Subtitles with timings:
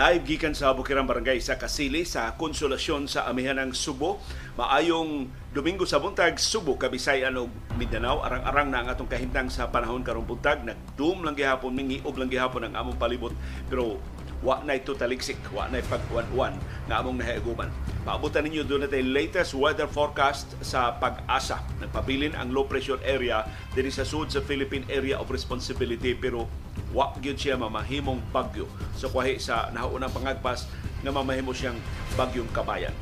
[0.00, 4.16] Live gikan sa Bukirang Barangay sa Kasili sa Konsolasyon sa Amihanang Subo.
[4.56, 8.24] Maayong Domingo sa buntag Subo, Kabisayan ug Mindanao.
[8.24, 10.64] Arang-arang na ang atong kahintang sa panahon karong buntag.
[10.64, 13.36] Nagdoom lang gihapon, mingiog lang gihapon ang among palibot.
[13.68, 14.00] Pero
[14.40, 16.56] wa na ito taliksik, wa na pagwan-wan
[16.88, 17.68] nga among nahiaguman.
[18.00, 21.60] Paabutan ninyo doon natin latest weather forecast sa pag-asa.
[21.76, 23.44] Nagpabilin ang low pressure area
[23.76, 26.48] diri sa sud sa Philippine Area of Responsibility pero
[26.90, 28.66] wa gyud siya mamahimong bagyo
[28.98, 30.66] sa so, kwahi sa naunang pangagpas
[31.00, 31.78] nga mamahimo siyang
[32.18, 32.92] bagyong kabayan.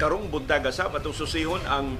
[0.00, 1.94] Karong buntaga sa matong susihon ang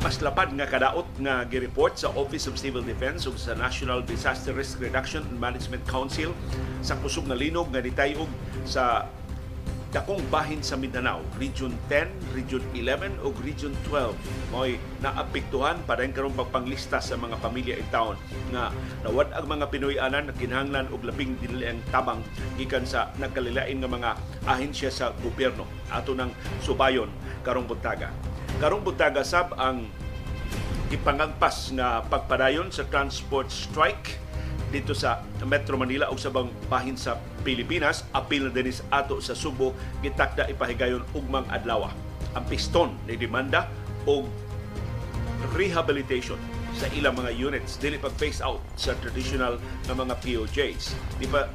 [0.00, 4.56] mas lapad nga kadaot nga gireport sa Office of Civil Defense ug sa National Disaster
[4.56, 6.32] Risk Reduction and Management Council
[6.80, 8.26] sa kusog na linog nga ditayog
[8.64, 9.04] sa
[9.90, 14.14] dakong bahin sa Mindanao, Region 10, Region 11 ug Region 12
[14.54, 18.14] mo'y naapektuhan pa rin karong pagpanglista sa mga pamilya in town
[18.54, 18.70] nga
[19.02, 22.22] nawad ang mga Pinoy-anan na kinahanglan og labing dinilang tabang
[22.54, 24.10] gikan sa nagkalilain nga mga
[24.46, 26.30] ahensya sa gobyerno ato nang
[26.62, 27.10] subayon
[27.42, 28.14] karong buntaga.
[28.62, 29.90] Karong buntaga sab ang
[30.90, 34.29] ipangagpas nga pagpadayon sa transport strike
[34.70, 38.06] dito sa Metro Manila o sa bang bahin sa Pilipinas.
[38.14, 39.74] Apil na dinis ato sa Subo.
[40.00, 41.90] Gitakda ipahigayon ugmang adlaw
[42.30, 43.66] ang piston ni demanda
[44.06, 44.30] og
[45.58, 46.38] rehabilitation
[46.78, 47.74] sa ilang mga units.
[47.82, 49.58] Dili pag face out sa traditional
[49.90, 51.50] na mga POJs di ba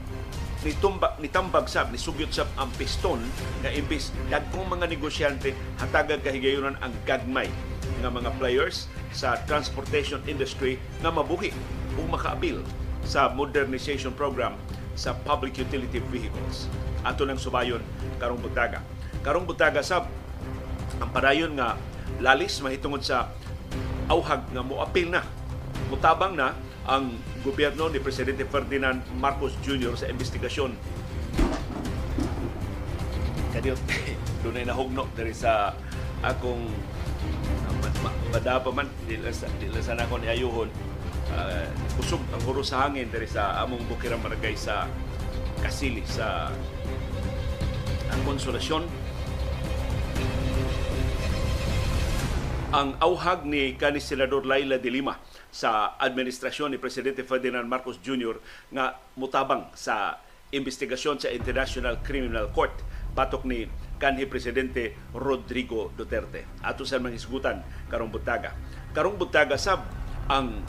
[0.65, 3.21] nitumbag nitambag sab ni sugyot sab ang piston
[3.61, 7.45] nga imbis dagkong mga negosyante hatagag kahigayonan ang gagmay
[8.01, 11.53] nga mga players sa transportation industry nga mabuhi
[11.95, 12.65] o makaabil
[13.05, 14.57] sa modernization program
[14.97, 16.67] sa public utility vehicles.
[17.05, 17.79] Ato nang subayon
[18.17, 18.81] karong butaga.
[19.21, 20.09] Karong butaga sab
[20.99, 21.77] ang padayon nga
[22.19, 23.31] lalis mahitungod sa
[24.09, 25.21] auhag nga moapil na
[25.91, 29.97] mutabang na ang gobyerno ni Presidente Ferdinand Marcos Jr.
[29.97, 30.73] sa investigasyon
[33.55, 33.79] kadiyot
[34.45, 35.73] dunay nahugno diri sa
[36.21, 36.69] akong
[38.29, 40.67] bada pa man dila sa dila sa nako ni ayuhon
[41.35, 41.67] uh,
[41.99, 44.87] kusog ang huro sa hangin dari sa among bukirang barangay sa
[45.59, 46.51] Kasili sa
[48.11, 48.85] ang konsolasyon
[52.75, 55.15] ang auhag ni kani senador Laila de Lima
[55.47, 58.35] sa administrasyon ni presidente Ferdinand Marcos Jr.
[58.75, 60.19] nga mutabang sa
[60.51, 62.75] investigasyon sa International Criminal Court
[63.15, 63.63] batok ni
[63.95, 66.59] kanhi presidente Rodrigo Duterte.
[66.67, 68.51] Ato sa mga isgutan karong butaga.
[68.91, 69.87] Karong butaga sab
[70.27, 70.59] ang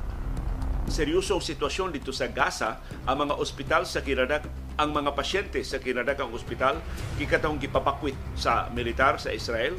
[0.86, 6.28] seryosong sitwasyon dito sa Gaza, ang mga ospital sa kinadak ang mga pasyente sa kinadakang
[6.36, 6.78] ospital
[7.16, 9.72] gikatong gipapakwit sa militar sa Israel.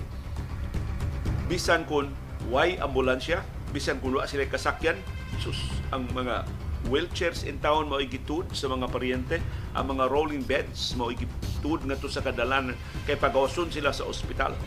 [1.46, 2.12] Bisan kun
[2.50, 3.46] way ambulansya?
[3.69, 4.97] Bisan kun wa sila kasakyan?
[5.38, 6.50] Sus ang mga
[6.90, 9.38] wheelchairs in town mao gitud sa mga paryente.
[9.78, 12.73] Ang mga rolling beds mao gitud ngadto sa kadalan
[13.06, 14.57] kay pagawason sila sa ospital.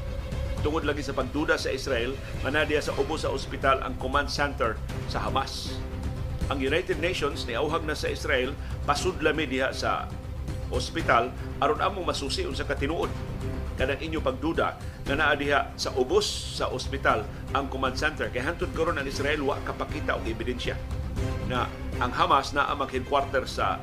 [0.63, 2.15] Tungod lagi sa pagduda sa Israel
[2.47, 4.79] manadya sa ubo sa ospital ang command center
[5.11, 5.75] sa Hamas
[6.51, 8.51] ang United Nations ni auhag na sa Israel
[8.83, 10.11] pasudlami diha sa
[10.75, 11.31] ospital
[11.63, 13.11] aron amo masusi unsa ka tinuod.
[13.79, 16.27] Kanang inyo pagduda nga naa diha sa ubos
[16.59, 17.23] sa ospital
[17.55, 18.29] ang command center.
[18.29, 20.75] Kay hantud karon ang Israel wa kapakita og ebidensya
[21.47, 21.71] na
[22.03, 23.79] ang Hamas na ang headquarter sa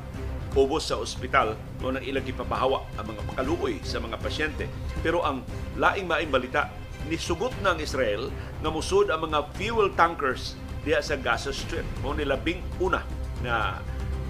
[0.52, 1.56] ubos sa ospital.
[1.80, 4.68] Mo nang ilang gipapahawa ang mga pakaluoy sa mga pasyente.
[5.00, 5.40] Pero ang
[5.80, 6.68] laing maing balita
[7.08, 8.28] nisugot ang Israel
[8.60, 11.86] nga musud ang mga fuel tankers diya sa Gaza Strip.
[12.02, 13.02] Mo nilabing una
[13.42, 13.78] na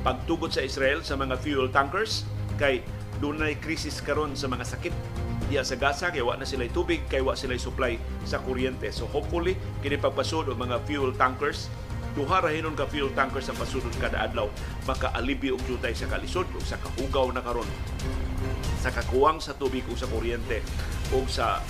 [0.04, 2.84] pagtugot sa Israel sa mga fuel tankers kay
[3.18, 4.94] na krisis karon sa mga sakit
[5.50, 8.88] diya sa Gaza kay wa na sila tubig kay wa sila supply sa kuryente.
[8.94, 11.66] So hopefully kini pagpasud og mga fuel tankers
[12.18, 14.50] duha ra hinon ka fuel tankers sa pasudod kada adlaw
[14.90, 17.66] maka-alibyo og jutay sa kalisod ug sa kahugaw na karon
[18.82, 20.62] sa kakuwang sa tubig ug sa kuryente
[21.14, 21.62] ug sa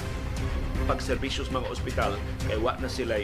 [0.87, 2.13] pagserbisyo sa mga ospital
[2.47, 3.19] kay wa na sila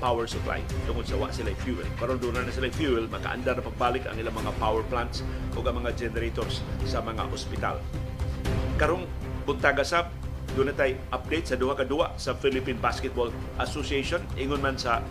[0.00, 1.86] power supply tungod sa wa sila fuel.
[2.00, 5.20] Karon doon na sila fuel, makaandar na pagbalik ang ilang mga power plants
[5.52, 7.76] o ang mga generators sa mga ospital.
[8.80, 9.04] Karong
[9.44, 10.08] buntaga sab
[10.54, 11.84] doon na tayo update sa duha ka
[12.14, 15.02] sa Philippine Basketball Association ingon man sa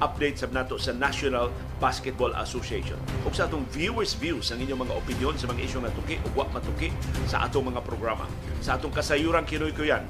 [0.00, 2.96] update sa nato sa National Basketball Association.
[3.24, 6.32] Ug sa atong viewers views ang inyong mga opinion sa mga isyu nga tuki ug
[6.36, 6.88] wa matuki
[7.28, 8.24] sa atong mga programa.
[8.64, 10.04] Sa atong kasayuran kinoy ko yan,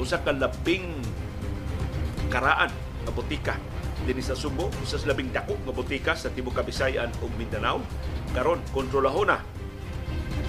[0.00, 0.98] usa ka labing
[2.32, 2.70] karaan
[3.04, 3.54] nga botika
[4.04, 7.80] dinhi sa Subo usa sa labing dako nga botika sa tibuok Kabisayan ug Mindanao
[8.34, 9.38] karon kontrolahon na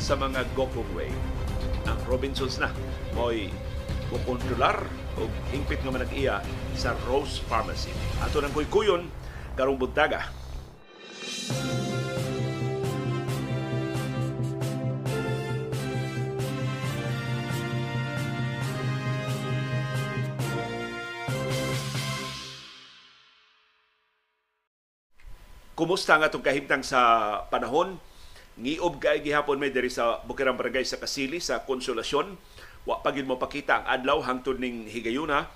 [0.02, 1.12] sa mga Gokong Way
[1.86, 2.74] ang Robinsons na
[3.14, 3.54] mo'y
[4.10, 4.86] kukontrolar
[5.18, 6.36] o hingpit nga manag-iya
[6.76, 7.94] sa Rose Pharmacy.
[8.22, 9.08] Ato ng kuykuyon,
[9.56, 10.30] karong buntaga.
[25.76, 27.00] Kumusta nga itong kahimtang sa
[27.52, 28.00] panahon?
[28.56, 32.40] Ngiob kay gihapon may diri sa Bukirang Barangay sa Kasili sa Konsolasyon.
[32.88, 35.52] Wa pa gid mo pakita ang adlaw hangtod ning higayuna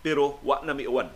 [0.00, 1.12] pero wa na miuwan.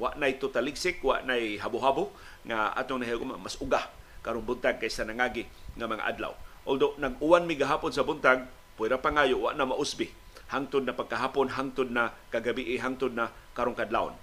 [0.00, 2.16] Wa na totaligsik, wa na habo-habo
[2.48, 3.92] nga atong nahiguma mas uga
[4.24, 5.44] karong buntag kaysa nangagi
[5.76, 6.32] nga mga adlaw.
[6.64, 8.48] Although nag-uwan mi gahapon sa buntag,
[8.80, 10.08] pwera pa ngayo wa na mausbi
[10.48, 14.16] hangtod na pagkahapon, hangtod na kagabi, hangtod na karong kadlawon.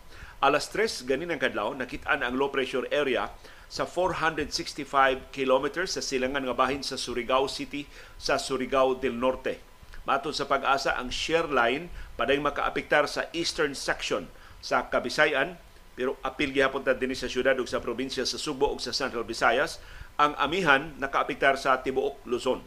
[0.44, 3.32] Alas 3 ganin ang kadlaw, nakita ang low pressure area
[3.72, 7.88] sa 465 kilometers sa silangan nga bahin sa Surigao City
[8.20, 9.64] sa Surigao del Norte.
[10.04, 11.88] Matod sa pag-asa, ang shear line
[12.20, 14.28] paday makaapektar sa eastern section
[14.60, 15.56] sa Kabisayan
[15.96, 19.24] pero apil gihapon ta dinhi sa syudad ug sa probinsya sa Subo ug sa Central
[19.24, 19.80] Visayas
[20.20, 22.60] ang amihan nakaapektar sa tibuok Luzon.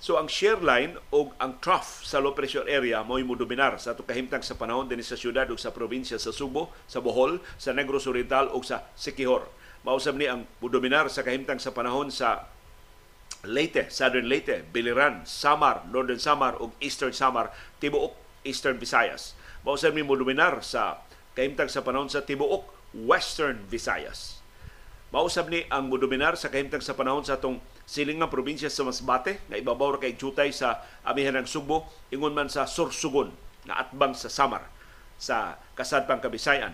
[0.00, 4.00] So ang shear line o ang trough sa low pressure area mo dominar sa ato
[4.00, 8.08] kahimtang sa panahon dinhi sa syudad ug sa probinsya sa Subo, sa Bohol, sa Negros
[8.08, 9.44] Oriental ug sa Siquijor.
[9.84, 12.48] Mausab ni ang dominar sa kahimtang sa panahon sa
[13.44, 19.36] Leyte, Southern Leyte, Biliran, Samar, Northern Samar ug Eastern Samar, tibuok Eastern Visayas.
[19.68, 21.04] Mausab ni dominar sa
[21.36, 22.64] kahimtang sa panahon sa tibuok
[22.96, 24.40] Western Visayas.
[25.12, 29.58] Mausab ni ang dominar sa kahimtang sa panahon sa atong silingang probinsya sa Masbate nga
[29.58, 33.34] ibabaw kay Jutay sa amihan ng Subo ingon man sa Sursugon
[33.66, 34.70] nga atbang sa Samar
[35.18, 36.70] sa kasadpang Kabisayan.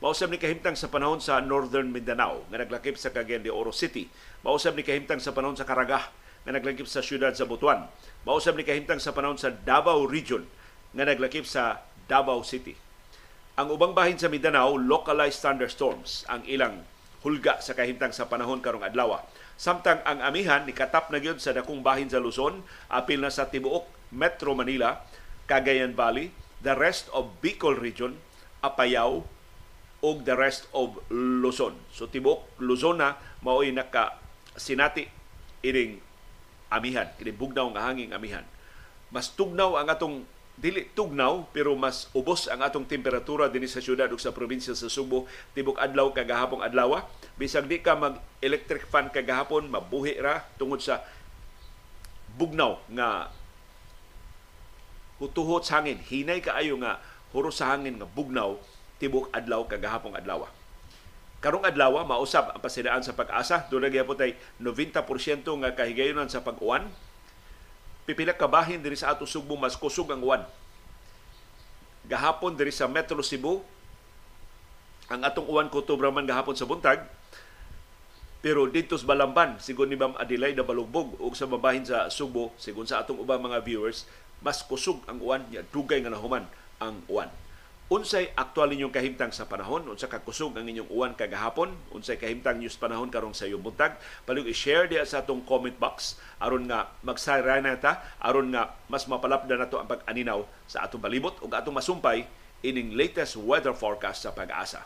[0.00, 4.08] Mausab ni kahimtang sa panahon sa Northern Mindanao nga naglakip sa Cagayan de Oro City.
[4.40, 6.08] Mausab ni kahimtang sa panahon sa Karagah
[6.48, 7.84] nga naglakip sa siyudad sa Butuan.
[8.24, 10.48] Mausab ni kahimtang sa panahon sa Davao Region
[10.96, 12.72] nga naglakip sa Davao City.
[13.56, 16.84] Ang ubang bahin sa Mindanao, localized thunderstorms ang ilang
[17.24, 19.20] hulga sa kahimtang sa panahon karong adlaw.
[19.56, 22.60] Samtang ang amihan ni katap na gyud sa dakong bahin sa Luzon,
[22.92, 25.00] apil na sa tibuok Metro Manila,
[25.48, 26.28] Cagayan Valley,
[26.60, 28.20] the rest of Bicol region,
[28.60, 29.24] Apayao,
[30.04, 31.72] ug the rest of Luzon.
[31.88, 34.20] So tibuok Luzon na mao'y naka
[34.54, 35.08] sinati
[35.64, 35.98] iring
[36.68, 38.44] amihan, kini bugnaw nga hanging amihan.
[39.08, 44.08] Mas tugnaw ang atong dili tugnaw pero mas ubos ang atong temperatura dinhi sa syudad
[44.08, 45.28] ug sa probinsya sa Subo.
[45.52, 47.04] Tibok adlaw kagahapon adlaw
[47.36, 51.04] bisag di ka mag electric fan kagahapon mabuhi ra tungod sa
[52.40, 53.28] bugnaw nga
[55.20, 56.00] hutuhot sa hangin.
[56.00, 57.04] Hinay kaayo nga
[57.36, 58.56] huro sa hangin nga bugnaw
[58.96, 60.48] tibok adlaw kagahapon adlaw
[61.44, 63.68] karong adlaw mausab ang pasidaan sa pag-asa.
[63.68, 66.88] Dunay gyapon tay 90% nga kahigayonan sa pag-uwan
[68.06, 70.42] pipila ka bahin diri sa ato Sugbo mas kusog ang uwan.
[72.06, 73.60] Gahapon diri sa Metro Cebu
[75.10, 77.02] ang atong uwan ko man gahapon sa buntag
[78.42, 82.86] pero dito sa Balamban, sigon ni Ma'am Adelaide Balugbog o sa mabahin sa Subo, sigon
[82.86, 84.06] sa atong ubang mga viewers,
[84.38, 86.46] mas kusog ang uwan, niya dugay nga nahuman
[86.78, 87.26] ang uwan
[87.86, 89.86] unsay aktual ninyong kahimtang sa panahon?
[89.86, 91.70] Unsa ka kusog ang inyong uwan kagahapon?
[91.94, 93.94] Unsay kahimtang news panahon karong sa iyong buntag?
[94.26, 96.18] Palihog i-share diya sa atong comment box.
[96.42, 98.02] Aron nga magsayra na ta.
[98.18, 102.26] Aron nga mas mapalapdan nato ang pag-aninaw sa atong balibot ug atong masumpay
[102.66, 104.82] ining latest weather forecast sa pag-asa.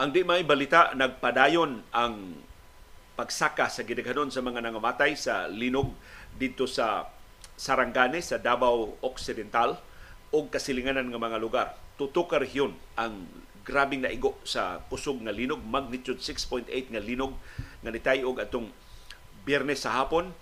[0.00, 2.32] Ang di may balita, nagpadayon ang
[3.20, 5.92] pagsaka sa gidaghanon sa mga nangamatay sa linog
[6.40, 7.04] dito sa
[7.52, 9.76] Sarangani sa Davao Occidental
[10.32, 11.76] o kasilinganan ng mga lugar.
[12.00, 13.28] Tutok ka rehiyon ang
[13.60, 17.36] grabing naigo sa kusog nga linog, magnitude 6.8 nga linog
[17.84, 18.72] nga nitayog atong
[19.44, 20.32] biyernes sa hapon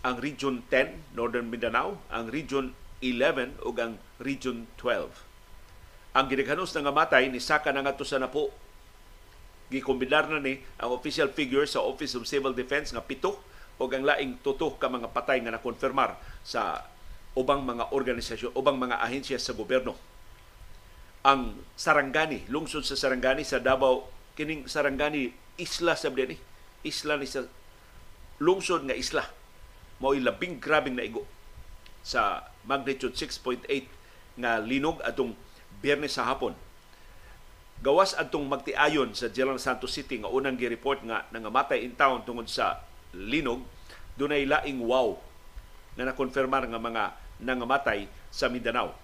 [0.00, 2.72] ang Region 10, Northern Mindanao, ang Region
[3.04, 6.16] 11 ug ang Region 12.
[6.16, 8.71] Ang gidaghanos nga matay ni saka na nga to sa napo
[9.72, 13.40] gikombinar na ni ang official figure sa Office of Civil Defense nga pito
[13.80, 16.84] o ang laing tuto ka mga patay nga nakonfirmar sa
[17.32, 19.96] ubang mga organisasyon, ubang mga ahensya sa gobyerno.
[21.24, 26.36] Ang Sarangani, lungsod sa Sarangani sa Davao, kining Sarangani isla sa ni
[26.82, 27.44] isla ni sa
[28.40, 29.28] lungsod nga isla
[30.02, 31.22] mao labing grabing naigo
[32.02, 33.68] sa magnitude 6.8
[34.40, 35.36] nga linog atong
[35.78, 36.56] Biyernes sa hapon
[37.82, 42.46] gawas adtong magtiayon sa General Santos City nga unang gi-report nga nangamatay in town tungod
[42.46, 42.78] sa
[43.10, 43.66] linog
[44.14, 45.18] dunay laing wow
[45.98, 47.04] na nakonfirmar nga mga
[47.42, 48.94] nangamatay sa Mindanao.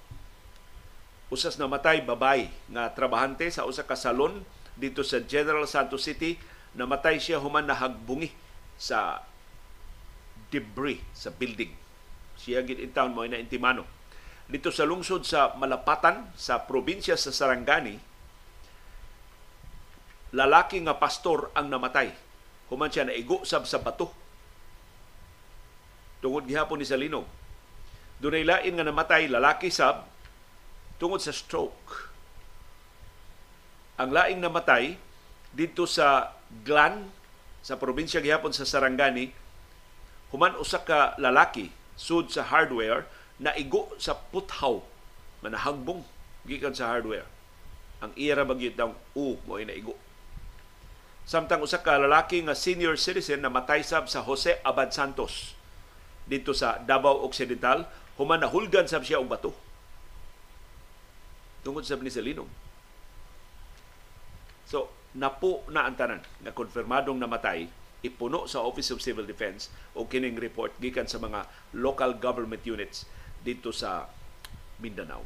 [1.29, 4.47] Usas namatay babay nga trabahante sa usa ka salon
[4.79, 6.39] dito sa General Santos City
[6.79, 8.31] namatay siya human nahagbungi
[8.79, 9.27] sa
[10.55, 11.75] debris sa building.
[12.39, 13.83] Siya gid in town mo na intimano.
[14.49, 18.01] Dito sa lungsod sa Malapatan sa probinsya sa Sarangani
[20.35, 22.13] lalaki nga pastor ang namatay.
[22.69, 24.13] Human siya naigo sab sa bato.
[26.21, 27.25] Tungod gihapon ni sa linog.
[28.19, 30.05] Dunay lain nga namatay lalaki sab
[30.99, 32.11] tungod sa stroke.
[33.99, 34.99] Ang laing namatay
[35.55, 37.09] dito sa Glan
[37.65, 39.33] sa probinsya gihapon sa Sarangani
[40.33, 43.05] human usa ka lalaki sud sa hardware
[43.41, 44.81] na igo sa puthaw
[45.45, 46.05] manahagbong
[46.49, 47.27] gikan sa hardware
[47.99, 49.97] ang ira bagyod daw u mo ina igo
[51.29, 55.53] samtang usa ka lalaki nga senior citizen na matay sab sa Jose Abad Santos
[56.25, 57.85] dito sa Davao Occidental
[58.17, 59.53] human nahulgan sab siya og bato.
[61.61, 62.49] Tungod sab ni sa linog
[64.65, 64.89] so
[65.21, 67.69] napo na ang tanan nga konfirmadong namatay
[68.01, 71.45] ipuno sa Office of Civil Defense o kining report gikan sa mga
[71.77, 73.05] local government units
[73.45, 74.09] dito sa
[74.81, 75.25] Mindanao.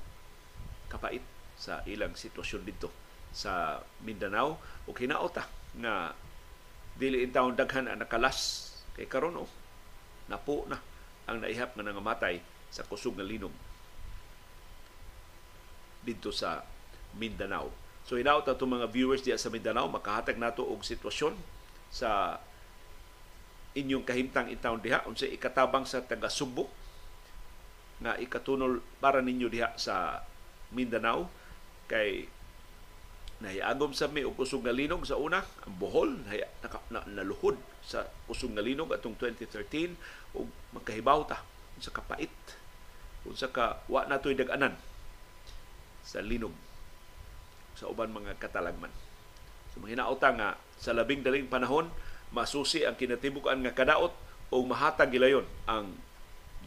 [0.90, 1.22] Kapait
[1.54, 2.88] sa ilang sitwasyon dito
[3.30, 4.56] sa Mindanao.
[4.88, 6.12] O kinaota nga
[6.96, 8.68] dili in taon daghan ang nakalas.
[8.92, 9.50] Kay karon oh,
[10.28, 10.76] napo na
[11.24, 13.52] ang naihap nga nangamatay sa kusog nga linog
[16.02, 16.66] dito sa
[17.16, 17.70] Mindanao.
[18.02, 21.38] So hinaot na mga viewers diya sa Mindanao makahatag nato og sitwasyon
[21.92, 22.42] sa
[23.78, 25.06] inyong kahimtang intawon diha.
[25.06, 26.68] Unsa ikatabang sa taga Subo
[28.02, 30.26] nga ikatunol para ninyo diha sa
[30.74, 31.30] Mindanao.
[31.86, 32.26] Kay
[33.42, 37.58] nahiagom sa mi og kusog nga linog sa una ang Bohol nahi, naka, na, naluhod
[37.82, 39.98] sa kusog nga linog atong 2013
[40.38, 41.42] ug magkahibaw ta
[41.74, 42.30] unsa ka pait
[43.26, 44.78] unsa ka wa natoy dag-anan
[46.06, 46.54] sa linog
[47.74, 48.94] sa uban mga katalagman.
[49.74, 51.90] So mahinaota nga sa labing daling panahon
[52.30, 54.14] masusi ang kinatibukan nga kadaot
[54.52, 55.96] o mahatag gilayon ang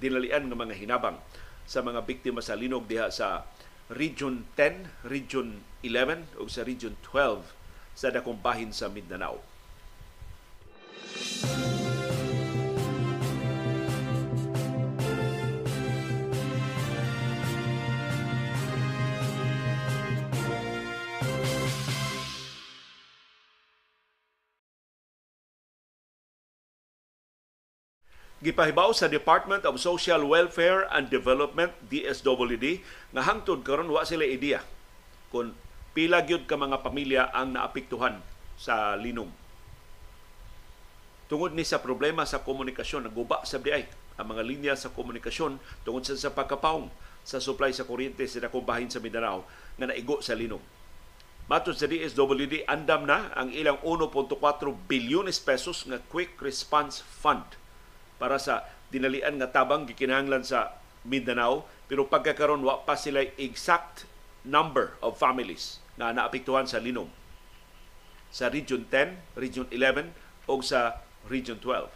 [0.02, 1.18] dinalian nga mga hinabang
[1.66, 3.48] sa mga biktima sa linog diha sa
[3.94, 7.46] Region 10, Region 11 o sa Region 12
[7.94, 9.38] sa dakong bahin sa Mindanao.
[28.46, 34.62] Gipahibaw sa Department of Social Welfare and Development DSWD nga hangtod karon wa sila ideya
[35.34, 35.58] kung
[35.98, 38.22] pila gyud ka mga pamilya ang naapektuhan
[38.54, 39.34] sa linog.
[41.26, 46.06] Tungod ni sa problema sa komunikasyon, naguba sa ay ang mga linya sa komunikasyon tungod
[46.06, 46.94] sa, sa pagkapaong
[47.26, 49.42] sa supply sa kuryente sa dakong bahin sa Mindanao
[49.82, 50.62] nga naigo sa linog.
[51.50, 54.38] Matod sa DSWD, andam na ang ilang 1.4
[54.86, 57.65] bilyones pesos nga Quick Response Fund
[58.22, 64.10] para sa dinalian nga tabang gikinahanglan sa Mindanao pero pagkakaron wa pa sila exact
[64.46, 67.10] number of families na naapektuhan sa linom.
[68.34, 70.12] Sa Region 10, Region 11
[70.50, 71.88] o sa Region 12.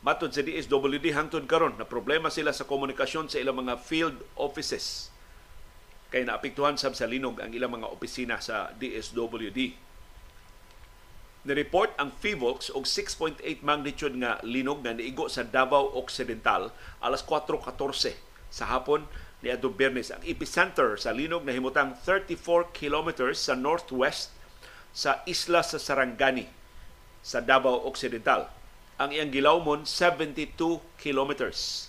[0.00, 5.12] Matod sa DSWD hangtod karon na problema sila sa komunikasyon sa ilang mga field offices.
[6.08, 9.89] Kay naapektuhan sab sa linog ang ilang mga opisina sa DSWD
[11.40, 16.68] Ni-report ang FIVOX og 6.8 magnitude nga linog nga niigo sa Davao Occidental
[17.00, 18.12] alas 4.14
[18.52, 19.08] sa hapon
[19.40, 20.12] ni Adto Bernes.
[20.12, 24.36] Ang epicenter sa linog na himutang 34 kilometers sa northwest
[24.92, 26.44] sa isla sa Sarangani
[27.24, 28.52] sa Davao Occidental.
[29.00, 30.44] Ang iyang gilawmon 72
[31.00, 31.88] kilometers.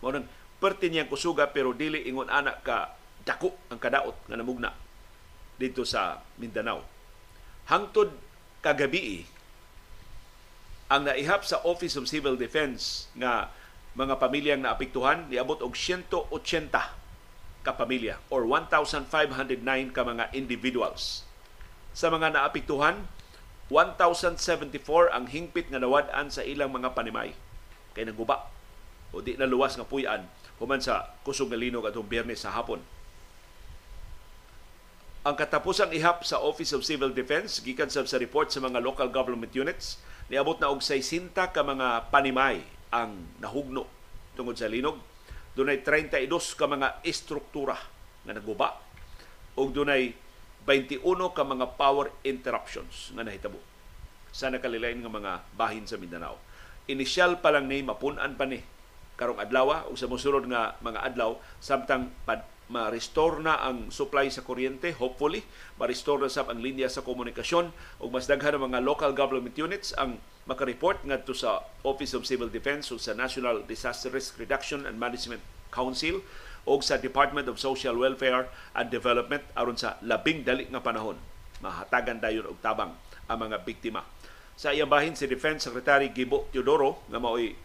[0.00, 0.24] Mo nang
[0.56, 2.96] perti niyang kusuga pero dili ingon anak ka
[3.28, 4.72] dako ang kadaot nga namugna
[5.60, 6.80] dito sa Mindanao.
[7.68, 8.23] Hangtod
[8.64, 9.28] kagabi
[10.88, 13.52] ang naihap sa Office of Civil Defense nga
[13.92, 16.32] mga pamilyang naapektuhan niabot og 180
[17.64, 19.08] ka pamilya or 1,509
[19.92, 21.24] ka mga individuals.
[21.96, 23.08] Sa mga naapektuhan,
[23.72, 27.32] 1,074 ang hingpit nga nawad-an sa ilang mga panimay.
[27.96, 28.48] Kay naguba
[29.14, 30.26] o di na luwas nga puyan
[30.58, 32.82] human sa kusog nga linog atong biyernes sa hapon
[35.24, 39.08] ang katapusang ihap sa Office of Civil Defense gikan sa, sa report sa mga local
[39.08, 39.96] government units
[40.28, 42.60] niabot na og 60 ka mga panimay
[42.92, 43.88] ang nahugno
[44.36, 45.00] tungod sa linog.
[45.56, 47.72] Dunay 32 ka mga istruktura
[48.20, 48.76] nga naguba
[49.56, 50.12] ug dunay
[50.68, 51.00] 21
[51.32, 53.56] ka mga power interruptions nga nahitabo
[54.28, 56.36] sa nakalilain nga mga bahin sa Mindanao.
[56.84, 58.60] Inisyal pa lang ni mapun-an pa ni
[59.16, 64.40] karong adlaw o sa mosunod nga mga adlaw samtang pad ma-restore na ang supply sa
[64.40, 65.44] kuryente, hopefully,
[65.76, 67.72] ma-restore na sab ang linya sa komunikasyon.
[68.00, 70.16] Ug mas daghan ang mga local government units ang
[70.48, 75.44] makareport ngadto sa Office of Civil Defense o sa National Disaster Risk Reduction and Management
[75.72, 76.24] Council
[76.64, 81.16] o sa Department of Social Welfare and Development aron sa labing dali nga panahon.
[81.60, 82.96] Mahatagan dayon og tabang
[83.28, 84.04] ang mga biktima.
[84.54, 87.63] Sa iyang bahin si Defense Secretary Gibo Teodoro nga mao'y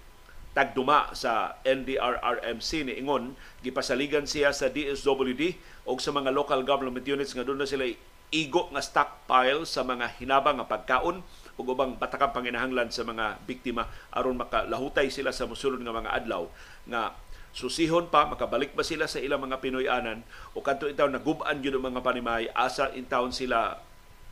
[0.60, 3.32] tagduma sa NDRRMC ni Ingon
[3.64, 5.56] gipasaligan siya sa DSWD
[5.88, 7.88] o sa mga local government units nga doon na sila
[8.36, 11.24] igo nga stockpile sa mga hinabang nga pagkaon
[11.56, 16.52] ug ubang batakang panginahanglan sa mga biktima aron makalahutay sila sa mosunod nga mga adlaw
[16.92, 17.16] nga
[17.56, 22.04] susihon pa makabalik ba sila sa ilang mga Pinoyanan o kadto itaw nagub-an gyud mga
[22.04, 23.80] panimay asa in town sila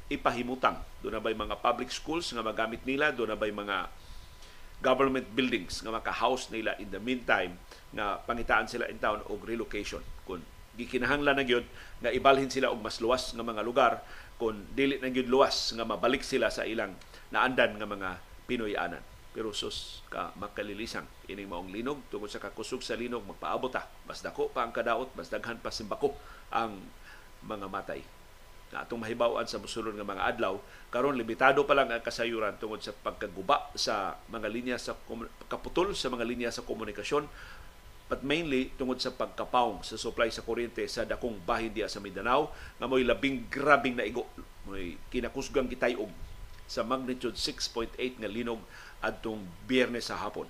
[0.08, 0.80] ipahimutang.
[1.04, 3.12] Do na bay mga public schools nga magamit nila?
[3.12, 3.92] Do na bay mga
[4.82, 7.58] government buildings nga maka-house nila in the meantime
[7.94, 10.02] nga pangitaan sila in town og relocation.
[10.28, 10.46] Kun
[10.78, 11.66] gikinahanglan na gyud
[12.02, 14.06] nga ibalhin sila og mas luwas nga mga lugar
[14.38, 16.94] kun dili na gyud luwas nga mabalik sila sa ilang
[17.34, 18.10] naandan nga mga
[18.48, 19.04] Pinoyanan.
[19.36, 24.24] Pero sus ka makalilisang ining maong linog tungod sa kakusog sa linog magpaabot ta mas
[24.24, 26.16] dako pa ang kadaot mas daghan pa simbako
[26.50, 26.80] ang
[27.46, 28.02] mga matay
[28.72, 30.60] na atong mahibawan sa musulod nga mga adlaw
[30.92, 34.96] karon limitado pa lang ang kasayuran tungod sa pagkaguba sa mga linya sa
[35.48, 37.28] kaputol sa mga linya sa komunikasyon
[38.08, 42.52] but mainly tungod sa pagkapaw sa supply sa kuryente sa dakong bahin diya sa Mindanao
[42.80, 44.24] nga mo'y labing grabing naigo
[44.68, 46.12] mo'y kinakusgang kitayog
[46.68, 48.60] sa magnitude 6.8 nga linog
[49.00, 50.48] adtong biyernes sa hapon.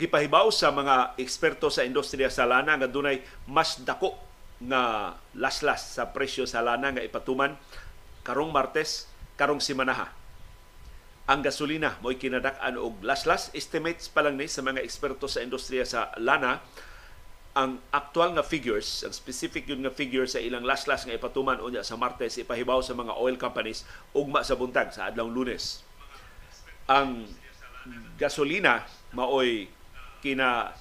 [0.00, 4.16] Gipahibaw sa mga eksperto sa industriya sa lana nga dunay mas dako
[4.64, 7.52] nga laslas sa presyo sa lana nga ipatuman
[8.24, 9.04] karong Martes
[9.36, 10.20] karong simanaha
[11.30, 13.54] ang gasolina mo'y kinadak-an og laslas.
[13.54, 16.58] Estimates pa lang ni sa mga eksperto sa industriya sa lana
[17.54, 21.82] ang actual nga figures, ang specific yun nga figure sa ilang laslas nga ipatuman unya
[21.82, 23.82] sa Martes ipahibaw sa mga oil companies
[24.14, 25.82] ugma sa buntag sa adlawng Lunes.
[26.90, 27.30] Ang
[28.18, 29.70] gasolina maoy
[30.20, 30.72] kina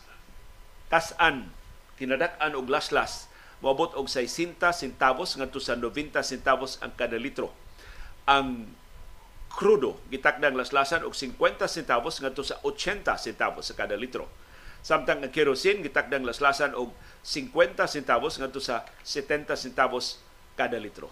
[0.92, 1.52] tasan
[2.00, 3.28] kinadak-an og laslas
[3.60, 7.52] moabot og 60 centavos ngadto sa 90 centavos ang kada litro.
[8.24, 8.72] Ang
[9.52, 14.32] krudo gitakdang laslasan og 50 centavos ngadto sa 80 centavos sa kada litro.
[14.80, 16.96] Samtang ang kerosene gitakdang laslasan og
[17.28, 20.24] 50 centavos ngadto sa 70 centavos
[20.56, 21.12] kada litro.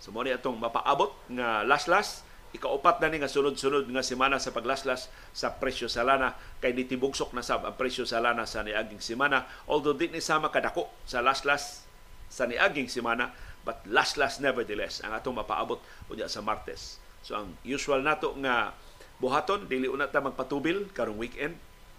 [0.00, 2.24] So mo atong mapaabot nga laslas
[2.56, 6.32] ikaupat na ni nga sunod-sunod nga semana sa paglaslas sa presyo sa lana.
[6.64, 9.44] Kay nitibugsok na sab ang presyo sa lana sa niaging semana.
[9.68, 11.84] Although di ni sama kadako sa laslas
[12.28, 13.32] sa niaging semana
[13.68, 16.96] but laslas nevertheless ang atong mapaabot unya sa Martes.
[17.20, 18.72] So ang usual nato nga
[19.20, 21.58] buhaton dili una ta magpatubil karong weekend,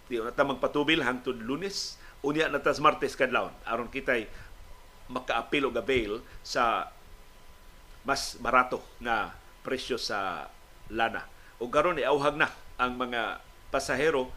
[0.09, 3.53] dili una ta magpatubil hangtod Lunes, unya na tas Martes kadlawon.
[3.67, 4.25] Aron kitay
[5.09, 6.89] makaapil og avail sa
[8.07, 10.49] mas barato nga presyo sa
[10.91, 11.27] lana.
[11.59, 14.31] O karon iauhag na ang mga pasahero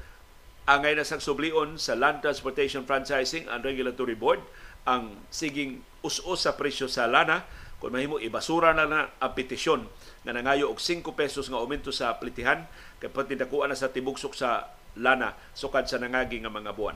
[0.66, 4.38] angay na sang sublion sa Land Transportation Franchising and Regulatory Board
[4.86, 7.46] ang siging us-us sa presyo sa lana
[7.82, 9.90] kung mahimo ibasura na, na ang petisyon
[10.22, 12.62] nga nangayo og 5 pesos nga aumento sa plitihan
[13.02, 16.94] kay pati na sa tibugsok sa lana sukad sa nangagi nga mga buwan.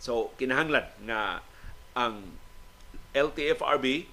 [0.00, 1.44] So kinahanglan nga
[1.92, 2.32] ang
[3.12, 4.08] LTFRB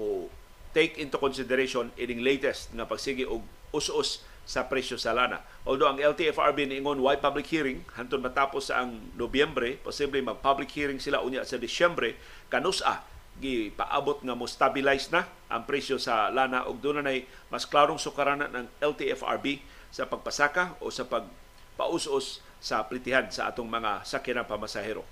[0.00, 0.32] mo
[0.74, 5.40] take into consideration ining latest nga pagsigi og us-us sa presyo sa lana.
[5.64, 11.00] Although ang LTFRB niingon why public hearing hantod matapos sa ang Nobyembre, posible mag-public hearing
[11.00, 12.20] sila unya sa Disyembre
[12.52, 13.00] kanusa
[13.40, 17.14] gipaabot nga mo stabilize na ang presyo sa lana doon na
[17.50, 19.58] mas klarong sukaranan ng LTFRB
[19.90, 25.02] sa pagpasaka o sa pagpaus-us sa plitihan sa atong mga sakyanan pamasahero.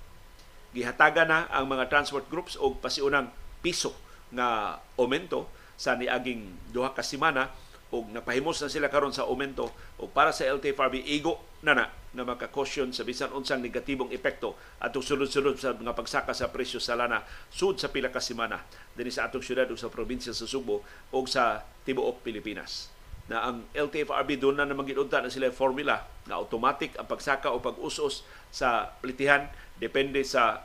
[0.71, 3.29] Gihataga na ang mga transport groups og pasiunang
[3.61, 3.93] piso
[4.33, 7.53] nga aumento sa niaging duha ka semana
[7.93, 9.69] og napahimos na sila karon sa aumento
[10.01, 15.05] o para sa LTFRB igo na na na makakosyon sa bisan unsang negatibong epekto atong
[15.05, 18.65] sulod-sulod sa mga pagsaka sa presyo sa lana sud sa pila ka semana
[18.97, 22.93] dinhi sa atong syudad ug sa probinsya sa Subo o sa tibuok Pilipinas.
[23.29, 27.61] Na ang LTFRB doon na naman ginunta na sila formula na automatic ang pagsaka o
[27.61, 29.49] pag-usos sa plitihan
[29.81, 30.65] depende sa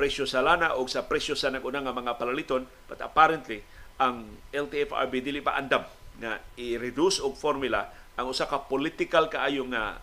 [0.00, 3.60] presyo sa lana o sa presyo sa nag-una nga mga palaliton but apparently
[4.00, 5.84] ang LTFRB dili pa andam
[6.16, 10.00] nga i-reduce og formula ang usa ka political kaayo nga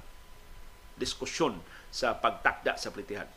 [1.01, 1.57] diskusyon
[1.89, 3.29] sa pagtakda sa plitihan.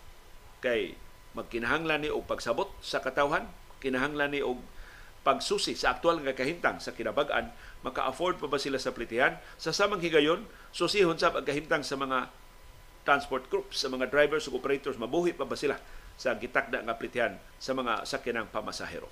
[0.61, 0.97] Kay
[1.33, 3.49] magkinahanglan ni og pagsabot sa katawhan,
[3.81, 4.61] kinahanglan ni og
[5.21, 7.53] pagsusi sa aktual nga kahimtang sa kinabag-an,
[7.85, 9.37] maka-afford pa ba sila sa plitihan?
[9.61, 12.33] Sa samang higayon, susihon sa pagkahimtang sa mga
[13.05, 15.77] transport groups, sa mga drivers ug operators, mabuhi pa ba sila
[16.21, 19.09] sa gitakda nga plitihan sa mga sakinang pamasahero.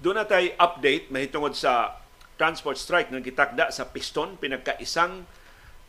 [0.00, 2.00] Doon na tayo update mahitungod sa
[2.40, 5.28] transport strike ng gitakda sa piston pinagkaisang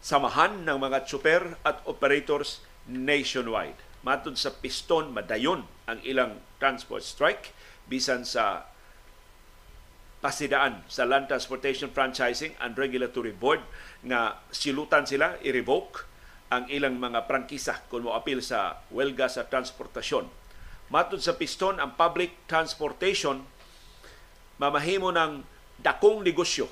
[0.04, 3.78] samahan ng mga super at operators nationwide.
[4.02, 7.54] Matod sa Piston, madayon ang ilang transport strike
[7.86, 8.66] bisan sa
[10.22, 13.62] pasidaan sa Land Transportation Franchising and Regulatory Board
[14.06, 16.06] nga silutan sila i-revoke
[16.54, 20.30] ang ilang mga prangkisa kung mo apil sa welga sa transportasyon.
[20.92, 23.48] Matod sa Piston, ang public transportation
[24.62, 25.42] mamahimo ng
[25.82, 26.70] dakong negosyo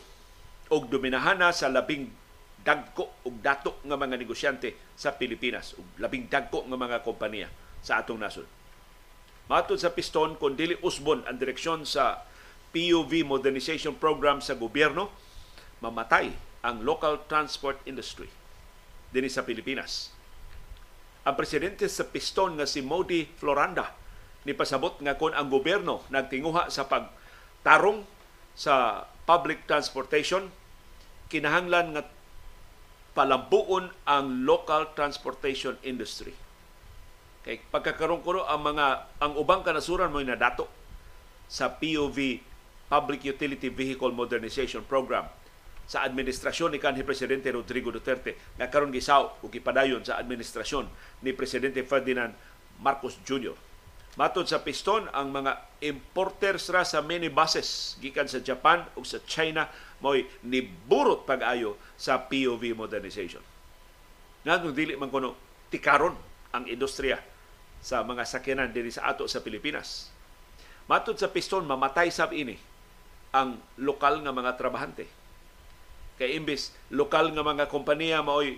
[0.70, 2.12] og dominahana sa labing
[2.60, 7.48] dagko ug dato nga mga negosyante sa Pilipinas ug labing dagko nga mga kompanya
[7.80, 8.48] sa atong nasod.
[9.50, 12.22] Matod sa Piston, kung dili usbon ang direksyon sa
[12.70, 15.10] PUV modernization program sa gobyerno,
[15.82, 16.30] mamatay
[16.62, 18.30] ang local transport industry
[19.10, 20.14] din sa Pilipinas.
[21.26, 23.98] Ang presidente sa Piston nga si Modi Floranda
[24.46, 28.06] ni pasabot nga kon ang gobyerno nagtinguha sa pagtarong
[28.54, 30.52] sa public transportation,
[31.32, 32.04] kinahanglan nga
[33.14, 36.34] palambuon ang local transportation industry.
[37.46, 38.86] Kay pagkakaroon ko ang mga
[39.24, 40.68] ang ubang kanasuran mo nadato
[41.50, 42.44] sa POV
[42.90, 45.26] Public Utility Vehicle Modernization Program
[45.90, 50.86] sa administrasyon ni kanhi presidente Rodrigo Duterte nga karon gisaw ug gipadayon sa administrasyon
[51.26, 52.34] ni presidente Ferdinand
[52.78, 53.58] Marcos Jr.
[54.18, 59.70] Matod sa piston, ang mga importers ra sa minibuses gikan sa Japan ug sa China
[60.02, 63.44] mo'y niburot pag-ayo sa POV modernization.
[64.48, 65.36] Nga dili man kuno
[65.70, 66.16] tikaron
[66.56, 67.22] ang industriya
[67.80, 70.12] sa mga sakyanan diri sa ato sa Pilipinas.
[70.90, 72.58] Matod sa piston, mamatay sab ini
[73.30, 75.06] ang lokal nga mga trabahante.
[76.18, 78.58] Kay imbis lokal nga mga kompanya maoy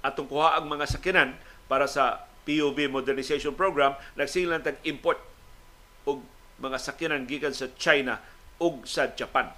[0.00, 1.36] atong kuha ang mga sakyanan
[1.68, 5.20] para sa POV modernization program nagsilan tag import
[6.08, 6.24] og
[6.60, 8.20] mga sakyanan gikan sa China
[8.60, 9.48] ug sa Japan.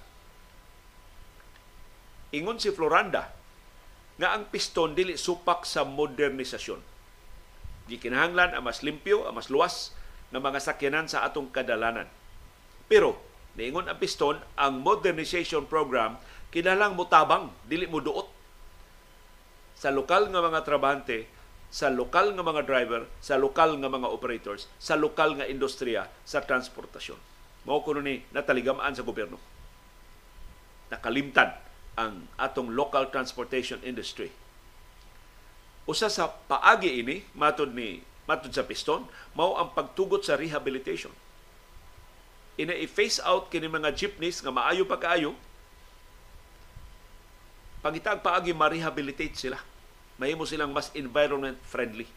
[2.33, 3.29] Ingon si Floranda
[4.17, 6.81] nga ang piston dili supak sa modernisasyon.
[7.91, 9.91] Gikinahanglan ang mas limpyo, ang mas luwas
[10.31, 12.07] ng mga sakyanan sa atong kadalanan.
[12.87, 13.19] Pero
[13.59, 16.17] niingon ang piston, ang modernization program
[16.53, 18.33] kinahanglan mutabang, dili mo duot
[19.83, 21.27] sa lokal nga mga trabahante
[21.73, 26.45] sa lokal nga mga driver, sa lokal nga mga operators, sa lokal nga industriya sa
[26.45, 27.17] transportasyon.
[27.65, 29.41] Mao kuno ni nataligamaan sa gobyerno.
[30.93, 31.57] Nakalimtan
[31.97, 34.29] ang atong local transportation industry.
[35.89, 41.11] Usa sa paagi ini matud ni matud sa piston mao ang pagtugot sa rehabilitation.
[42.53, 45.33] Ina i-face out kini mga jeepneys nga maayo pa kaayo
[47.81, 49.72] pangitag paagi ma-rehabilitate sila
[50.23, 52.07] mahimo silang mas environment friendly.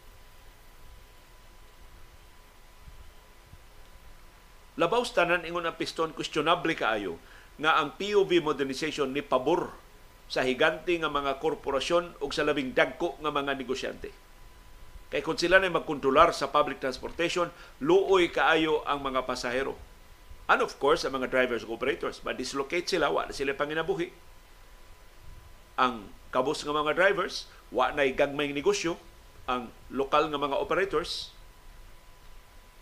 [4.79, 7.19] Labaw tanan ingon ang piston questionable kaayo
[7.59, 9.75] nga ang POV modernization ni pabor
[10.31, 14.13] sa higante nga mga korporasyon ug sa labing dagko nga mga negosyante.
[15.07, 17.49] Kay kung sila na magkontrolar sa public transportation,
[17.81, 19.79] luoy kaayo ang mga pasahero.
[20.47, 24.11] And of course, ang mga drivers operators, ma-dislocate sila, wala sila panginabuhi.
[25.77, 28.97] Ang kabos nga mga drivers, wa nay gagmayng negosyo
[29.47, 31.31] ang lokal nga mga operators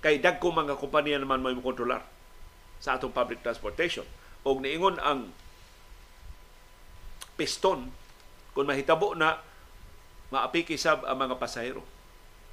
[0.05, 2.05] kay dagko mga kompanya naman may kontrolar
[2.77, 4.05] sa atong public transportation.
[4.45, 5.33] Og niingon ang
[7.41, 7.89] piston
[8.53, 9.41] kung mahitabo na
[10.29, 11.81] maapiki sab ang mga pasahero.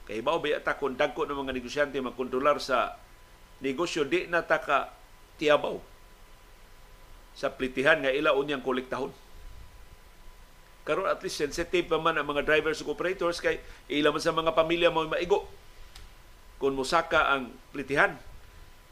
[0.08, 2.95] Kay bao ba ta kung dagko ng mga negosyante magkontrolar sa
[3.60, 4.95] negosyo di na ta ka
[5.38, 5.77] tiyabaw
[7.36, 9.13] sa plitihan nga ila unyang kolektahon
[10.82, 14.34] karon at least sensitive pa man ang mga drivers ug operators kay ila man sa
[14.34, 15.46] mga pamilya mo maigo.
[16.58, 18.17] Kung musaka ang plitihan.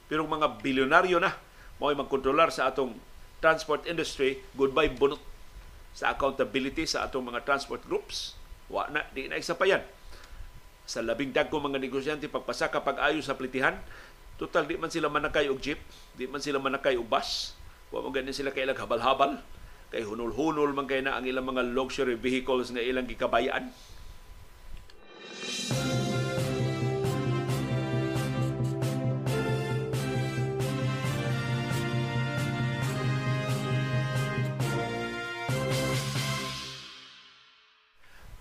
[0.10, 1.38] Pero mga bilyonaryo na
[1.78, 2.97] mao magkontrolar sa atong
[3.41, 4.41] transport industry.
[4.58, 5.21] Goodbye bunot
[5.93, 8.38] sa accountability sa atong mga transport groups.
[8.69, 9.86] Wa na di na isapayan.
[10.89, 13.78] Sa labing dagko mga negosyante pagpasaka pag-ayo sa plitihan
[14.39, 15.84] total di man sila manakay og jeep
[16.15, 17.54] di man sila manakay og bus.
[17.93, 19.41] Wa mo ganin sila kay habal-habal
[19.89, 23.73] kay hunol-hunol man kay na ang ilang mga luxury vehicles nga ilang gikabayaan.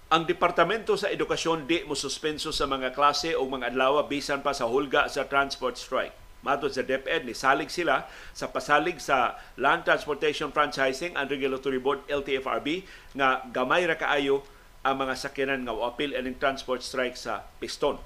[0.09, 4.57] Ang Departamento sa Edukasyon di mo suspenso sa mga klase o mga adlaw bisan pa
[4.57, 9.83] sa hulga sa transport strike Matod sa DepEd, ni salig sila sa pasalig sa Land
[9.83, 12.87] Transportation Franchising and Regulatory Board LTFRB
[13.19, 14.47] nga gamay ra kaayo
[14.87, 17.99] ang mga sakyanan nga apil aning transport strike sa piston.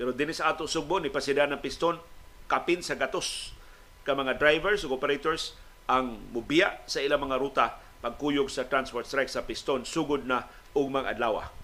[0.00, 2.00] Pero dinis ato sugbo ni pasida ng piston
[2.48, 3.52] kapin sa gatos
[4.02, 5.54] ka mga drivers ug operators
[5.86, 7.66] ang mubiya sa ilang mga ruta
[8.02, 11.61] pagkuyog sa transport strike sa piston sugod na mga adlaw.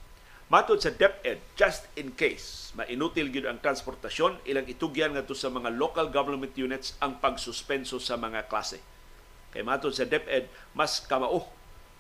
[0.49, 5.77] Matod sa DepEd, just in case mainutil gyud ang transportasyon, ilang itugyan ngadto sa mga
[5.77, 8.81] local government units ang pagsuspenso sa mga klase.
[9.53, 11.45] Kay matod sa DepEd, mas kamao,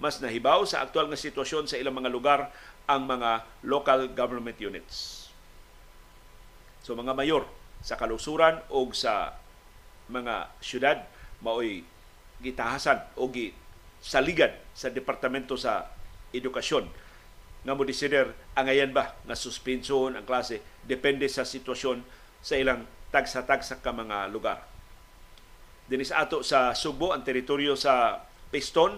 [0.00, 2.48] mas nahibaw sa aktual nga sitwasyon sa ilang mga lugar
[2.88, 5.28] ang mga local government units.
[6.80, 7.44] So mga mayor
[7.84, 9.36] sa kalusuran o sa
[10.08, 11.04] mga syudad
[11.44, 11.84] maoy
[12.40, 13.28] gitahasan o
[14.00, 15.92] saligan sa Departamento sa
[16.32, 17.07] Edukasyon
[17.68, 22.00] nga mo desider angayan ba nga suspension ang klase depende sa sitwasyon
[22.40, 24.64] sa ilang tagsa-tagsa ka mga lugar.
[25.84, 28.96] Dinis ato sa Subo ang teritoryo sa Piston,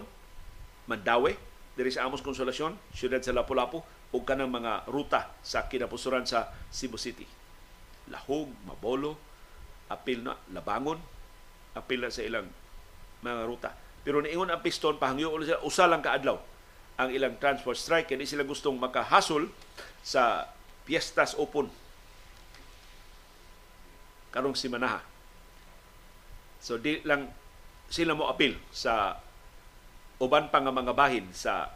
[0.87, 1.35] Mandawi,
[1.75, 3.83] diri sa Amos Konsolasyon, siyudad sa Lapu-Lapu
[4.15, 7.27] ug kanang mga ruta sa kinapusuran sa Cebu City.
[8.07, 9.19] Lahog, Mabolo,
[9.91, 10.99] apil na Labangon,
[11.75, 12.47] apil na sa ilang
[13.19, 13.71] mga ruta.
[14.07, 15.35] Pero niingon ang Piston pahangyo
[15.67, 16.39] usa lang kaadlaw
[16.99, 19.47] ang ilang transport strike kaya sila gustong makahasol
[20.01, 20.49] sa
[20.83, 21.69] Piestas Open
[24.31, 25.03] karong simanaha.
[26.63, 27.29] So di lang
[27.91, 29.19] sila mo apil sa
[30.23, 31.75] uban pa nga mga bahin sa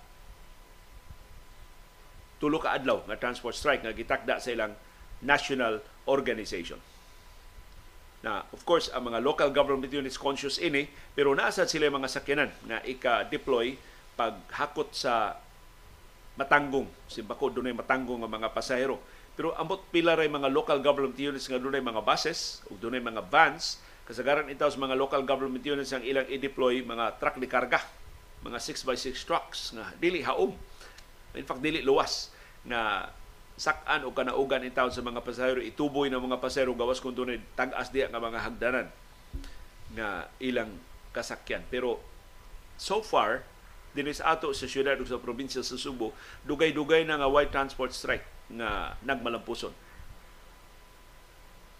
[2.40, 4.74] tulo ka adlaw nga transport strike nga gitakda sa ilang
[5.20, 6.80] national organization.
[8.24, 12.52] Na of course ang mga local government units conscious ini pero naasa sila mga sakyanan
[12.70, 13.76] nga ika-deploy
[14.16, 15.40] paghakot sa
[16.36, 16.88] matanggong.
[17.08, 19.00] Simbako dunay matanggong nga mga pasahero.
[19.36, 23.24] Pero ambot pila ray mga local government units nga dunay mga buses ug dunay mga
[23.28, 23.84] vans.
[24.08, 27.82] Kasagaran itaw sa mga local government units ang ilang i-deploy mga truck de karga
[28.46, 30.54] mga 6x6 trucks nga dili haom.
[31.36, 32.32] In fact dili luwas
[32.64, 33.10] na
[33.56, 35.60] sak-an o kanaugan in town sa mga pasahero.
[35.64, 38.88] Ituboy ng mga pasahero gawas kung dunay tag-as diya nga mga hagdanan
[39.96, 40.72] nga ilang
[41.16, 41.64] kasakyan.
[41.72, 42.00] Pero
[42.76, 43.48] so far
[43.96, 46.12] dinis ato sa syudad ug sa probinsya sa Subo
[46.44, 49.72] dugay-dugay na nga white transport strike nga nagmalampuson.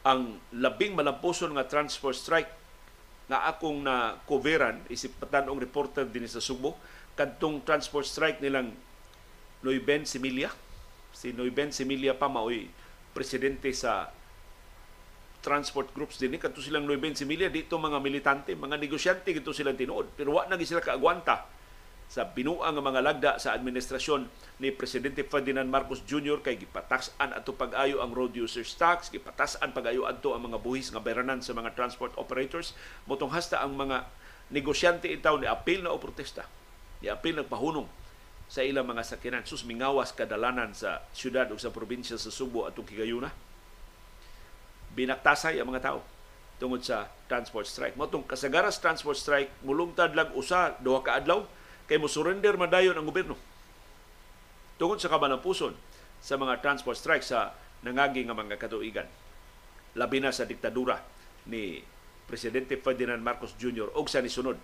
[0.08, 2.50] Ang labing malampuson nga transport strike
[3.28, 6.80] nga akong na coveran isip patanong reporter din sa Subo
[7.20, 8.72] kadtong transport strike nilang
[9.66, 10.54] Noyben Similia.
[11.12, 12.70] Si Noyben Similia pa maoy
[13.12, 14.12] presidente sa
[15.42, 16.38] transport groups din.
[16.38, 20.14] Kadto silang Noyben Similia dito mga militante mga negosyante gito silang tinuod.
[20.16, 21.55] Pero wa na sila kaagwanta
[22.06, 24.30] sa binuang nga mga lagda sa administrasyon
[24.62, 26.40] ni Presidente Ferdinand Marcos Jr.
[26.40, 31.02] kay gipatasan ato pag-ayo ang road users tax, gipatasan pag-ayo adto ang mga buhis nga
[31.02, 32.78] bayranan sa mga transport operators,
[33.10, 34.06] motong hasta ang mga
[34.54, 36.46] negosyante itaw ni apil na o protesta.
[37.02, 37.90] Ni apil nagpahunong
[38.46, 42.86] sa ilang mga sakyanan sus mingawas kadalanan sa syudad o sa probinsya sa Subo atong
[42.86, 43.34] Higayuna.
[44.94, 46.00] Binaktasay ang mga tao
[46.62, 48.00] tungod sa transport strike.
[48.00, 51.44] Motong kasagaras transport strike mulungtad lang usa duha ka adlaw
[51.86, 53.38] kay mo surrender madayon ang gobyerno
[54.82, 55.74] tungod sa kabalampuson
[56.20, 57.54] sa mga transport strike sa
[57.86, 59.08] nangagi nga mga katuigan
[59.96, 61.00] labi na sa diktadura
[61.48, 61.80] ni
[62.26, 63.94] Presidente Ferdinand Marcos Jr.
[63.94, 64.58] og sa nisunod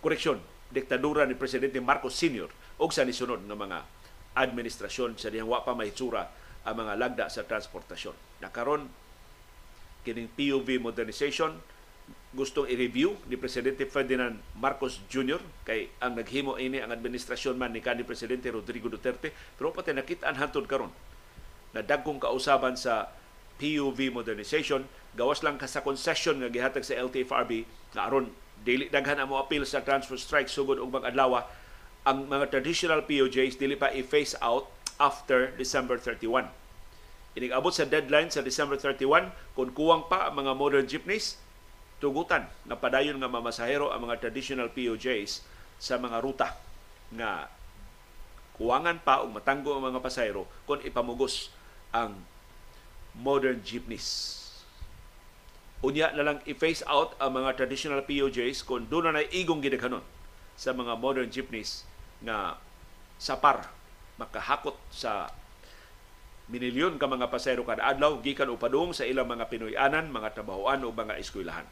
[0.00, 0.40] koreksyon
[0.72, 2.48] diktadura ni Presidente Marcos Sr.
[2.80, 3.78] og sa nisunod nga mga
[4.32, 6.32] administrasyon sa diyang wa pa mahitsura
[6.64, 8.40] ang mga lagda sa transportasyon.
[8.40, 8.88] Nakaron
[10.02, 11.60] kining POV modernization
[12.32, 15.36] gustong i-review ni Presidente Ferdinand Marcos Jr.
[15.68, 20.40] kay ang naghimo ini ang administrasyon man ni kanhi Presidente Rodrigo Duterte pero pati nakita-an
[20.40, 20.88] hantod karon
[21.76, 23.12] na dagkong kausaban sa
[23.60, 28.32] PUV modernization gawas lang ka sa concession nga gihatag sa LTFRB nga aron
[28.64, 31.44] dili daghan ang appeal sa transfer strike sugod og mga adlaw
[32.02, 34.66] ang mga traditional POJs dili pa i-phase out
[34.98, 36.50] after December 31.
[37.38, 41.41] Inig-abot sa deadline sa December 31 kung kuwang pa ang mga modern jeepneys
[42.02, 45.46] tugutan na padayon nga mamasahero ang mga traditional POJs
[45.78, 46.58] sa mga ruta
[47.14, 47.46] nga
[48.58, 51.54] kuwangan pa o matanggo ang mga pasahero kung ipamugos
[51.94, 52.18] ang
[53.14, 54.38] modern jeepneys.
[55.82, 60.02] Unya na lang i-phase out ang mga traditional POJs kung doon na igong gidaghanon
[60.58, 61.86] sa mga modern jeepneys
[62.22, 62.58] nga
[63.18, 63.70] sapar
[64.18, 65.30] makahakot sa
[66.50, 70.94] minilyon ka mga pasahero kada adlaw gikan upadung sa ilang mga Pinoyanan, mga trabahoan o
[70.94, 71.66] mga eskwelahan.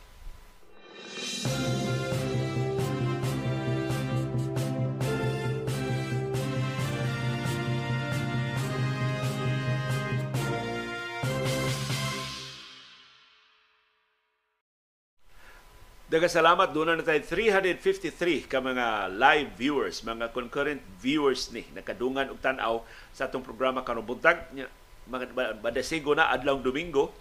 [16.11, 22.35] Daga salamat doon na tayo 353 ka mga live viewers, mga concurrent viewers ni nakadungan
[22.35, 22.83] og tan-aw
[23.15, 24.43] sa atong programa karong buntag.
[25.07, 25.31] Mga
[25.63, 27.15] badasigo na adlaw Domingo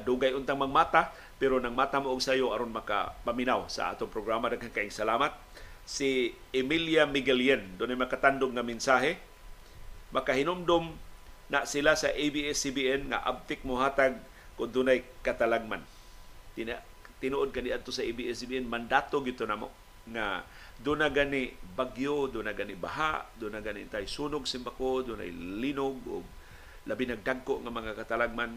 [0.00, 4.70] dugay untang mangmata pero nang mata mo og sayo aron makapaminaw sa atong programa daghang
[4.70, 5.34] kaayong salamat.
[5.84, 9.20] Si Emilia Miguelien doon ay makatandog nga mensahe.
[10.14, 10.94] Makahinomdom
[11.50, 14.16] na sila sa ABS-CBN nga abtik mohatag
[14.54, 15.82] kung dunay katalagman.
[16.54, 16.78] Tina,
[17.18, 19.68] tinuod kani adto sa ABS-CBN mandato gito namo
[20.08, 20.46] nga
[20.78, 25.12] do na gani bagyo, do na gani baha, do na gani tay sunog simbako, do
[25.18, 25.26] na
[25.60, 26.22] linog o
[26.84, 28.52] labi nagdagko nga mga katalagman.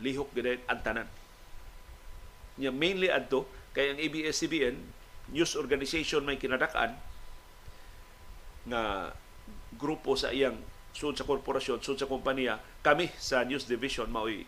[0.00, 1.19] Lihok gid ang tanan.
[2.58, 4.76] Nya mainly adto kay ang ABS-CBN
[5.30, 6.98] news organization may kinadak-an
[8.66, 9.14] nga
[9.78, 10.58] grupo sa iyang
[10.90, 14.42] sud sa korporasyon, sud sa kompanya, kami sa news division mao'y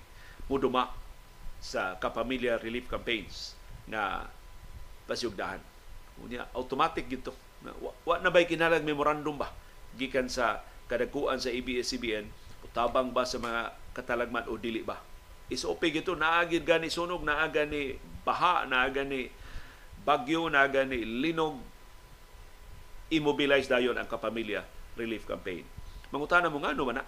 [0.51, 0.91] muduma
[1.63, 3.55] sa kapamilya relief campaigns
[3.87, 4.27] na
[5.07, 5.63] pasyugdahan
[6.21, 7.33] Unya automatic gito.
[7.63, 9.49] Wa, wa na bay kinalag memorandum ba
[9.95, 12.27] gikan sa kadakuan sa ABS-CBN
[12.67, 14.99] utabang ba sa mga katalagman o dili ba?
[15.55, 19.29] SOP gito naagid gani sunog, naaga ni baha, naaga ni
[20.03, 21.61] bagyo, naaga ni linog
[23.13, 24.65] immobilize dayon ang kapamilya
[24.97, 25.65] relief campaign.
[26.09, 27.05] Mangutana mo nga no man.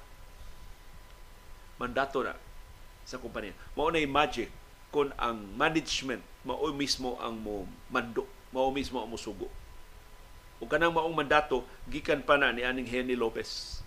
[1.80, 2.36] Mandato na
[3.04, 3.52] sa kumpanya.
[3.76, 4.48] Mao na magic
[4.88, 9.50] kung ang management mao mismo ang mo mando mao mismo ang musugo.
[10.62, 13.83] O kanang maong mandato gikan pa na ni aning Henny Lopez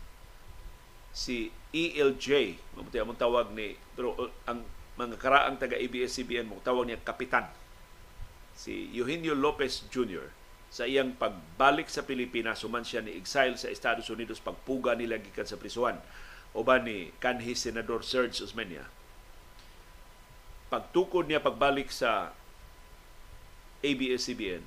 [1.17, 4.61] si ELJ mabuti among tawag ni pero uh, ang
[5.01, 7.49] mga karaang taga ABS-CBN mo tawag niya kapitan
[8.53, 10.29] si Eugenio Lopez Jr.
[10.69, 15.49] sa iyang pagbalik sa Pilipinas suman siya ni exile sa Estados Unidos pagpuga nila gikan
[15.49, 15.97] sa prisuhan
[16.53, 18.85] uban ni kanhi senador Serge Osmeña
[20.67, 22.35] pagtukod niya pagbalik sa
[23.85, 24.63] ABS-CBN,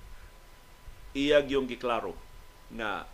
[1.12, 2.14] iyag yung giklaro
[2.70, 3.04] na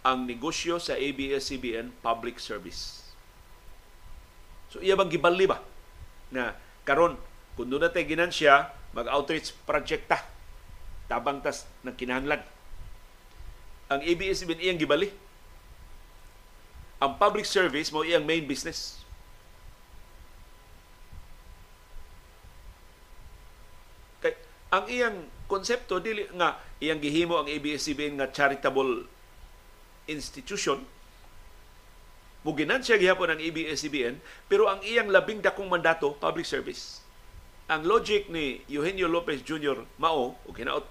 [0.00, 3.04] ang negosyo sa ABS-CBN public service.
[4.72, 5.60] So iya bang giballi ba
[6.32, 7.18] na karon
[7.58, 10.24] kung doon natin ginansya, mag-outreach project ta
[11.10, 12.40] tabang tas ng kinahanglan.
[13.90, 15.10] Ang ABS-CBN iyang gibali.
[17.02, 19.00] Ang public service mo iyang main business.
[24.70, 29.02] ang iyang konsepto dili nga iyang gihimo ang ABS-CBN nga charitable
[30.08, 30.84] institution
[32.46, 34.16] muginan siya gihapon ang ABS-CBN
[34.48, 37.04] pero ang iyang labing dakong mandato public service
[37.68, 39.84] ang logic ni Eugenio Lopez Jr.
[40.00, 40.88] mao o kinaot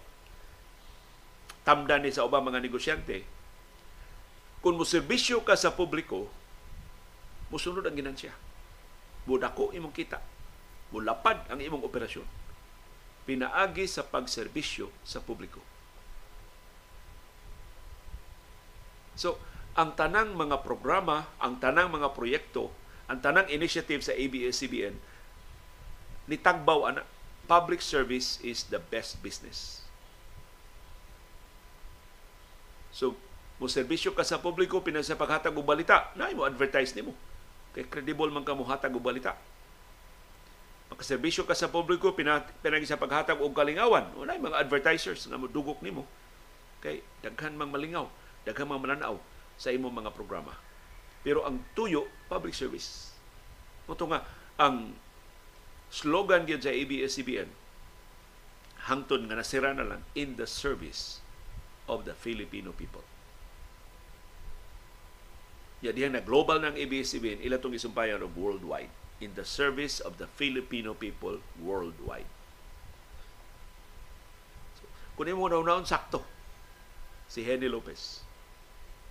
[1.66, 3.26] tamdan ni sa ubang mga negosyante
[4.62, 6.30] kung mo serbisyo ka sa publiko
[7.50, 8.34] musunod ang ginansya
[9.26, 10.22] budako imong kita
[10.94, 12.40] mulapad ang imong operasyon
[13.30, 15.62] pinaagi sa pagserbisyo sa publiko.
[19.20, 19.36] So,
[19.76, 22.72] ang tanang mga programa, ang tanang mga proyekto,
[23.12, 24.96] ang tanang initiative sa ABS-CBN,
[26.32, 27.04] nitagbaw ana,
[27.52, 29.84] public service is the best business.
[32.96, 33.20] So,
[33.60, 37.12] mo serbisyo ka sa publiko pinasa paghatag og balita, na mo advertise nimo.
[37.76, 39.36] Kay credible man ka mo hatag og balita
[40.90, 46.04] makaserbisyo ka sa publiko pinagi sa paghatag og kalingawan unay mga advertisers nga modugok nimo
[46.82, 48.10] kay daghan mang malingaw
[48.48, 49.16] daghan mang mananaw
[49.60, 50.56] sa imong mga programa
[51.24, 53.10] pero ang tuyo public service
[53.90, 54.22] Moto nga
[54.62, 54.94] ang
[55.90, 57.50] slogan gyud sa ABS-CBN
[58.86, 61.26] hangtod nga nasira na lang in the service
[61.90, 63.02] of the Filipino people.
[65.82, 70.22] Ya diyan na global ng ABS-CBN ila tong isumpayan of worldwide in the service of
[70.22, 72.30] the Filipino people worldwide.
[74.78, 74.86] So,
[75.18, 76.22] kung mo na sakto
[77.26, 78.22] si Henny Lopez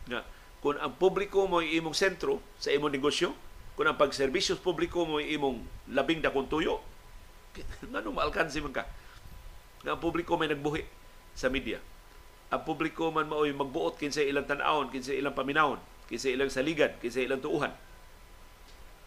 [0.09, 0.25] nga
[0.59, 3.31] kung ang publiko mo imong sentro sa imong negosyo,
[3.79, 5.63] kung ang pagserbisyos publiko mo imong
[5.95, 6.83] labing dakong tuyo,
[7.93, 8.85] ngano maalkansi man ka?
[9.87, 10.83] Nga ang publiko may nagbuhi
[11.39, 11.79] sa media.
[12.51, 15.79] Ang publiko man mao'y magbuot kinsa ilang tan-awon, kinsa ilang paminawon,
[16.11, 17.71] kinsa ilang saligan, kinsa ilang tuuhan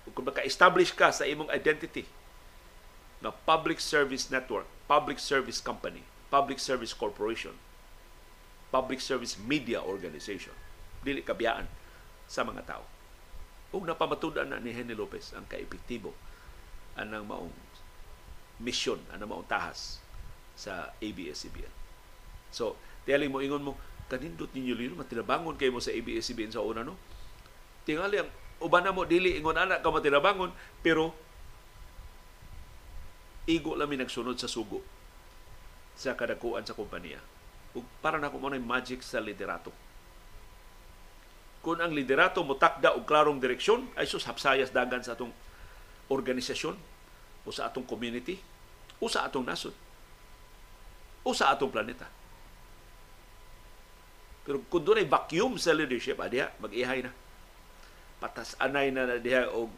[0.10, 2.10] kung maka-establish ka sa imong identity
[3.22, 6.02] na public service network, public service company,
[6.34, 7.54] public service corporation,
[8.74, 10.54] public service media organization,
[11.02, 11.66] dili kabiyaan
[12.30, 12.86] sa mga tao.
[13.72, 16.12] Ug napamatudan na ni Henry Lopez ang kaepektibo
[16.99, 17.52] anang maong
[18.60, 20.04] mission, anang maong tahas
[20.54, 21.72] sa ABS-CBN.
[22.52, 22.76] So,
[23.08, 23.80] tiyali mo ingon mo,
[24.12, 26.99] kanindot ninyo lino, matinabangon kayo mo sa ABS-CBN sa una, no?
[27.88, 28.30] Tingali ang
[28.62, 30.54] uban na mo dili ingon ana ka matinabangon
[30.86, 31.18] pero
[33.49, 34.86] igo lami nagsunod sa sugo
[35.97, 37.18] sa kadakuan sa kompanya.
[37.74, 39.74] Ug para nako mo magic sa liderato.
[41.62, 45.30] Kung ang liderato mo takda og klarong direksyon ay sus hapsayas dagan sa atong
[46.09, 46.74] organisasyon
[47.45, 48.41] o sa atong community
[48.97, 49.74] o sa atong nasod
[51.22, 52.09] o sa atong planeta.
[54.41, 57.14] Pero kung doon ay vacuum sa leadership, adiha, mag-ihay na.
[58.18, 59.70] Patas anay na na diha og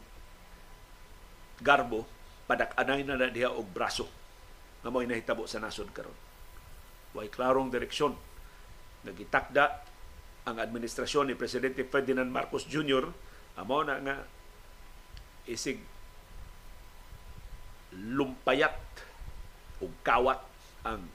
[1.60, 2.08] garbo,
[2.48, 4.08] padak-anay na na diha og braso
[4.84, 6.12] nga mo nahitabo sa nasod karon.
[7.16, 8.16] Way klarong direksyon
[9.04, 9.84] nagitakda
[10.44, 13.08] ang administrasyon ni Presidente Ferdinand Marcos Jr.
[13.56, 14.16] amo na nga
[15.48, 15.80] isig
[17.94, 18.76] lumpayat
[19.80, 20.40] o kawat
[20.84, 21.06] ang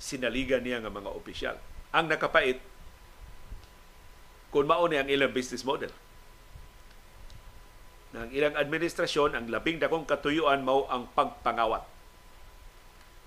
[0.00, 1.56] sinaligan niya nga mga opisyal.
[1.94, 2.60] Ang nakapait,
[4.48, 5.92] kung mao ni ang ilang business model.
[8.16, 11.84] Ng ilang administrasyon, ang labing dakong katuyuan mao ang pagpangawat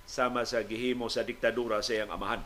[0.09, 2.41] sama sa gihimo sa diktadura sa iyang amahan.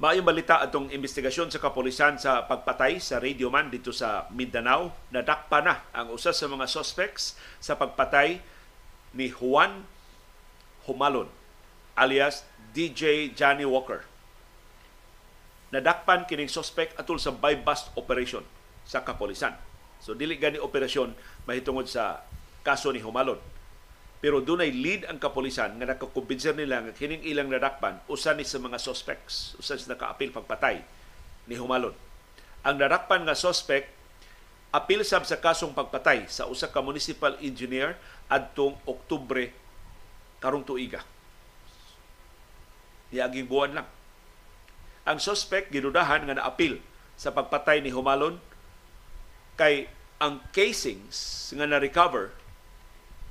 [0.00, 4.96] Maayong balita atong investigasyon sa kapulisan sa pagpatay sa radio man dito sa Mindanao.
[5.12, 8.40] Nadakpa na ang usa sa mga suspects sa pagpatay
[9.12, 9.84] ni Juan
[10.88, 11.28] Humalon
[12.00, 14.09] alias DJ Johnny Walker.
[15.70, 18.42] Nadakpan kining suspect atul sa buy-bust operation
[18.82, 19.54] sa kapulisan.
[20.02, 21.14] So dili gani operasyon
[21.46, 22.26] mahitungod sa
[22.66, 23.38] kaso ni Humalon
[24.20, 28.60] pero dunay lead ang kapulisan nga nakakumbinser nila nga kining ilang nadakpan usa ni sa
[28.60, 30.84] mga suspects, usa sa naka-apil pagpatay
[31.48, 31.96] ni Humalon.
[32.60, 33.88] Ang nadakpan nga suspect
[34.76, 37.96] apil sab sa kasong pagpatay sa usa ka municipal engineer
[38.28, 39.56] adtong Oktubre
[40.36, 41.00] karong tuiga.
[43.08, 43.88] Niaging buwan lang.
[45.08, 46.80] Ang suspect gidudahan nga naapil
[47.16, 48.40] sa pagpatay ni Humalon
[49.56, 49.88] kay
[50.20, 52.32] ang casings nga na-recover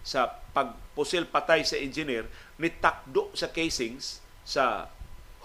[0.02, 2.26] sa pagpusil patay sa engineer
[2.58, 4.90] ni takdo sa casings sa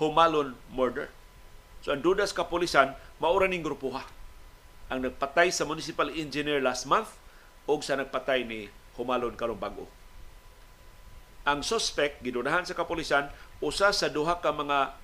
[0.01, 1.13] Humalon murder.
[1.85, 4.05] So ang dudas kapulisan maura ning grupuha
[4.89, 7.17] ang nagpatay sa municipal engineer last month
[7.65, 9.89] o sa nagpatay ni Humalon karong bag-o.
[11.45, 13.29] Ang suspect gidudahan sa kapulisan
[13.61, 14.97] usa sa duha ka mga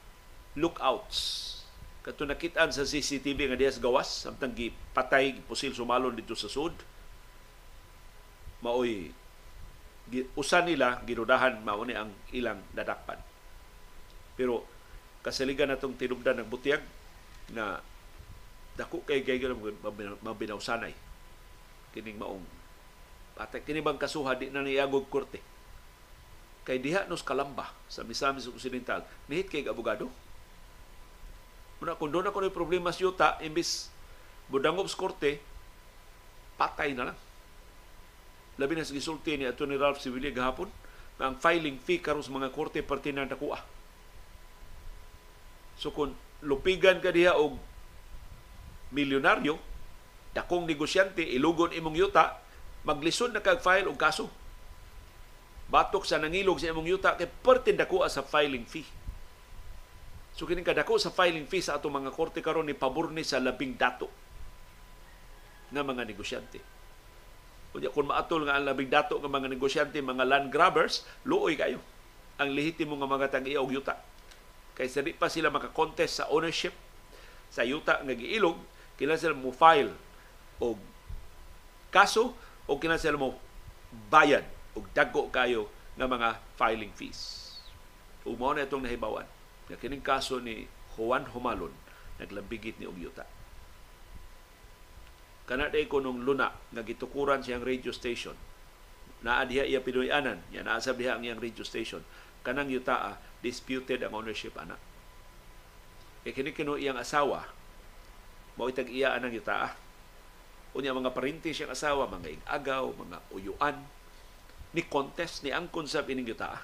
[0.59, 1.48] lookouts.
[2.01, 6.72] Kato nakitaan sa CCTV nga dias gawas samtang gipatay gipusil sumalon dito sa sud.
[8.64, 9.12] Maoy
[10.34, 13.20] usa nila ginudahan mao ni ang ilang nadakpan.
[14.34, 14.64] Pero
[15.20, 16.82] kasaligan natong tinubdan ng butiyag
[17.53, 17.78] na
[18.74, 19.38] dako kay kay
[20.24, 20.96] mabinawsanay.
[21.92, 22.42] Kining maong
[23.36, 25.38] patay kini bang kasuha di na niagog korte.
[26.64, 29.05] Kay diha nos kalamba sa Misamis Occidental.
[29.28, 30.09] Nihit kay abogado
[31.80, 33.88] Muna kung doon ako na problema sa yuta, imbis
[34.52, 35.40] budangob sa korte,
[36.60, 37.18] patay na lang
[38.60, 39.64] labi na sa gisulti ni Atty.
[39.80, 40.68] Ralph Sibilia gahapon
[41.16, 43.56] na ang filing fee karon sa mga korte parte na nakuha.
[45.80, 46.12] So kung
[46.44, 47.56] lupigan ka diha og
[48.92, 49.56] milyonaryo,
[50.36, 52.36] dakong negosyante, ilugon imong yuta,
[52.84, 54.28] maglisod na kag-file og kaso.
[55.72, 58.99] Batok sa nangilog sa imong yuta kay parte dakuha sa filing fee.
[60.41, 63.36] So kining kadako sa filing fee sa atong mga korte karon ni pabor ni sa
[63.36, 64.09] labing dato
[65.68, 66.64] nga mga negosyante.
[67.76, 71.76] Kunya kung maatol nga ang labing dato nga mga negosyante, mga land grabbers, luoy kayo
[72.41, 74.01] ang lehitimo nga mga tag-iya og yuta.
[74.80, 76.72] Kay sa pa sila maka-contest sa ownership
[77.53, 78.57] sa yuta nga giilog,
[78.97, 79.93] kailan sila mo file
[80.57, 80.80] og
[81.93, 82.32] kaso
[82.64, 83.36] o kailan sila mo
[84.09, 85.68] bayad og dagko kayo
[86.01, 87.53] nga mga filing fees.
[88.24, 89.28] Ug mao na itong nahibawan.
[89.70, 90.66] Nga kining kaso ni
[90.98, 91.70] Juan Humalon
[92.18, 93.24] naglambigit ni og yuta
[95.50, 98.38] kana day ko nung luna nga gitukuran siyang radio station.
[99.26, 102.06] Naa diha iya pinuyanan ya naa sa diha ang iyang radio station.
[102.46, 104.78] Kanang yutaa disputed ang ownership ana.
[106.22, 107.50] E kini kino iyang asawa
[108.54, 109.74] mao itag iya anang yutaa
[110.78, 113.82] unya mga parinti siyang asawa mga igagaw mga uyuan.
[114.70, 116.62] Ni contest ni angkon sa ining yutaa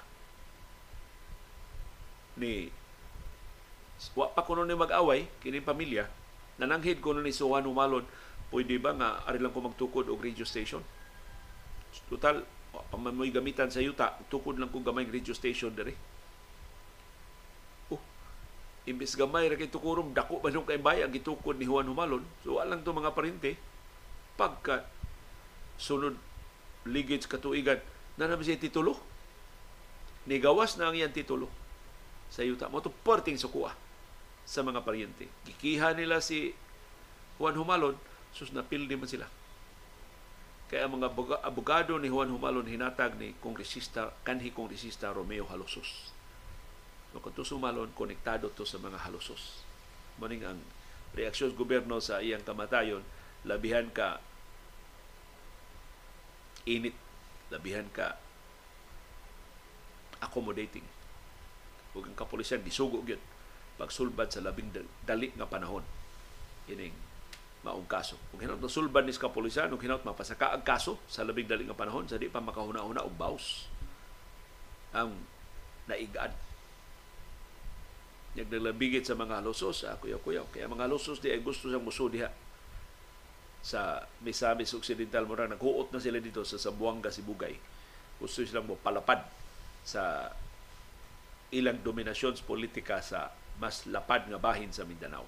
[2.39, 2.71] ni
[4.13, 6.05] wa pa kuno ni mag-away kini pamilya
[6.61, 8.05] nananghid kuno ni Suwan Humalon
[8.53, 10.79] pwede ba nga ari lang ko magtukod og radio station?
[12.07, 12.45] Total
[12.93, 15.97] pamamoy gamitan sa yuta tukod lang ko gamay radio station dere
[17.89, 18.01] oh
[18.85, 22.21] imbis gamay ra kay tukurom dako man kay bayag gitukod ni Juan Humalon?
[22.45, 23.57] So lang to mga parente
[24.37, 24.85] pagka
[25.81, 26.13] sunod
[26.85, 27.81] ligid katuigan
[28.17, 28.97] na naman siya titulo.
[30.27, 31.47] Ni gawas na ang iyang titulo
[32.27, 32.67] sa yuta.
[32.67, 33.86] Mo to perting sukuha
[34.47, 36.55] sa mga paryente gikiha nila si
[37.35, 37.99] Juan Humalon
[38.31, 39.27] sus napildi man sila
[40.67, 46.11] Kaya ang mga aboga- abogado ni Juan Humalon hinatag ni kongresista, kanhi kongresista Romeo Halosos.
[47.15, 49.63] So kung sumalon, konektado to sa mga halosos.
[50.19, 50.59] Maning ang
[51.15, 52.99] reaksyon sa gobyerno sa iyang kamatayon,
[53.47, 54.19] labihan ka
[56.67, 56.93] init,
[57.47, 58.19] labihan ka
[60.19, 60.83] accommodating.
[61.95, 63.23] Huwag ang kapulisan, gisugo yun
[63.77, 65.85] pagsulbad sa labing dal- dali nga panahon.
[66.67, 66.93] Ining
[67.65, 68.17] maong kaso.
[68.29, 71.65] Kung hinaut na sulbad ni sa kapulisan, kung hinaut mapasaka ang kaso sa labing dali
[71.65, 73.69] nga panahon, sa di pa makahuna-una og baus
[74.95, 75.13] ang
[75.89, 76.31] naigaan.
[78.37, 80.53] Yung naglabigit sa mga losos, ah, kuyaw-kuyaw.
[80.53, 82.29] Kaya mga losos di ay gusto siyang muso diha
[83.67, 87.57] sa Misamis Occidental mo naghuot na sila dito sa Zamboanga, Sibugay.
[88.17, 89.25] Gusto silang mo palapad
[89.83, 90.31] sa
[91.51, 95.25] ilang dominasyon politika sa mas lapad nga bahin sa Mindanao.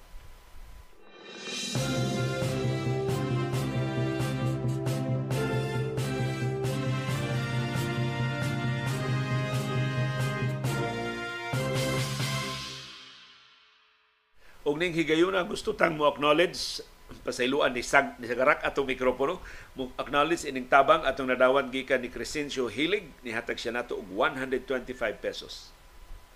[14.60, 16.84] Og ning higayuna gusto tang mo acknowledge
[17.26, 19.42] pasayloan ni Sag ni Sagarak atong mikropono.
[19.74, 23.10] Mo acknowledge ining tabang atong nadawan gikan ni Crescencio Hilig.
[23.26, 25.74] Ni hatag siya nato og 125 pesos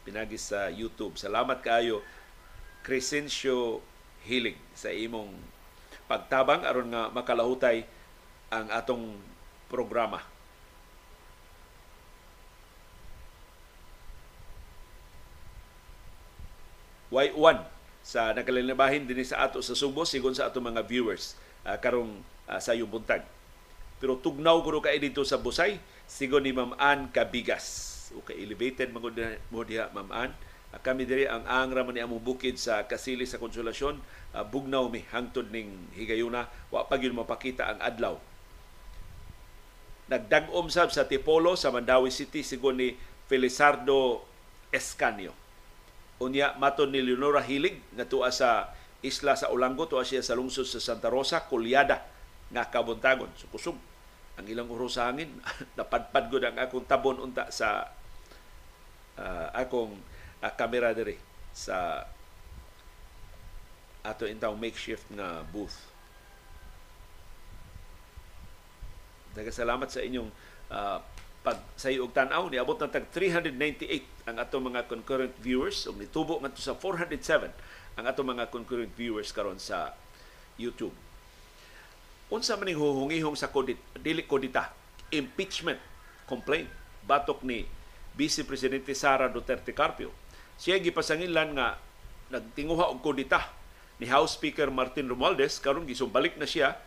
[0.05, 1.17] pinagi sa YouTube.
[1.17, 2.05] Salamat kaayo
[2.85, 3.81] Crescencio
[4.29, 5.33] Hilig sa imong
[6.05, 7.89] pagtabang aron nga makalahutay
[8.53, 9.17] ang atong
[9.73, 10.21] programa.
[17.09, 17.65] Y1
[18.05, 22.61] sa nakalinabahin din sa ato sa Subo sigon sa ato mga viewers uh, karong uh,
[22.61, 23.25] sa iyong buntag.
[24.03, 28.93] Pero tugnaw ko kay dito sa Busay sigon ni Ma'am Ann Kabigas o kay elevated
[28.93, 30.33] mo diha Ma'am Ann.
[30.75, 34.03] Uh, kami diri ang angra man ni among bukid sa Kasili sa Konsolasyon
[34.35, 38.19] uh, bugnaw mi hangtod ning higayuna wa pa gyud mapakita ang adlaw.
[40.11, 42.93] Nagdag-om sab sa Tipolo sa Mandawi City sigon ni
[43.25, 44.21] Felizardo
[44.69, 45.45] Escanio
[46.23, 48.71] unya maton ni Leonora Hilig nga tuwa sa
[49.03, 52.07] isla sa Olango tuwa siya sa lungsod sa Santa Rosa Kulyada
[52.55, 53.75] nga kabuntagon so kusog
[54.35, 55.31] ang ilang uros sa hangin
[55.79, 57.87] napadpad gud ang akong tabon unta sa
[59.19, 59.95] uh, akong
[60.43, 61.15] uh, camera diri
[61.55, 62.03] sa
[64.05, 65.95] ato intawong makeshift nga booth
[69.35, 70.31] Nagasalamat sa inyong
[70.71, 70.99] uh,
[71.45, 76.41] pag sa og tan-aw niabot na tag 398 ang ato mga concurrent viewers ug nitubo
[76.41, 77.53] ngadto sa 407
[78.01, 79.93] ang ato mga concurrent viewers karon sa
[80.57, 80.95] YouTube.
[82.33, 84.73] Unsa man huhungihong sa kodit dili kodita
[85.13, 85.79] impeachment
[86.25, 86.69] complaint
[87.05, 87.69] batok ni
[88.17, 90.09] Vice Presidente Sara Duterte Carpio.
[90.57, 91.77] Siya gipasangilan nga
[92.33, 93.53] nagtinguha og kodita
[94.01, 96.79] ni House Speaker Martin Romualdez karon gisumbalik na siya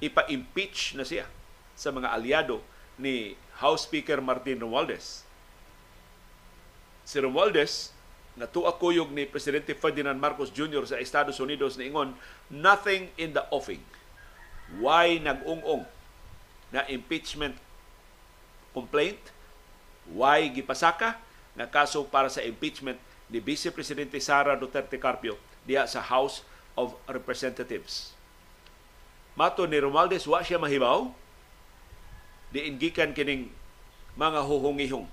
[0.00, 1.28] ipa-impeach na siya
[1.76, 2.58] sa mga aliado
[2.98, 5.22] ni House Speaker Martin Romualdez.
[7.04, 7.92] Si Romualdez,
[8.36, 10.84] natuwa kuyog ni Presidente Ferdinand Marcos Jr.
[10.88, 12.16] sa Estados Unidos na ingon,
[12.48, 13.80] nothing in the offing.
[14.78, 15.82] Why nag-ung-ung
[16.70, 17.58] na impeachment
[18.70, 19.18] complaint?
[20.06, 21.18] Why gipasaka
[21.58, 22.98] na kaso para sa impeachment
[23.30, 26.42] ni Vice Presidente Sara Duterte Carpio diya sa House
[26.78, 28.14] of Representatives.
[29.38, 31.10] Mato ni Romualdez, wa siya mahibaw
[32.50, 33.50] diingikan kining
[34.18, 35.06] mga huhungihong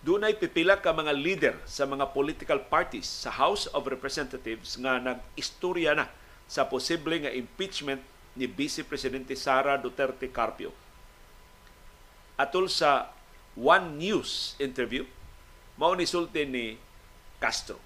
[0.00, 5.92] dunay pipila ka mga leader sa mga political parties sa House of Representatives nga nag-istorya
[5.92, 6.08] na
[6.48, 8.00] sa posible nga impeachment
[8.38, 10.70] ni Vice Presidente Sara Duterte Carpio.
[12.38, 13.10] Atol sa
[13.58, 15.02] One News interview,
[15.78, 16.74] mao ni sulti ni
[17.38, 17.78] Castro.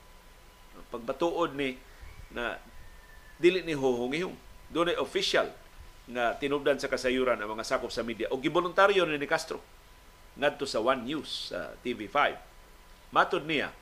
[0.89, 1.77] Pagbatuod ni
[2.33, 2.57] na
[3.37, 4.35] dili ni huhungihong.
[4.73, 5.53] Doon ay official
[6.09, 9.61] nga tinubdan sa kasayuran ang mga sakop sa media o giboluntaryo ni, ni Castro
[10.35, 12.41] ngadto sa One News sa TV5.
[13.13, 13.77] Matod niya,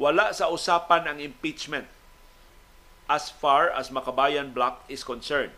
[0.00, 1.84] wala sa usapan ang impeachment
[3.04, 5.52] as far as Makabayan Block is concerned.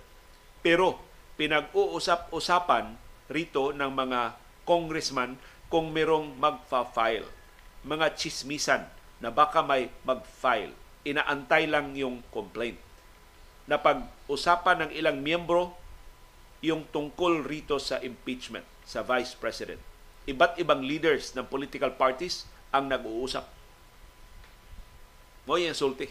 [0.58, 0.98] Pero
[1.38, 2.98] pinag-uusap-usapan
[3.30, 4.34] rito ng mga
[4.66, 5.38] congressman
[5.70, 7.26] kung merong magfa-file.
[7.84, 8.88] Mga chismisan
[9.20, 10.72] na baka may mag-file.
[11.04, 12.80] Inaantay lang yung complaint.
[13.68, 15.76] Na pag-usapan ng ilang miyembro
[16.64, 19.80] yung tungkol rito sa impeachment sa Vice President.
[20.24, 23.44] Iba't ibang leaders ng political parties ang nag-uusap.
[25.44, 26.08] Mao yung sulti.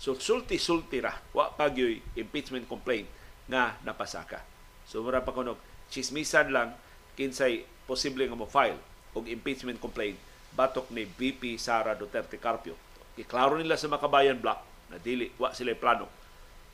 [0.00, 3.04] So sulti-sulti ra wa pagyoy impeachment complaint
[3.50, 4.40] nga napasaka.
[4.88, 5.60] So mura pa kunog
[5.92, 6.72] chismisan lang
[7.18, 8.80] kinsay posible nga mo file
[9.12, 10.16] og impeachment complaint
[10.54, 12.78] batok ni VP Sara Duterte Carpio.
[13.18, 16.08] Iklaro nila sa Makabayan Block na dili wa sila plano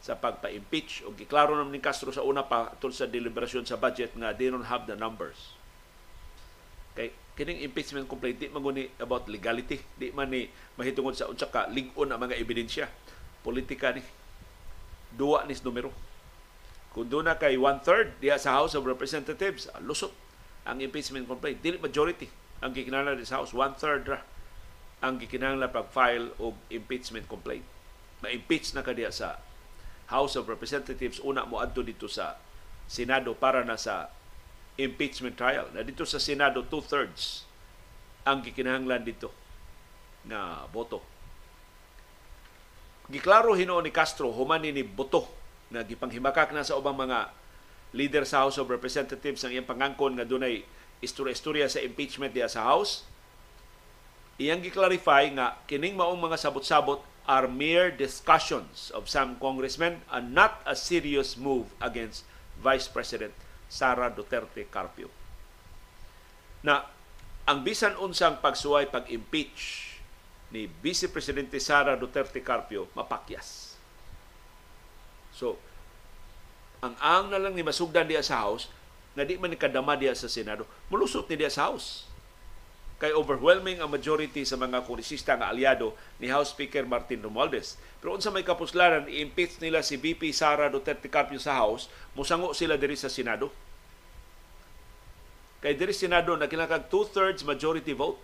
[0.05, 4.13] sa pagpa-impeach o giklaro naman ni Castro sa una pa tungkol sa deliberasyon sa budget
[4.13, 5.57] nga they don't have the numbers.
[6.93, 10.47] Kay kining impeachment complaint di maguni about legality, di man ni
[10.77, 12.87] mahitungod sa unsa ka lig-on ang mga ebidensya.
[13.41, 14.05] Politika ni
[15.17, 15.89] duwa nis numero.
[16.93, 20.13] Kung doon na kay one-third diya sa House of Representatives, lusot
[20.69, 21.65] ang impeachment complaint.
[21.65, 24.21] Dili majority ang gikinahanglan sa House, one-third ra
[25.05, 27.67] ang gikinahanglan pag-file og impeachment complaint.
[28.25, 29.43] Ma-impeach na kadiya sa
[30.09, 32.41] House of Representatives una mo adto dito sa
[32.85, 34.13] Senado para na sa
[34.77, 35.69] impeachment trial.
[35.73, 37.45] Na dito sa Senado two-thirds
[38.25, 39.29] ang gikinahanglan dito
[40.25, 41.05] nga boto.
[43.13, 45.29] Giklaro hinuon ni Castro human ni boto
[45.69, 47.29] na gipanghimakak na sa ubang mga
[47.93, 50.65] leader sa House of Representatives ang iyang pangangkon nga dunay
[51.05, 53.05] istorya-istorya sa impeachment diya sa House.
[54.41, 60.61] Iyang gi-clarify nga kining maong mga sabot-sabot are mere discussions of some congressmen and not
[60.69, 62.27] a serious move against
[62.61, 63.33] Vice President
[63.71, 65.09] Sara Duterte Carpio.
[66.61, 66.85] Na
[67.45, 69.95] ang bisan unsang pagsuway pag-impeach
[70.53, 73.77] ni Vice Presidente Sara Duterte Carpio mapakyas.
[75.35, 75.59] So,
[76.85, 78.69] ang ang na lang ni masugdan diya sa House
[79.15, 82.07] na di man kadama diya sa Senado, mulusot ni diya sa House.
[82.99, 87.75] Kay overwhelming ang majority sa mga kongresista nga aliado ni House Speaker Martin Romualdez.
[87.99, 92.79] Pero unsa may kapuslanan, i-impeach nila si VP Sara Duterte Carpio sa House, musango sila
[92.79, 93.51] diri sa Senado.
[95.59, 98.23] Kay diri Senado na kinakag two-thirds majority vote.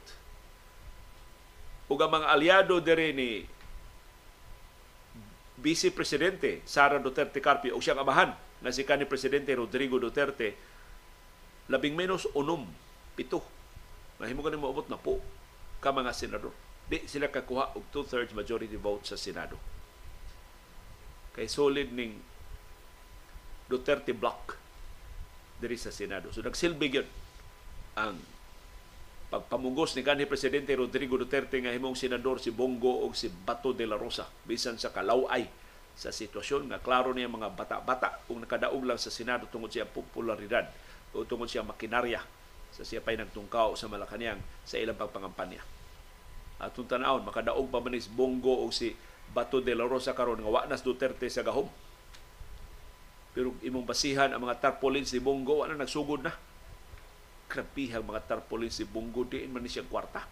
[1.91, 3.31] Ug ang mga aliado diri ni
[5.61, 8.33] Vice Presidente Sara Duterte Carpio o siyang amahan
[8.63, 10.70] na si kanhi Presidente Rodrigo Duterte
[11.71, 12.67] labing menos unom,
[13.15, 13.41] pito.
[14.19, 15.23] Mahimo ka maubot na po
[15.79, 16.53] ka mga senador.
[16.91, 19.55] Di sila kakuha og two-thirds majority vote sa Senado.
[21.33, 22.19] Kay solid ning
[23.71, 24.59] Duterte block
[25.63, 26.35] diri sa Senado.
[26.35, 27.07] So nagsilbi yun
[27.95, 28.19] ang
[29.31, 33.87] pagpamugos ni kanhi presidente Rodrigo Duterte nga himong senador si Bongo o si Bato de
[33.87, 35.47] la Rosa bisan sa kalaway
[35.95, 40.67] sa sitwasyon nga klaro niya mga bata-bata kung nakadaog lang sa Senado tungod siya popularidad
[41.15, 42.23] o tungod siya makinarya
[42.71, 45.61] sa siya pa'y nagtungkaw sa Malacanang sa ilang pagpangampanya.
[46.61, 48.95] At kung tanawon, makadaog pa man Bongo o si
[49.31, 51.67] Bato de la Rosa karon nga wanas Duterte sa gahom.
[53.31, 56.35] Pero imong basihan ang mga tarpaulin si Bongo, wala nagsugod na
[57.51, 60.23] krabihang mga tarpaulin si Bungo di man ni siya kwarta.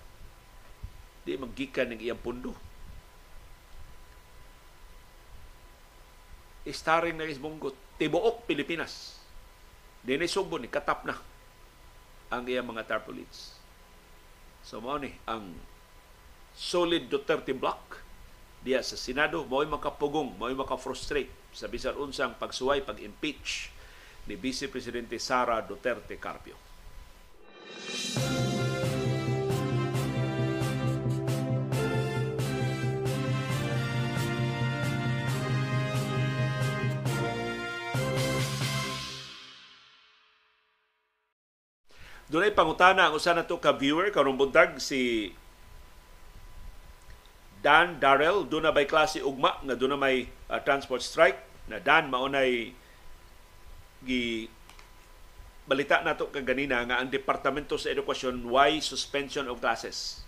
[1.27, 2.55] Di magikan ng iyang pundo.
[6.63, 9.18] Istaring na is Bungo, tibuok Pilipinas.
[10.09, 11.21] Di na subo ni katap na
[12.33, 13.61] ang iyang mga tarpaulins.
[14.65, 15.53] So mao ni ang
[16.57, 18.01] solid Duterte block
[18.65, 23.69] diya sa Senado mao'y makapugong, mao'y makafrustrate sa bisan unsang pagsuway, pag-impeach
[24.25, 26.57] ni Vice Presidente Sara Duterte Carpio.
[42.29, 45.33] Dunay pangutana ang usa nato ka viewer karong buntag si
[47.65, 51.81] Dan Darrell do na bay klase ugma nga do na may uh, transport strike na
[51.81, 52.77] Dan maunay
[54.05, 54.47] gi
[55.65, 60.23] balita nato kaganina nga ang Departamento sa Edukasyon why suspension of classes.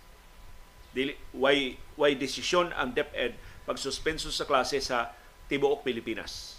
[0.91, 3.37] Dili why why desisyon ang DepEd
[3.69, 5.13] pagsuspenso sa klase sa
[5.47, 6.57] tibuok Pilipinas.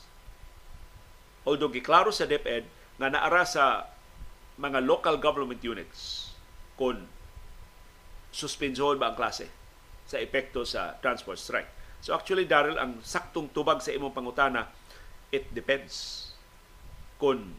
[1.43, 2.63] Although giklaro sa DepEd
[3.03, 3.91] nga naara sa
[4.61, 6.33] mga local government units
[6.77, 7.09] kung
[8.33, 9.49] suspensoon ba ang klase
[10.09, 11.71] sa epekto sa transport strike.
[12.03, 14.67] So actually, Daryl, ang saktong tubag sa imong pangutana,
[15.31, 16.29] it depends
[17.17, 17.55] kung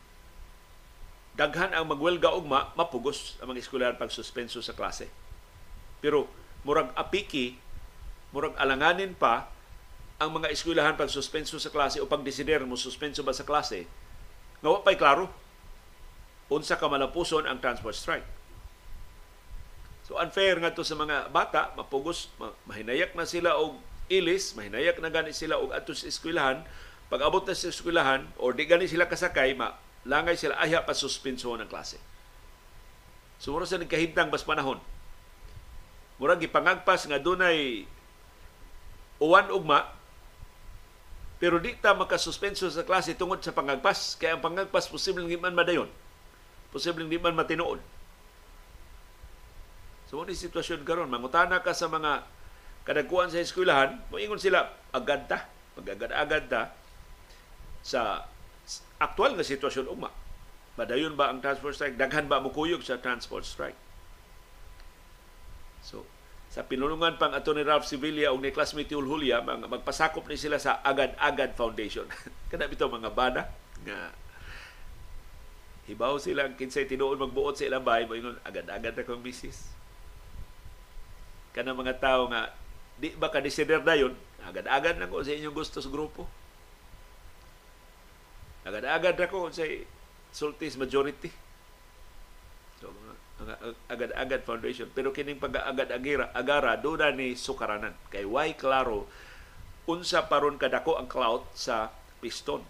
[1.33, 5.09] daghan ang magwelga ugma mapugos ang mga eskwelahan pag suspenso sa klase.
[6.03, 6.27] Pero
[6.67, 7.55] murag apiki,
[8.35, 9.47] murag alanganin pa
[10.21, 13.87] ang mga eskwelahan pag suspenso sa klase o pag desider mo suspenso ba sa klase,
[14.61, 15.31] nga pay klaro
[16.51, 18.27] unsa ka malapuson ang transport strike.
[20.03, 22.27] So unfair nga to sa mga bata, mapugos,
[22.67, 23.79] mahinayak na sila og
[24.11, 26.67] ilis, mahinayak na gani sila og atos eskwelahan,
[27.07, 30.91] pag abot na sa eskwelahan or di gani sila kasakay, ma langay sila aya pa
[30.91, 31.95] suspenso ng klase.
[33.39, 34.79] Sumuro sa nagkahintang bas panahon.
[36.19, 37.87] Murag gipangagpas nga dunay
[39.23, 39.87] uwan ugma
[41.39, 45.91] pero di ta makasuspenso sa klase tungod sa pangagpas kaya ang pangagpas posibleng man madayon
[46.73, 47.77] posibleng di man matinuod
[50.09, 52.25] so mo sitwasyon karon mangutana ka sa mga
[52.83, 55.45] kadagkuan sa eskwelahan moingon sila agad ta
[55.77, 56.73] pagagad-agad ta
[57.85, 58.25] sa
[58.97, 60.09] aktual nga sitwasyon ugma
[60.73, 62.01] Madayon ba ang transport strike?
[62.01, 63.77] Daghan ba mukuyog sa transport strike?
[65.85, 66.01] So,
[66.49, 70.57] sa pinulungan pang ato ni Ralph Sevilla o ni classmate Yul Julia, magpasakop ni sila
[70.57, 72.09] sa Agad-Agad Foundation.
[72.49, 73.41] Kana bitaw mga bana
[73.85, 73.97] nga
[75.89, 79.67] hibaw sila ang kinsay tinuod magbuot sa ilang bahay, moingon agad-agad na kong bisis.
[81.51, 82.55] Kana mga tao nga
[82.97, 84.15] di ba ka desider dayon,
[84.47, 86.23] agad-agad na ko sa inyong gusto sa grupo.
[88.63, 89.67] Agad-agad na ko sa
[90.31, 91.29] sultis majority.
[92.79, 92.95] So,
[93.91, 94.87] agad-agad foundation.
[94.95, 97.91] Pero kining pag-agad agira agara doon ni sukaranan.
[98.07, 99.09] Kay why klaro
[99.83, 101.91] unsa paron kadako ang clout sa
[102.23, 102.63] piston.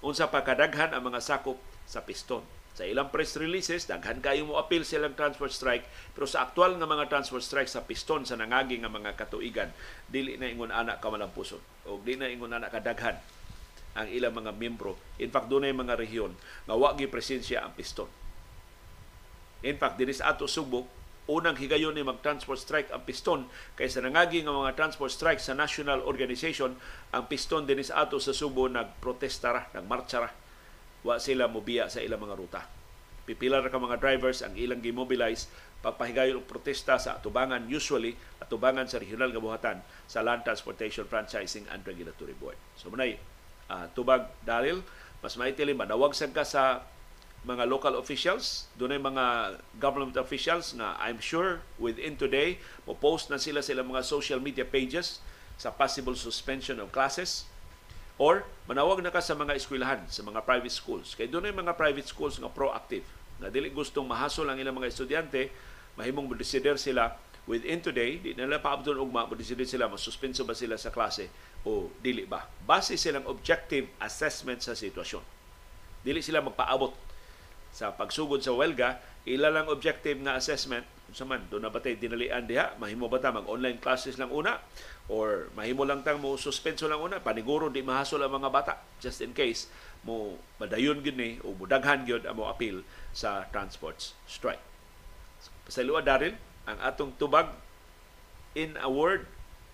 [0.00, 2.46] Unsa pa kadaghan ang mga sakop sa piston.
[2.78, 6.86] Sa ilang press releases, daghan kayo mo appeal silang transport strike, pero sa aktual nga
[6.86, 9.74] mga transport strike sa piston sa nangagi nga mga katuigan,
[10.06, 11.60] dili na ingon anak kamalampuson
[11.90, 13.18] o di na ingon anak kadaghan
[13.98, 14.94] ang ilang mga miyembro.
[15.18, 16.32] In fact, doon ay mga rehiyon
[16.66, 18.06] nga wagi presensya ang piston.
[19.66, 20.86] In fact, dinis ato Subo,
[21.30, 23.46] unang higayon ni mag-transport strike ang piston
[23.78, 26.74] kaysa nangagi nga mga transport strike sa national organization
[27.14, 30.30] ang piston dinis ato sa Subo nagprotesta ra ra
[31.06, 32.62] wa sila mobiya sa ilang mga ruta.
[33.24, 35.46] Pipila ra ka mga drivers ang ilang gimobilize
[35.80, 41.64] pagpahigayon og protesta sa atubangan usually atubangan sa regional nga buhatan sa Land Transportation Franchising
[41.72, 42.60] and Regulatory Board.
[42.76, 43.16] So munay
[43.72, 44.84] uh, tubag dalil
[45.24, 46.84] mas maitili manawag sad ka sa
[47.40, 49.24] mga local officials, doon ay mga
[49.80, 54.68] government officials na I'm sure within today, mo post na sila sila mga social media
[54.68, 55.24] pages
[55.56, 57.48] sa possible suspension of classes
[58.20, 61.16] or manawag na ka sa mga eskwelahan, sa mga private schools.
[61.16, 63.08] Kay doon mga private schools nga proactive,
[63.40, 65.48] na dili gustong mahasol ang ilang mga estudyante,
[65.96, 66.36] mahimong mo
[66.76, 67.16] sila
[67.48, 71.32] within today, di nila paabdon ugma, mo sila, masuspenso ba sila sa klase
[71.64, 72.44] o dili ba.
[72.68, 75.24] Base silang objective assessment sa sitwasyon.
[76.04, 76.92] Dili sila magpaabot
[77.70, 78.98] sa pagsugod sa welga,
[79.28, 83.34] ila lang objective nga assessment sa man do na batay dinalian diha mahimo ba ta
[83.34, 84.62] mag online classes lang una
[85.10, 89.18] or mahimo lang tang mo suspenso lang una paniguro di mahasol ang mga bata just
[89.18, 89.66] in case
[90.06, 94.62] mo madayon gid ni o mudaghan gyud ang mo appeal sa transports strike.
[95.66, 97.50] Pasaluwa darin ang atong tubag
[98.54, 99.26] in a word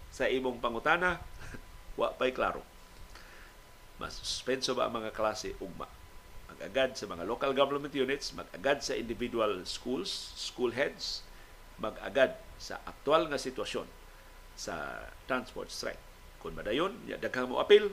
[0.09, 1.21] sa imong pangutana
[2.01, 2.61] Wa pa'y klaro.
[3.97, 5.89] Mas suspenso ba ang mga klase ugma?
[6.57, 10.09] Mag-agad sa mga local government units, mag-agad sa individual schools,
[10.41, 11.21] school heads,
[11.77, 13.85] mag-agad sa aktual nga sitwasyon
[14.57, 16.01] sa transport strike.
[16.41, 17.93] Kung madayon, daghang mo apil,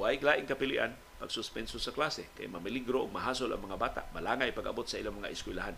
[0.00, 4.88] huwag laing kapilian pagsuspenso sa klase kay mamiligro o mahasol ang mga bata, malangay pag-abot
[4.88, 5.76] sa ilang mga eskwelahan.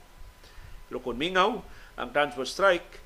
[0.86, 1.58] Pero kung mingaw
[1.98, 3.02] ang transport strike,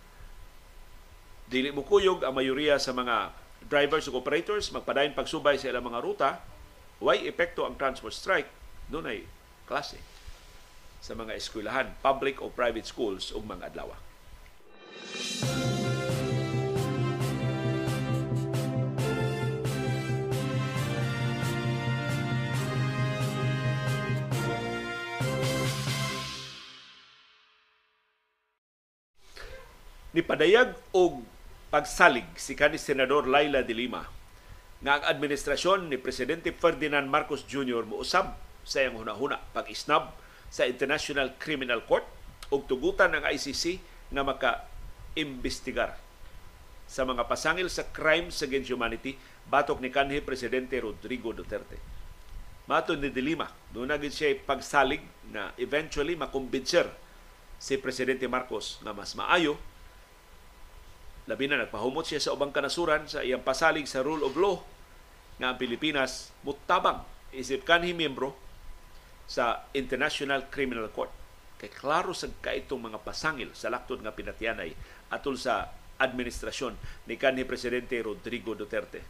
[1.48, 3.32] dili mo kuyog ang mayoriya sa mga
[3.64, 6.30] drivers ug operators magpadayon pagsubay sa ilang mga ruta,
[7.00, 8.50] way epekto ang transport strike,
[8.88, 9.20] doon ay
[9.64, 10.00] klase
[11.04, 13.92] sa mga eskwelahan, public o private schools ug mga adlaw.
[30.14, 31.26] ni padayag og
[31.74, 34.06] pagsalig si kani Senador Laila de Lima
[34.78, 37.82] nga ang administrasyon ni Presidente Ferdinand Marcos Jr.
[37.82, 40.16] muusab sa iyang hunahuna pag-isnab
[40.48, 42.04] sa International Criminal Court
[42.48, 43.80] ug tugutan ng ICC
[44.12, 45.96] nga maka-imbestigar.
[46.84, 49.16] Sa mga pasangil sa crimes against humanity
[49.48, 51.80] batok ni kanhi Presidente Rodrigo Duterte.
[52.64, 56.88] Mato ni Dilima, doon na siya pagsalig na eventually makumbinser
[57.60, 59.60] si Presidente Marcos na mas maayo.
[61.28, 64.60] Labi na nagpahumot siya sa ubang kanasuran sa iyang pasalig sa rule of law
[65.40, 67.04] nga ang Pilipinas mutabang.
[67.32, 68.36] Isip kanhi miyembro
[69.24, 71.10] sa International Criminal Court.
[71.60, 74.74] Kay klaro sa kaitong mga pasangil sa laktod nga pinatianay
[75.12, 76.74] atol sa administrasyon
[77.08, 79.00] ni kanhi Presidente Rodrigo Duterte.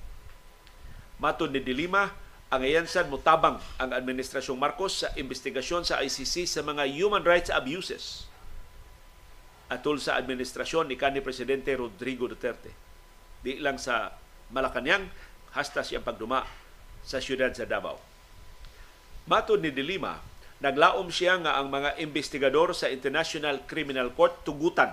[1.18, 2.10] Matod ni Dilima,
[2.52, 8.30] ang ayansan mutabang ang administrasyong Marcos sa investigasyon sa ICC sa mga human rights abuses
[9.72, 12.70] atol sa administrasyon ni kanhi presidente Rodrigo Duterte.
[13.42, 14.12] Di lang sa
[14.52, 15.08] Malacañang
[15.56, 16.44] hasta siyang pagduma
[17.02, 18.13] sa siyudad sa Davao.
[19.24, 20.20] Matod ni Dilima,
[20.60, 24.92] naglaom siya nga ang mga investigador sa International Criminal Court tugutan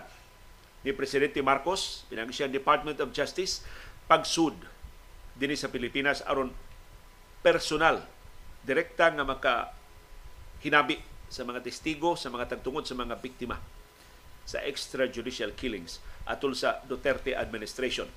[0.88, 3.60] ni Presidente Marcos, pinang siya Department of Justice,
[4.08, 4.56] pagsud
[5.36, 6.52] dinhi sa Pilipinas aron
[7.44, 8.08] personal
[8.64, 9.54] direkta nga maka
[10.64, 13.60] hinabi sa mga testigo, sa mga tagtungod sa mga biktima
[14.48, 18.08] sa extrajudicial killings atol sa Duterte administration.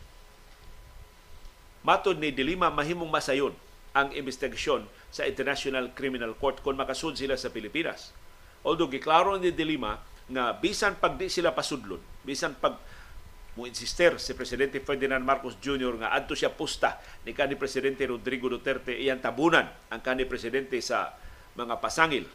[1.83, 3.55] Matod ni Dilima mahimong masayon
[3.95, 8.11] ang investigasyon sa International Criminal Court kung makasud sila sa Pilipinas.
[8.67, 9.95] Although giklaro ni Dilima
[10.27, 12.75] nga bisan pag di sila pasudlon, bisan pag
[13.55, 16.03] mo insister si Presidente Ferdinand Marcos Jr.
[16.03, 21.15] nga adto siya pusta ni kanhi Presidente Rodrigo Duterte iyang tabunan ang kanhi Presidente sa
[21.55, 22.27] mga pasangil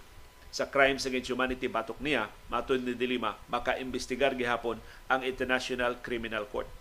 [0.48, 4.80] sa crimes against humanity batok niya matod ni Dilima maka-imbestigar gihapon
[5.12, 6.72] ang International Criminal Court.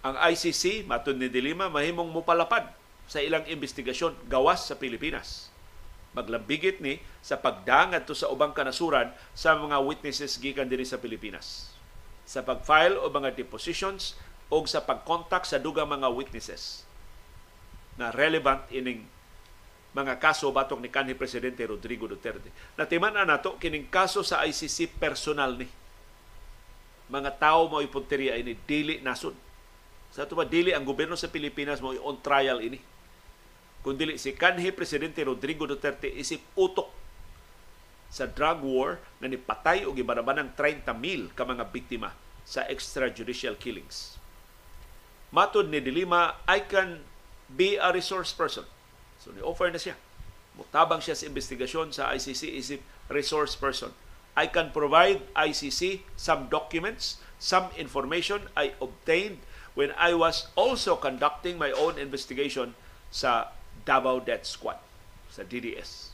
[0.00, 5.50] Ang ICC matod ni Dilima mahimong mupalapad sa ilang investigasyon gawas sa Pilipinas.
[6.12, 11.76] Maglambigit ni sa pagdangat to sa ubang kanasuran sa mga witnesses gikan dinhi sa Pilipinas
[12.26, 14.18] sa pag-file o mga depositions
[14.50, 16.82] o sa pag-contact sa dugang mga witnesses
[17.94, 19.06] na relevant ining
[19.96, 22.52] mga kaso batok ni kanhi presidente Rodrigo Duterte.
[22.76, 25.64] Natiman na nato kining kaso sa ICC personal ni.
[27.08, 29.32] Mga tao mo ipunteriya ini dili nasod.
[30.12, 32.76] Sa ba dili ang gobyerno sa Pilipinas mo on trial ini.
[33.86, 36.90] Kung dili si kanhi presidente Rodrigo Duterte isip utok
[38.10, 42.10] sa drug war na nipatay o gibanabanang 30,000 ka mga biktima
[42.42, 44.18] sa extrajudicial killings.
[45.30, 47.06] Matod ni Dilima, I can
[47.46, 48.66] be a resource person.
[49.22, 49.94] So ni-offer na siya.
[50.58, 53.94] Mutabang siya sa investigasyon sa ICC isip resource person.
[54.34, 59.46] I can provide ICC some documents, some information I obtained
[59.78, 62.74] when I was also conducting my own investigation
[63.14, 63.54] sa
[63.86, 64.82] Davao Death Squad,
[65.30, 66.10] sa DDS.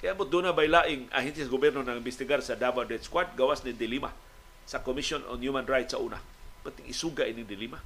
[0.00, 3.60] Kaya mo doon na baylaing ahensya sa gobyerno nang imbestigar sa Davao Death Squad gawas
[3.66, 4.14] ni Dilima
[4.64, 6.16] sa Commission on Human Rights sa una.
[6.64, 7.76] Pati isuga ini Dilima.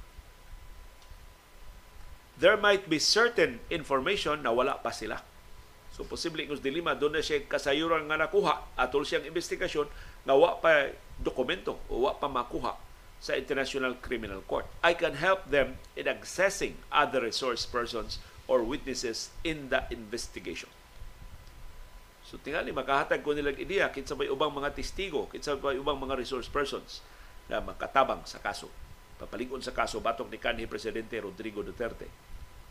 [2.39, 5.19] There might be certain information na wala pa sila.
[5.95, 9.87] So posible ng Dilima doon na siya kasayuran nga nakuha atol siyang investigasyon
[10.27, 12.75] nga wa pa dokumento o wa pa makuha
[13.23, 14.67] sa International Criminal Court.
[14.83, 20.69] I can help them in accessing other resource persons or witnesses in the investigation.
[22.25, 26.17] So tingali makahatag ko nilang ideya kinsa may ubang mga testigo, kinsa may ubang mga
[26.17, 27.05] resource persons
[27.45, 28.69] na makatabang sa kaso.
[29.21, 32.09] Papalingon sa kaso batok ni kanhi presidente Rodrigo Duterte.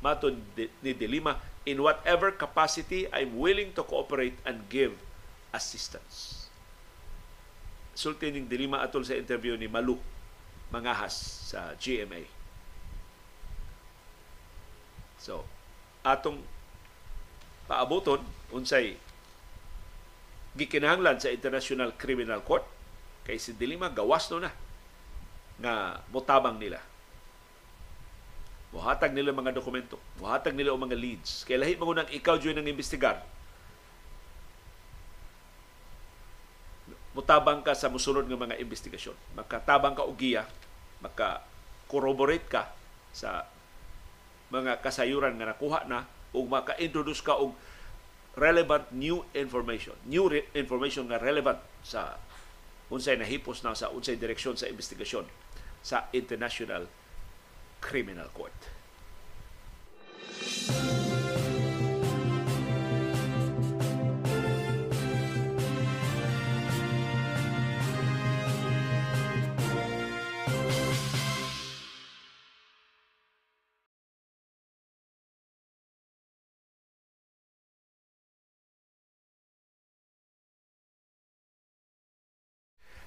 [0.03, 4.93] Maton ni Dilima, in whatever capacity I'm willing to cooperate and give
[5.55, 6.51] assistance.
[7.95, 9.97] Sulti ning Dilima atol sa interview ni Malu
[10.75, 11.15] Mangahas
[11.55, 12.27] sa GMA.
[15.23, 15.47] So,
[16.05, 16.39] atong
[17.65, 18.21] paaboton
[18.53, 19.01] unsay
[20.55, 22.63] gikinahanglan sa International Criminal Court
[23.25, 24.53] kay si Dilima gawas no na
[25.59, 26.79] nga motabang nila.
[28.75, 31.47] Muhatag nila mga dokumento, muhatag nila mga leads.
[31.47, 33.23] Kay lahi mo nang ikaw joy nang imbestigar.
[37.15, 39.15] Mutabang ka sa musunod nga mga investigasyon.
[39.39, 40.43] Makatabang ka og giya,
[40.99, 41.47] maka
[41.87, 42.75] corroborate ka
[43.15, 43.47] sa
[44.51, 47.55] mga kasayuran nga nakuha na ug maka-introduce ka og
[48.35, 49.95] relevant new information.
[50.11, 52.19] New re- information nga relevant sa
[52.91, 55.25] unsay nahipos na sa unsay direksyon sa investigasyon
[55.81, 56.91] sa International
[57.79, 58.57] Criminal Court.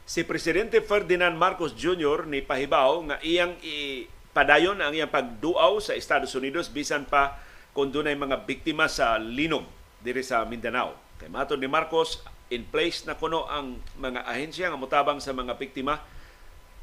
[0.08, 2.24] Si Presidente Ferdinand Marcos Jr.
[2.32, 7.36] ni pahibaw nga iyang ipadayon ang iyang pagduaw sa Estados Unidos bisan pa
[7.76, 9.68] kung dunay mga biktima sa linog
[10.00, 10.96] diri sa Mindanao.
[11.20, 15.60] Kay mato ni Marcos, in place na kuno ang mga ahensya nga motabang sa mga
[15.60, 16.00] biktima,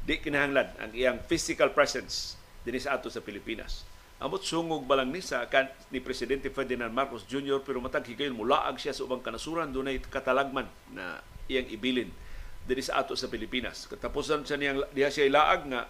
[0.05, 3.89] di kinahanglan ang iyang physical presence dinhi sa ato sa Pilipinas.
[4.21, 7.65] Amot sungog ba lang ni sa kan ni Presidente Ferdinand Marcos Jr.
[7.65, 12.13] pero matag higayon mulaag siya sa ubang kanasuran dunay katalagman na iyang ibilin
[12.65, 13.85] diri sa ato sa Pilipinas.
[13.85, 15.85] Katapusan sa niyang diha siya ilaag nga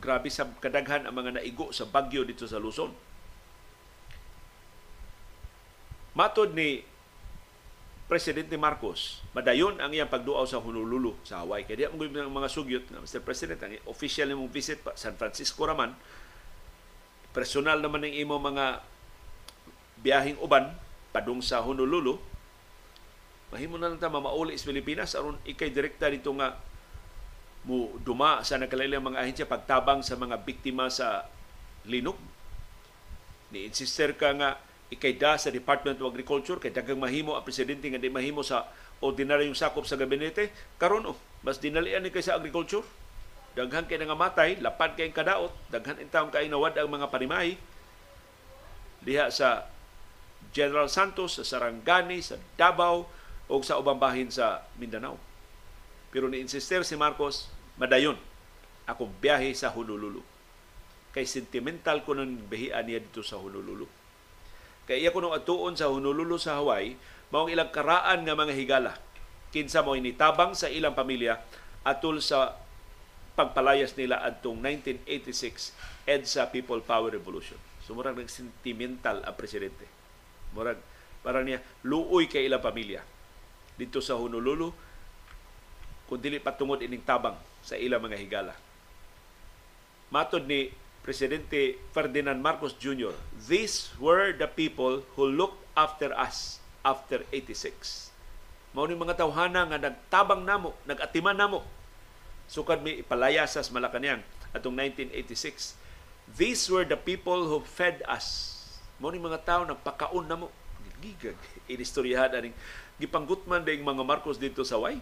[0.00, 2.92] grabe sa kadaghan ang mga naigo sa bagyo dito sa Luzon.
[6.16, 6.80] Matod ni
[8.06, 11.66] Presidente Marcos, madayon ang iyang pagduaw sa Honolulu sa Hawaii.
[11.66, 13.18] Kaya mo ng mga sugyot na Mr.
[13.18, 15.90] President, ang official nimong visit pa San Francisco raman,
[17.34, 18.80] personal naman ng imo mga
[20.00, 20.70] biyahing uban
[21.10, 22.22] padung sa Honolulu,
[23.56, 25.16] mahimo na lang ta mamauli sa Pilipinas.
[25.16, 26.60] Aron ikay direkta dito nga
[27.64, 31.24] mo duma sa nakalilang mga ahensya pagtabang sa mga biktima sa
[31.88, 32.20] linog.
[33.48, 34.60] Ni insister ka nga
[34.92, 38.68] ikayda sa Department of Agriculture kay daghang mahimo ang presidente nga di mahimo sa
[39.00, 40.52] ordinaryong sakop sa gabinete.
[40.76, 42.84] Karon oh, mas dinalian ni kay sa agriculture.
[43.56, 45.48] Daghan kay nga matay lapad kay kadaot.
[45.72, 47.56] Daghan intawon kay nawad ang mga panimahi.
[49.00, 49.64] Diha sa
[50.52, 53.15] General Santos sa Sarangani sa Davao
[53.46, 55.18] o sa ubang bahin sa Mindanao
[56.10, 58.18] pero ni insister si Marcos madayon
[58.86, 60.22] akong biyahe sa Honolulu
[61.14, 63.86] kay sentimental ko nang bihian niya dito sa Honolulu
[64.86, 66.94] kay iya ko nung atuon sa Honolulu sa Hawaii
[67.30, 68.92] maong ilang karaan nga mga higala
[69.50, 71.40] kinsa mo initabang sa ilang pamilya
[71.86, 72.58] atol sa
[73.38, 77.60] pagpalayas nila adtong 1986 EDSA People Power Revolution.
[77.84, 79.84] So murag sentimental ang presidente.
[80.56, 80.80] Murag
[81.20, 83.04] para niya luoy kay ilang pamilya
[83.76, 84.72] dito sa Honolulu
[86.08, 88.54] kung dili patungod ining tabang sa ilang mga higala.
[90.08, 90.70] Matod ni
[91.02, 93.14] Presidente Ferdinand Marcos Jr.,
[93.46, 98.10] these were the people who looked after us after 86.
[98.74, 101.62] Mao ni mga tawhana nga nagtabang namo, nagatiman namo.
[102.46, 104.22] Sukad mi ipalayas sa Malacañang
[104.54, 105.74] atong 1986.
[106.38, 108.54] These were the people who fed us.
[109.02, 110.50] Mao ni mga tawo nagpakaon namo.
[110.96, 111.36] Gigag
[111.68, 112.56] inistoryahan aning
[112.96, 115.00] gipanggutman ding mga Marcos dito sa way.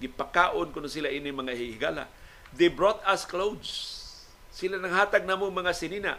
[0.00, 2.04] Gipakaon kuno sila ini mga higala.
[2.54, 4.02] They brought us clothes.
[4.54, 6.18] Sila nanghatag namo mga sinina.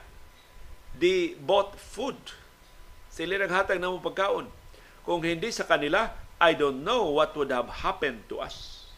[0.95, 2.17] They bought food.
[3.11, 4.65] Sila nanghatag namo pagkaon
[5.05, 6.09] kung hindi sa kanila,
[6.41, 8.89] I don't know what would have happened to us.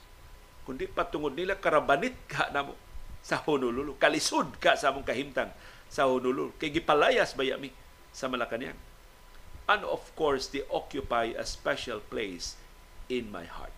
[0.63, 2.73] Kundi patungod nila, karabanit ka na mo
[3.19, 3.99] sa Honolulu.
[3.99, 5.51] Kalisod ka sa among kahimtang
[5.91, 6.55] sa Honolulu.
[6.55, 7.75] Kay gipalayas ba yami
[8.15, 8.86] sa Malacanang.
[9.67, 12.55] And of course, they occupy a special place
[13.11, 13.75] in my heart.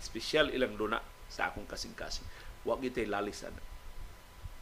[0.00, 2.24] Special ilang duna sa akong kasing-kasing.
[2.64, 3.52] Huwag itay lalisan.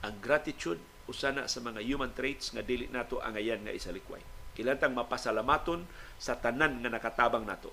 [0.03, 4.23] Ang gratitude, usana sa mga human traits nga dili nato angayan nga isalikway
[4.55, 5.87] Kilantang mapasalamaton
[6.19, 7.71] sa tanan nga nakatabang nato.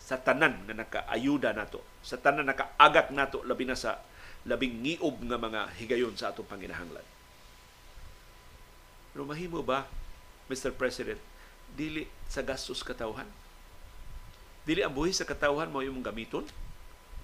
[0.00, 1.82] Sa tanan nga nakaayuda nato.
[2.02, 4.00] Sa tanan nakaagak nato labi na sa
[4.46, 7.04] labing ngiob nga mga higayon sa atong panginahanglan.
[9.12, 9.84] Pero mahimo ba,
[10.52, 10.76] Mr.
[10.76, 11.16] President,
[11.72, 13.26] dili sa gastos katawhan?
[14.68, 16.44] Dili ang buhi sa katawhan mo imong gamiton?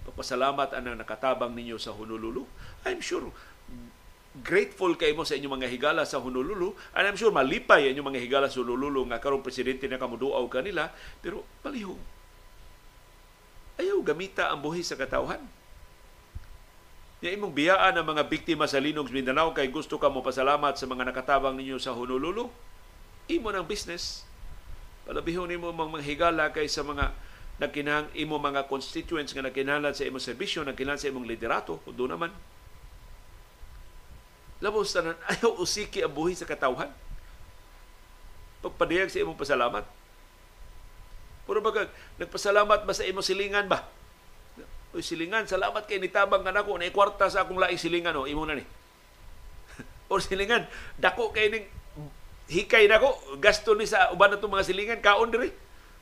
[0.08, 2.48] Papasalamat ang nakatabang ninyo sa Honolulu?
[2.88, 3.28] I'm sure
[4.42, 6.74] grateful kay mo sa inyong mga higala sa Honolulu.
[6.94, 10.90] And I'm sure malipay inyong mga higala sa Honolulu nga karong presidente na kamuduaw kanila.
[11.22, 11.98] Pero palihog.
[13.78, 15.42] Ayaw gamita ang buhi sa katawhan.
[17.18, 20.86] Ya imong biyaan ang mga biktima sa Linog Mindanao kay gusto ka mo pasalamat sa
[20.86, 22.50] mga nakatabang ninyo sa Honolulu.
[23.28, 24.24] Imo ng business.
[25.04, 27.12] Palabihon nimo mga higala kay sa mga
[27.58, 32.32] nagkinahang imo mga constituents nga nagkinahanglan sa imong serbisyo, nagkinahanglan sa imong liderato, kundo naman
[34.58, 36.90] Labos tanan, ayaw usiki ang buhi sa katawhan.
[38.58, 39.86] Pagpadiyag sa imong pasalamat.
[41.46, 41.86] Puro ba
[42.20, 43.86] nagpasalamat ba sa imong silingan ba?
[44.92, 48.42] Uy, silingan, salamat kay nitabang ka nako, na kwarta sa akong laing silingan, o, imo
[48.44, 48.64] na ni.
[50.10, 50.66] o silingan,
[50.98, 51.64] dako kay ning
[52.48, 55.52] hikay nako, gasto ni sa uban na mga silingan, kaon diri.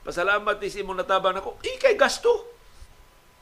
[0.07, 2.47] Pasalamat ni sa imong natabang nako, hikay gasto.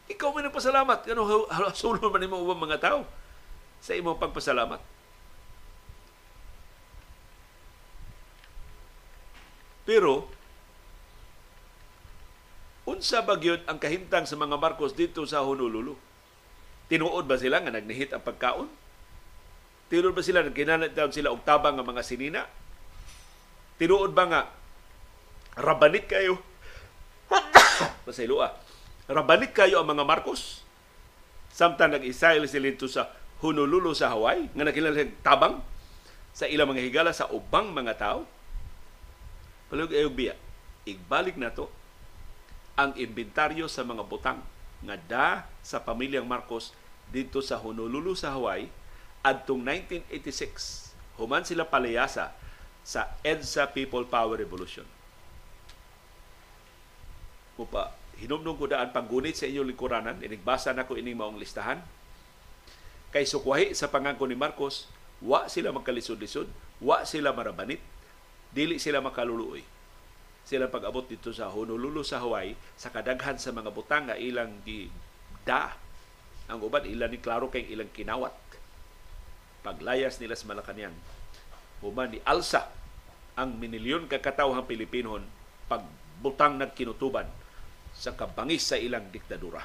[0.09, 1.09] Ikaw man nagpasalamat.
[1.12, 3.00] Ano, sulon man mo ubang mga tao
[3.80, 4.80] sa imong pagpasalamat.
[9.84, 10.24] Pero,
[12.88, 13.36] unsa ba
[13.68, 15.92] ang kahimtang sa mga Marcos dito sa Honolulu?
[16.88, 18.68] Tinuod ba sila nga nagnihit ang pagkaon?
[19.92, 22.48] Tinuod ba sila nagkinanat sila og tabang nga mga sinina?
[23.74, 24.42] Tinuod ba nga
[25.58, 26.38] rabanit kayo?
[28.06, 28.54] Pasayloa.
[29.10, 30.62] Rabanit kayo ang mga Marcos?
[31.50, 33.10] Samtang nag-isail sila dito sa
[33.42, 35.60] Honolulu sa Hawaii nga nakilala tabang
[36.34, 38.26] sa ilang mga higala sa ubang mga tao?
[39.68, 40.34] Palug ayog biya,
[40.86, 41.66] igbalik na to
[42.74, 44.42] ang inventaryo sa mga butang
[44.82, 45.28] nga da
[45.62, 46.74] sa pamilyang Marcos
[47.10, 48.66] dito sa Honolulu sa Hawaii
[49.24, 52.34] adtong 1986 human sila palayasa
[52.85, 54.85] sa EDSA People Power Revolution.
[57.57, 61.80] Mupa, hinumdum ko daan panggunit sa inyong lingkuranan, inigbasa na ko ining maong listahan.
[63.09, 64.91] Kay sukwahi sa pangangko ni Marcos,
[65.24, 66.51] wa sila magkalisod-lisod,
[66.85, 67.80] wa sila marabanit,
[68.53, 69.64] dili sila makaluluoy.
[70.45, 74.93] Sila pag-abot dito sa Honolulu sa Hawaii sa kadaghan sa mga butang nga ilang gi
[75.41, 75.72] da
[76.53, 78.37] ang uban ilan ni klaro kay ilang kinawat
[79.64, 80.93] paglayas nila sa Malacañang
[81.85, 82.72] human ni alsa
[83.37, 85.20] ang minilyon ka katawhang Pilipinon
[85.68, 87.28] pagbutang nagkinutuban
[87.93, 89.62] sa kabangis sa ilang diktadura.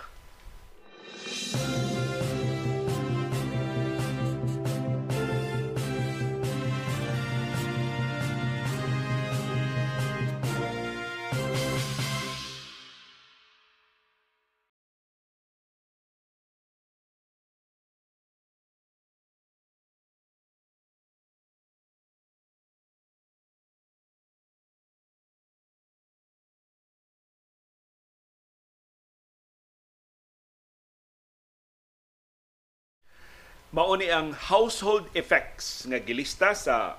[33.70, 36.98] Mao ni ang household effects nga gilista sa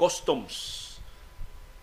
[0.00, 0.80] customs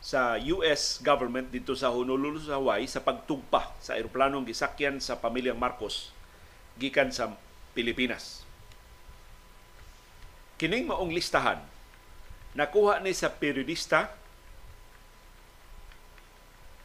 [0.01, 5.61] sa US government dito sa Honolulu sa Hawaii sa pagtugpa sa eroplanong gisakyan sa pamilyang
[5.61, 6.09] Marcos
[6.81, 7.37] gikan sa
[7.77, 8.41] Pilipinas.
[10.57, 11.61] Kining maong listahan
[12.57, 14.09] nakuha ni sa periodista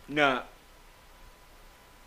[0.05, 0.45] nga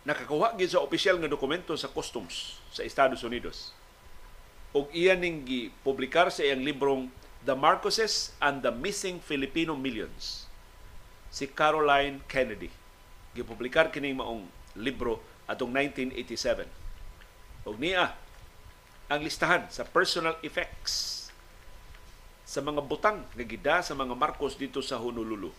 [0.06, 3.74] nakakuha gid sa opisyal nga dokumento sa customs sa Estados Unidos.
[4.76, 7.08] Og iya ning gipublikar sa iyang librong
[7.48, 10.44] The Marcoses and the Missing Filipino Millions
[11.32, 12.68] si Caroline Kennedy.
[13.32, 14.44] Gipublikar kining maong
[14.76, 16.68] libro atong 1987.
[17.64, 18.12] Og niya
[19.08, 21.28] ang listahan sa personal effects
[22.44, 25.52] sa mga butang nga gida sa mga Marcos dito sa Honolulu.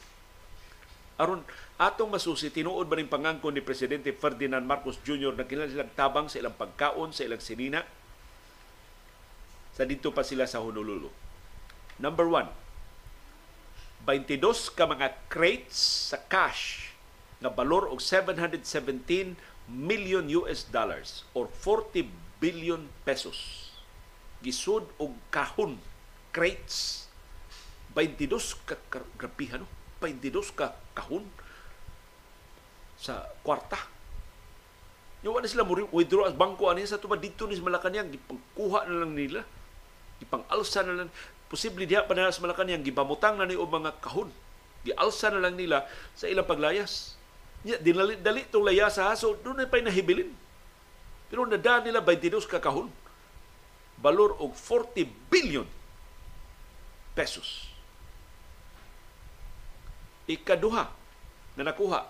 [1.20, 1.42] Aron
[1.78, 5.36] atong masusi tinuod ba ning pangangkon ni presidente Ferdinand Marcos Jr.
[5.36, 7.84] na kinahanglan tabang sa ilang pagkaon sa ilang sinina
[9.80, 11.08] sa dito pa sila sa Honolulu.
[12.04, 12.52] Number one,
[14.04, 16.92] 22 ka mga crates sa cash
[17.40, 19.40] nga balor og 717
[19.72, 22.12] million US dollars or 40
[22.44, 23.72] billion pesos.
[24.44, 25.80] Gisud og kahon
[26.36, 27.08] crates
[27.96, 28.36] 22
[28.68, 28.76] ka
[29.16, 29.70] grabihan no?
[30.04, 31.24] 22 ka kahon
[33.00, 33.80] sa kwarta.
[35.24, 39.08] Yung wala sila mo withdraw as bangko ani sa tubad dito ni Malacanang gipangkuha na
[39.08, 39.48] lang nila.
[40.20, 41.12] Gipang-alsa na lang
[41.50, 44.30] posible diha pa na sa Malacanang gibamutang na ni mga kahon.
[44.86, 47.18] Gialsa na lang nila sa ilang paglayas.
[47.66, 50.32] Nya dinali dali tong layas sa haso doon pa nahibilin.
[51.28, 52.88] Pero nada nila 22 ka kahon.
[54.00, 55.68] Balor og 40 billion
[57.12, 57.68] pesos.
[60.30, 60.86] Ikaduha
[61.60, 62.08] na nakuha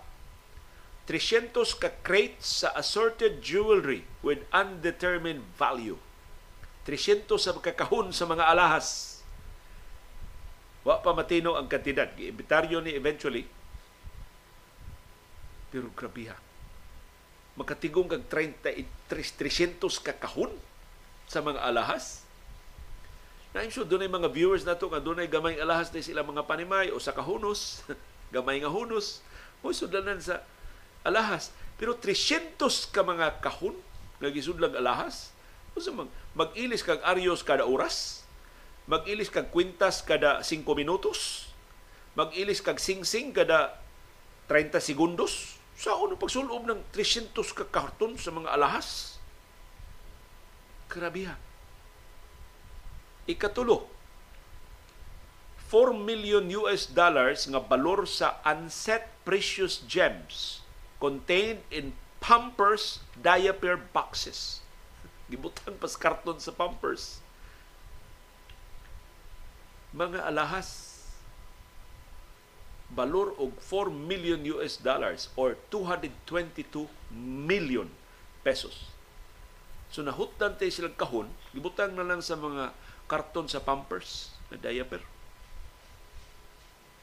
[1.09, 5.97] 300 ka crates sa assorted jewelry with undetermined value.
[6.89, 9.19] 300 sa kakahon sa mga alahas
[10.89, 12.07] Wa pa matino ang kantidad.
[12.15, 13.43] Giimbitaryo ni eventually.
[15.69, 16.37] Pero grabe ha.
[17.59, 20.49] Makatigong kag 33, 300 ka kahon
[21.27, 22.23] sa mga alahas.
[23.51, 27.01] Na so doon mga viewers nato nga doon gamay alahas na sila mga panimay o
[27.01, 27.83] sa kahunos.
[28.33, 29.19] gamay nga hunos.
[29.59, 30.41] Mo sudanan sa
[31.03, 31.51] alahas.
[31.75, 32.55] Pero 300
[32.89, 33.75] ka mga kahon
[34.23, 35.35] nga gisudlang alahas.
[35.79, 38.19] Usa mag mag-ilis kag aryos kada oras
[38.89, 41.45] mag-ilis kag kwintas kada 5 minutos,
[42.17, 43.77] mag-ilis kag singsing kada
[44.49, 49.21] 30 segundos, sa ano pagsulob ng 300 ka karton sa mga alahas?
[50.89, 51.37] Grabe ha.
[53.29, 53.85] Ikatulo,
[55.69, 60.65] 4 million US dollars nga balor sa unset precious gems
[60.97, 64.65] contained in Pampers diaper boxes.
[65.29, 67.21] Gibutang pas karton sa Pampers
[69.89, 71.01] mga alahas
[72.89, 76.89] balor og 4 million US dollars or 222
[77.45, 77.89] million
[78.41, 78.89] pesos.
[79.89, 82.73] So nahutdan tayo silang kahon, gibutang na lang sa mga
[83.09, 85.01] karton sa Pampers na diaper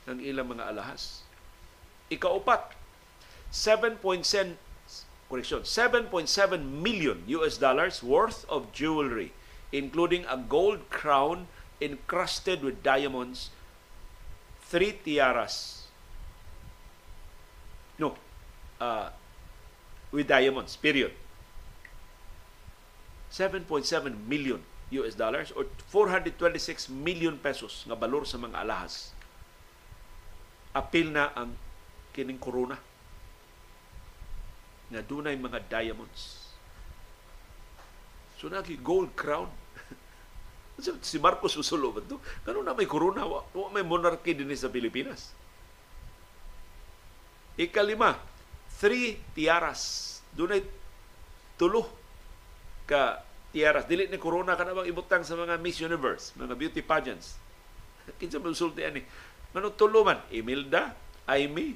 [0.06, 1.26] ng ilang mga alahas.
[2.10, 2.74] Ikaupat,
[3.50, 4.54] 7.7
[5.28, 6.30] correction, 7.7
[6.62, 9.32] million US dollars worth of jewelry
[9.72, 11.48] including a gold crown
[11.80, 13.50] encrusted with diamonds,
[14.62, 15.86] three tiaras.
[17.98, 18.16] No,
[18.80, 19.10] uh,
[20.10, 21.12] with diamonds, period.
[23.30, 29.10] 7.7 million US dollars or 426 million pesos nga balor sa mga alahas.
[30.72, 31.58] Apil na ang
[32.14, 32.78] kining corona
[34.90, 36.50] nga dunay mga diamonds.
[38.36, 39.48] So nagi gold crown
[41.08, 42.20] Si Marcos usulo ba ito?
[42.44, 45.32] Ganun na may corona, wa, may monarchy din sa Pilipinas.
[47.56, 48.20] Ikalima,
[48.76, 50.20] three tiaras.
[50.36, 50.62] Doon ay
[51.56, 51.88] tulo
[52.84, 53.24] ka
[53.56, 53.88] tiaras.
[53.88, 57.40] Dili ni corona ka na ibutang sa mga Miss Universe, mga beauty pageants.
[58.20, 59.00] Kinsa mo usulti ani?
[59.56, 60.20] Ngano tulo man?
[60.28, 60.92] Imelda,
[61.24, 61.72] Amy,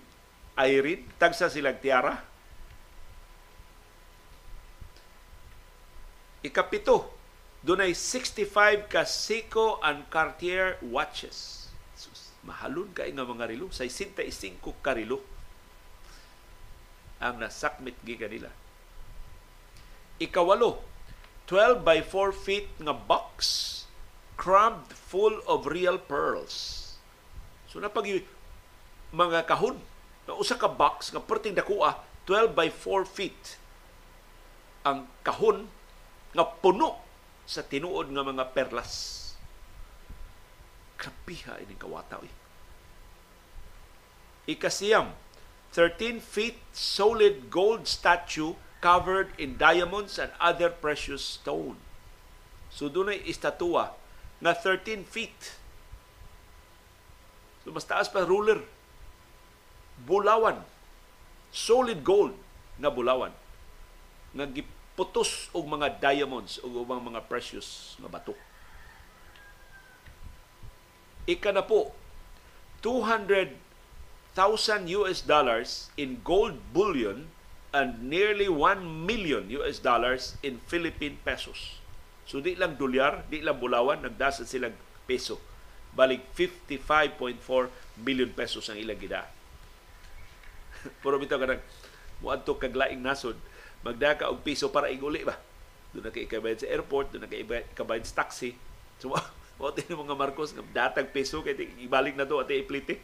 [0.60, 2.20] Irene, tagsa silang tiara.
[6.40, 7.12] Ikapito,
[7.60, 11.68] Dunay 65 ka Seiko and Cartier watches.
[11.92, 13.68] Sus, mahalon kay nga mga relo.
[13.68, 14.16] 65
[14.80, 15.20] ka relo
[17.20, 18.48] ang nasakmit giga nila.
[20.16, 20.80] Ikawalo,
[21.44, 23.34] 12 by 4 feet nga box
[24.40, 26.96] crammed full of real pearls.
[27.68, 28.08] So napag
[29.12, 29.76] mga kahon
[30.24, 33.60] na usa ka box nga perting dakuha 12 by 4 feet
[34.80, 35.68] ang kahon
[36.30, 36.98] nga puno
[37.46, 39.18] sa tinuod nga mga perlas.
[40.94, 42.22] Krabiha ini kawataw.
[42.22, 42.34] Eh.
[44.54, 45.14] Ikasiyam,
[45.74, 51.78] 13 feet solid gold statue covered in diamonds and other precious stone.
[52.70, 53.94] So doon ay istatua
[54.40, 55.58] nga 13 feet.
[57.62, 58.62] So mas taas pa ruler.
[60.06, 60.64] Bulawan.
[61.52, 62.32] Solid gold
[62.80, 63.34] nga bulawan.
[64.32, 64.64] Nga
[65.00, 68.36] giputos og mga diamonds o ubang mga precious nga bato.
[71.24, 71.96] Ika na po,
[72.84, 73.56] 200,000
[75.00, 77.32] US dollars in gold bullion
[77.72, 81.80] and nearly 1 million US dollars in Philippine pesos.
[82.28, 84.76] So di lang dolyar, di lang bulawan, nagdasa silang
[85.08, 85.40] peso.
[85.96, 87.40] Balik 55.4
[88.04, 89.24] million pesos ang ilang gida.
[91.00, 91.62] Pero bitaw ka nag
[92.20, 93.40] muadto kag laing nasod,
[93.86, 95.36] magdaka og piso para iguli ba.
[95.90, 97.42] Doon na kay sa airport, doon na kay
[98.04, 98.54] sa taxi.
[99.00, 99.10] So,
[99.60, 101.52] Mo din mga Marcos nga datag peso kay
[101.84, 102.96] ibalik na to at iplite.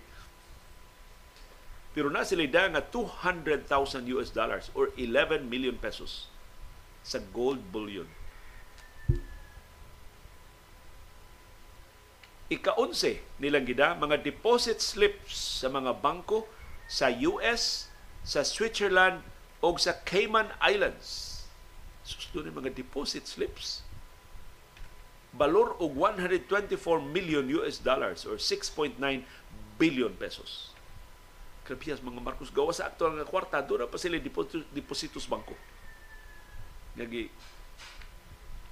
[1.93, 3.69] Pero na sila da nga 200,000
[4.17, 6.33] US dollars or 11 million pesos
[7.05, 8.09] sa gold bullion.
[12.49, 16.49] Ika-11 nilang gida mga deposit slips sa mga bangko
[16.89, 17.93] sa US,
[18.25, 19.21] sa Switzerland
[19.65, 21.41] o sa Cayman Islands.
[22.07, 23.87] Susto ni mga deposit slips
[25.37, 28.97] balor og 124 million US dollars or 6.9
[29.77, 30.73] billion pesos.
[31.69, 34.17] Krapiyas mga Marcos gawa sa aktual nga kwarta doon pa sila
[34.73, 35.55] depositos bangko.
[36.97, 37.29] Nagi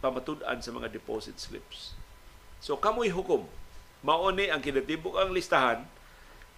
[0.00, 1.92] pamatud-an sa mga deposit slips.
[2.64, 3.44] So kamoy hukom
[4.04, 5.84] mao ni ang kinatibok ang listahan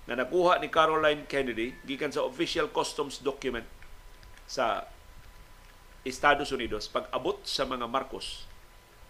[0.06, 3.66] nga nakuha ni Caroline Kennedy gikan sa official customs document
[4.46, 4.86] sa
[6.06, 8.46] Estados Unidos pag abot sa mga Marcos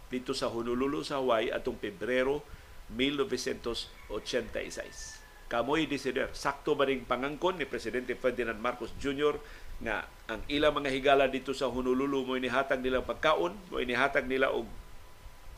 [0.08, 2.40] dito sa Honolulu sa Hawaii atong Pebrero
[2.88, 5.20] 1986.
[5.46, 9.38] Kamoy desider, sakto ba ring pangangkon ni Presidente Ferdinand Marcos Jr.
[9.84, 14.50] nga ang ilang mga higala dito sa Honolulu mo inihatag nila pagkaon, mo inihatag nila
[14.50, 14.66] og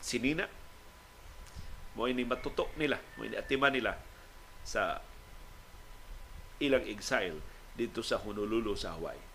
[0.03, 0.45] sinina,
[1.97, 3.97] mo ini matutok nila, mo ini atima nila
[4.61, 5.01] sa
[6.59, 7.39] ilang exile
[7.73, 9.28] dito sa Honolulu sa Hawaii.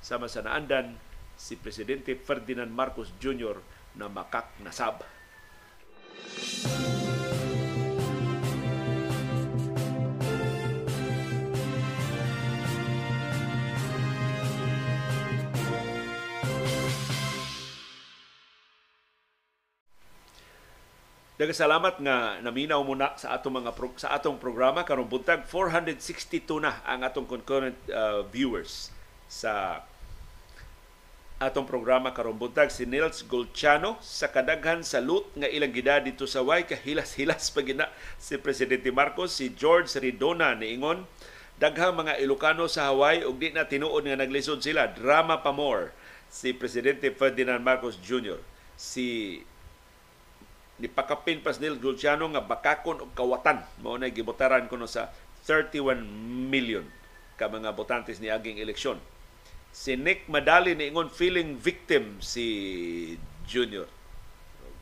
[0.00, 0.96] Sama sa naandan
[1.36, 3.60] si Presidente Ferdinand Marcos Jr
[3.96, 5.04] na makak nasab.
[21.40, 26.60] Daga salamat nga naminaw muna sa atong mga pro, sa atong programa karong buntag 462
[26.60, 28.92] na ang atong concurrent uh, viewers
[29.24, 29.80] sa
[31.40, 36.28] atong programa karong buntag si Nils Golchano sa kadaghan sa loot nga ilang gida dito
[36.28, 37.88] sa way kahilas-hilas pa gina
[38.20, 41.08] si presidente Marcos si George Ridona niingon
[41.56, 44.88] daghang mga Ilocano sa Hawaii ug di na tinuod nga naglisod sila.
[44.92, 45.92] Drama pa more.
[46.32, 48.40] Si presidente Ferdinand Marcos Jr.
[48.80, 49.40] si
[50.80, 53.60] ni pakapin pas Nils Golchano nga bakakon og kawatan.
[53.84, 55.12] Mao na gibotaran kuno sa
[55.44, 56.04] 31
[56.52, 56.84] million
[57.36, 59.00] ka mga botantes ni aging eleksyon
[59.70, 63.16] si Nick Madali niingon feeling victim si
[63.46, 63.86] Junior.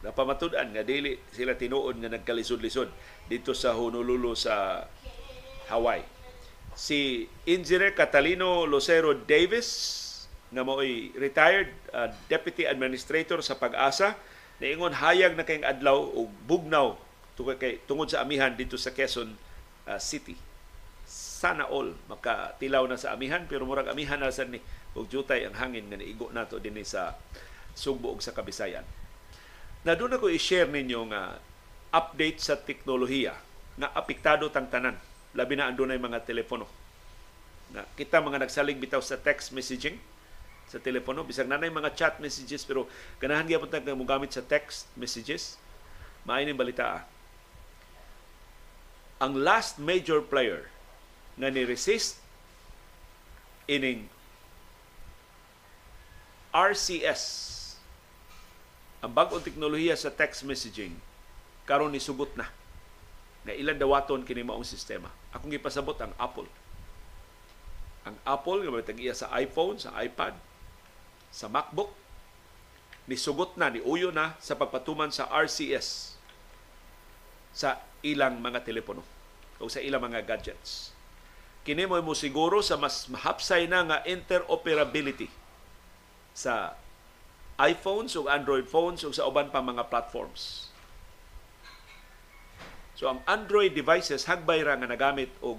[0.02, 2.88] Napamatudan nga dili sila tinuod nga nagkalisod-lisod
[3.26, 4.86] dito sa Honolulu sa
[5.68, 6.04] Hawaii.
[6.78, 9.96] Si Engineer Catalino Lucero Davis
[10.48, 14.16] nga mo'y retired uh, deputy administrator sa Pag-asa
[14.62, 16.96] niingon hayag na kayong adlaw o bugnaw
[17.86, 19.30] tungod sa amihan dito sa Quezon
[19.86, 20.34] uh, City
[21.08, 24.58] sana all makatilaw na sa amihan pero murag amihan na sa ni
[24.96, 27.16] ug jutay ang hangin nga niigo nato dinhi sa
[27.76, 28.84] Sugbo ug sa Kabisayan.
[29.86, 31.38] Na doon ako i-share ninyo nga
[31.94, 33.34] update sa teknolohiya
[33.78, 34.98] nga apektado tang tanan
[35.36, 36.66] labi na andunay mga telepono.
[37.70, 40.00] Na kita mga nagsalig bitaw sa text messaging
[40.68, 42.84] sa telepono bisag nanay mga chat messages pero
[43.16, 45.56] ganahan gyapon tag mo gamit sa text messages
[46.28, 47.02] maayo ni balita ah.
[49.24, 50.68] ang last major player
[51.40, 52.20] nga ni-resist
[53.64, 54.12] ining
[56.54, 57.22] RCS
[58.98, 60.96] ang bagong teknolohiya sa text messaging
[61.68, 62.48] karon ni sugot na.
[63.46, 65.12] Nga ilan dawaton kini maong sistema.
[65.30, 66.48] Akong gipasabot ang Apple.
[68.08, 70.32] Ang Apple nga matagiya sa iPhone, sa iPad,
[71.28, 71.92] sa MacBook.
[73.04, 76.16] Ni sugot na ni uyo na sa pagpatuman sa RCS
[77.52, 79.04] sa ilang mga telepono
[79.60, 80.92] o sa ilang mga gadgets.
[81.64, 85.28] Kini mo siguro sa mas mahapsay na nga interoperability
[86.38, 86.78] sa
[87.58, 90.70] iPhones ug Android phones ug sa uban pa mga platforms.
[92.94, 95.58] So ang Android devices hagbay ra nga nagamit og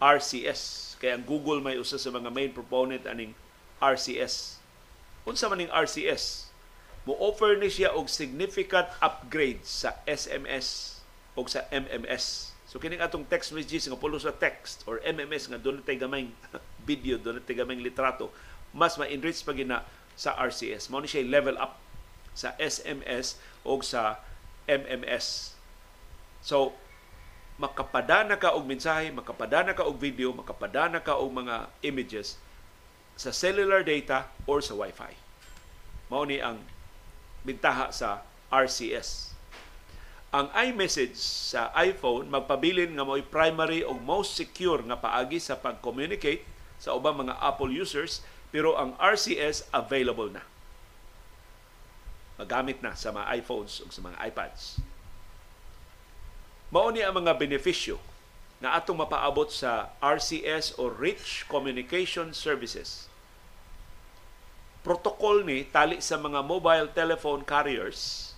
[0.00, 0.96] RCS.
[1.00, 3.32] Kaya ang Google may usa sa mga main proponent aning
[3.80, 4.60] RCS.
[5.24, 6.52] Unsa man ning RCS?
[7.08, 11.00] Mo offer ni siya og significant upgrade sa SMS
[11.32, 12.52] o sa MMS.
[12.68, 16.28] So kining atong text messages nga pulo sa text or MMS nga doon tay gamay
[16.88, 18.32] video, doon tay gamay litrato,
[18.70, 19.82] mas ma-enrich pa gina
[20.14, 20.92] sa RCS.
[20.92, 21.80] Mao ni siya level up
[22.36, 24.22] sa SMS o sa
[24.70, 25.56] MMS.
[26.44, 26.76] So,
[27.60, 32.40] makapadana ka og mensahe, makapadana ka og video, makapadana ka og mga images
[33.20, 35.12] sa cellular data or sa Wi-Fi.
[36.08, 36.64] Mao ni ang
[37.44, 39.36] bintaha sa RCS.
[40.30, 46.46] Ang iMessage sa iPhone magpabilin nga mo'y primary o most secure nga paagi sa pag-communicate
[46.78, 50.42] sa ubang mga Apple users pero ang RCS available na.
[52.38, 54.82] Magamit na sa mga iPhones o sa mga iPads.
[56.70, 57.98] Mao ni ang mga benepisyo
[58.62, 63.10] na atong mapaabot sa RCS o Rich Communication Services.
[64.82, 68.32] Protocol ni tali sa mga mobile telephone carriers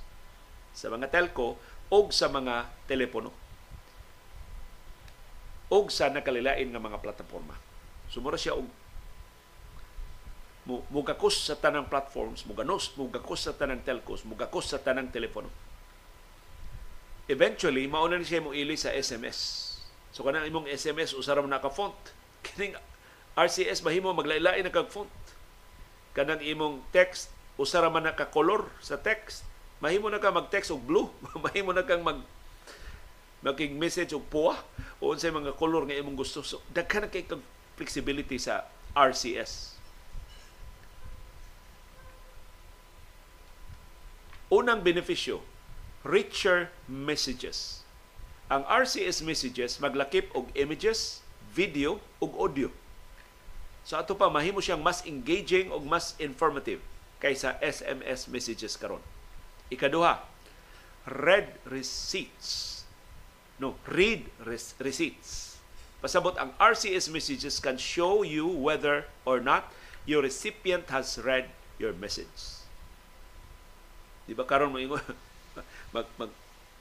[0.73, 1.61] sa mga telco
[1.93, 3.43] o sa mga telepono
[5.73, 7.57] o sa nakalilain nga mga plataporma.
[8.13, 8.69] Sumura siya og
[10.67, 15.51] mugakos sa tanang platforms, muganos, mugakos sa tanang telcos, mugakos sa tanang telepono.
[17.27, 19.71] Eventually, mauna ni siya mo ili sa SMS.
[20.13, 21.97] So kanang imong SMS usara mo naka font.
[22.47, 22.77] Kining
[23.35, 25.11] RCS mahimo maglaylay na kag font.
[26.13, 29.49] Kanang imong text usara man naka color sa text
[29.83, 31.11] mahimo na ka mag-text og blue,
[31.45, 32.23] mahimo na kang mag
[33.43, 34.55] maging message og puwa
[35.03, 36.47] o unsay mga color nga imong gusto.
[36.47, 37.43] So daghan kay kag
[37.75, 39.72] flexibility sa RCS.
[44.53, 45.41] Unang benepisyo,
[46.05, 47.81] richer messages.
[48.53, 51.24] Ang RCS messages maglakip og images,
[51.57, 52.69] video ug audio.
[53.89, 56.85] So ato pa mahimo siyang mas engaging ug mas informative
[57.16, 59.01] kaysa SMS messages karon.
[59.73, 60.20] Ikaduha,
[61.09, 62.85] read receipts.
[63.57, 64.29] No, read
[64.77, 65.57] receipts.
[66.05, 69.73] Pasabot ang RCS messages can show you whether or not
[70.05, 71.49] your recipient has read
[71.81, 72.62] your message.
[74.27, 75.01] Di ba karon mo ingon
[75.94, 76.31] mag, mag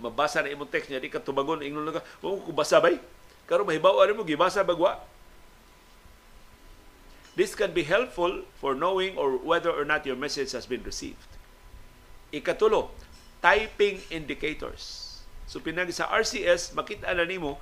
[0.01, 2.97] mabasa na imong text niya di ka tubagon ingon ka oh ko basa bay
[3.45, 4.97] karon mahibaw ano mo gibasa bagwa
[7.31, 11.31] This can be helpful for knowing or whether or not your message has been received.
[12.35, 12.91] Ikatulo,
[13.39, 15.15] typing indicators.
[15.47, 17.55] So pinagi sa RCS, makita na nimo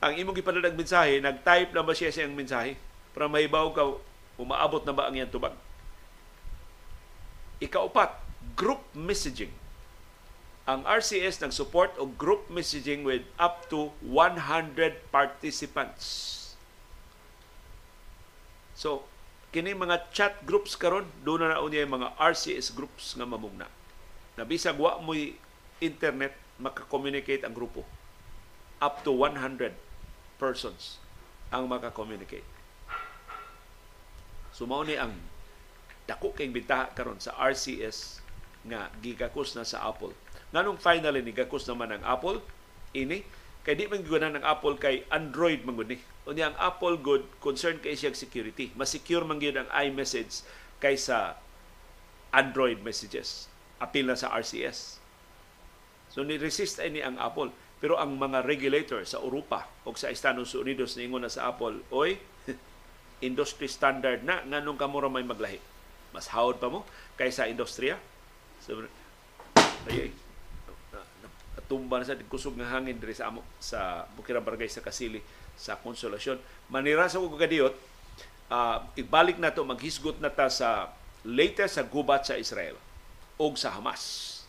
[0.00, 2.80] ang imong gipadalag mensahe, nag-type na ba siya siyang mensahe
[3.12, 3.84] para mahibaw ka
[4.40, 5.52] umaabot na ba ang iyang tubag.
[7.60, 8.23] Ikaupat,
[8.54, 9.52] group messaging.
[10.64, 14.40] Ang RCS nag support og group messaging with up to 100
[15.12, 16.32] participants.
[18.72, 19.04] So,
[19.54, 23.70] kini mga chat groups karon do na nauna mga RCS groups nga mamugna
[24.34, 25.14] na bisag wa mo
[25.78, 27.86] internet maka-communicate ang grupo
[28.82, 29.70] up to 100
[30.42, 30.98] persons
[31.54, 32.42] ang maka-communicate
[34.50, 35.14] so mao ni ang
[36.10, 38.23] dako kay bintaha karon sa RCS
[38.64, 40.12] nga gigakos na sa Apple
[40.54, 42.40] nganong finally ni gakos naman ang Apple
[42.96, 43.24] ini
[43.64, 47.24] kay di man gigunan ng Apple kay Android man gud ni unya ang Apple good
[47.40, 50.44] concern kay siya security mas secure man gyud ang iMessage
[50.80, 51.36] kaysa
[52.34, 53.46] Android messages
[53.78, 54.98] apil na sa RCS.
[56.10, 57.54] So ni-resist ni ang Apple.
[57.82, 62.16] Pero ang mga regulator sa Europa o sa Estados Unidos ningon na sa Apple, oy,
[63.28, 65.60] industry standard na nganong kamura may maglahi.
[66.14, 66.86] Mas hawod pa mo
[67.18, 68.00] kaysa industriya.
[68.64, 68.80] So,
[69.92, 70.08] ay,
[71.68, 75.20] tumba na sa kusog nga hangin diri sa amo sa Bukira Barangay sa Kasili
[75.56, 76.40] sa Konsolasyon.
[76.72, 77.76] Manira sa ko kadiyot,
[78.48, 80.92] uh, ibalik na to maghisgot na ta sa
[81.24, 82.76] latest sa gubat sa Israel
[83.40, 84.44] o sa Hamas.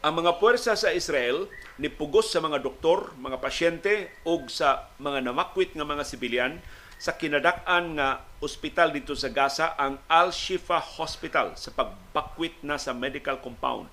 [0.00, 1.44] Ang mga puwersa sa Israel
[1.76, 6.56] nipugos sa mga doktor, mga pasyente ug sa mga namakwit nga mga sibilyan
[6.96, 13.44] sa kinadak-an nga ospital dito sa Gaza ang Al-Shifa Hospital sa pagbakwit na sa medical
[13.44, 13.88] compound.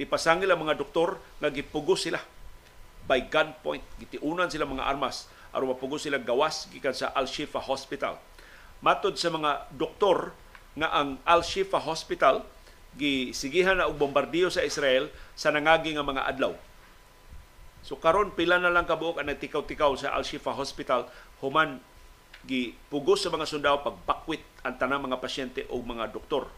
[0.00, 2.20] Nipasangil ang mga doktor nga gipugos sila
[3.04, 3.84] by gunpoint.
[4.00, 8.16] Gitiunan sila mga armas aron mapugos sila gawas gikan sa Al-Shifa Hospital.
[8.80, 10.32] Matod sa mga doktor
[10.80, 12.48] nga ang Al-Shifa Hospital
[12.94, 16.54] gisigihan na og bombardiyo sa Israel sa nangagi nga mga adlaw.
[17.84, 21.10] So karon pila na lang kabuok ang nagtikaw-tikaw sa Al-Shifa Hospital
[21.44, 21.82] human
[22.48, 26.48] gipugos sa mga sundao pagbakwit ang tanang mga pasyente o mga doktor.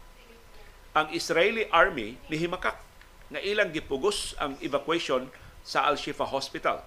[0.95, 2.79] Ang Israeli Army nihimakak
[3.27, 5.27] nga ilang gipugos ang evacuation
[5.67, 6.79] sa Al-Shifa Hospital.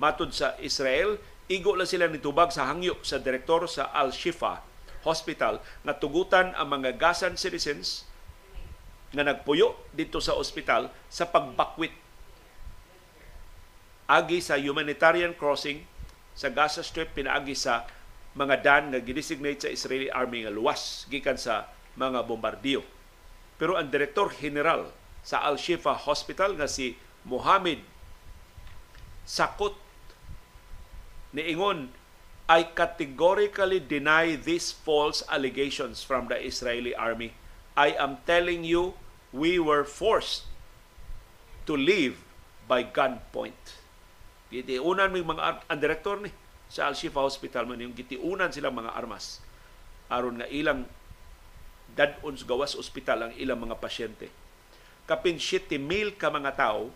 [0.00, 4.64] Matod sa Israel, igo lang sila nitubag sa hangyo sa direktor sa Al-Shifa
[5.04, 8.08] Hospital nga tugutan ang mga Gazan citizens
[9.14, 11.94] nga nagpuyo dito sa ospital sa pagbakwit
[14.06, 15.82] agi sa humanitarian crossing
[16.36, 17.86] sa Gaza Strip pinaagi sa
[18.36, 21.66] mga dan nga gidesignate sa Israeli Army nga luwas gikan sa
[21.96, 22.84] mga bombardiyo.
[23.56, 24.92] Pero ang direktor general
[25.24, 27.80] sa Al-Shifa Hospital nga si Mohammed
[29.26, 29.74] Sakot
[31.34, 31.90] niingon
[32.46, 37.34] I categorically deny these false allegations from the Israeli army.
[37.76, 38.96] I am telling you
[39.36, 40.48] we were forced
[41.68, 42.24] to leave
[42.64, 43.76] by gunpoint.
[44.48, 46.32] Gitiunan mo mga ang direktor ni
[46.66, 49.38] sa Al-Shifa Hospital man yung gitiunan sila mga armas
[50.10, 50.86] aron nga ilang
[51.96, 54.30] dadon sa gawas ospital ang ilang mga pasyente.
[55.06, 56.90] Kapin 70,000 ka mga tao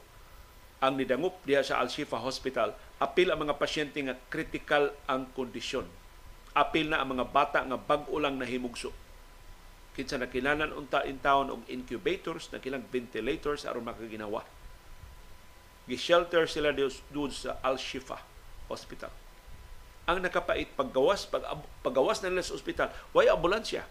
[0.81, 5.85] ang nidangup diha sa Al-Shifa Hospital, apil ang mga pasyente nga critical ang kondisyon.
[6.57, 8.91] Apil na ang mga bata nga bag-o lang nahimugso.
[9.91, 14.47] Kinsa nakilanan unta in town og incubators, nakilang ventilators aron makaginawa.
[15.91, 18.23] Gi-shelter sila doon sa Al-Shifa
[18.71, 19.11] Hospital.
[20.07, 21.43] Ang nakapait paggawas pag
[21.83, 23.83] paggawas na nila sa ospital way ambulansya?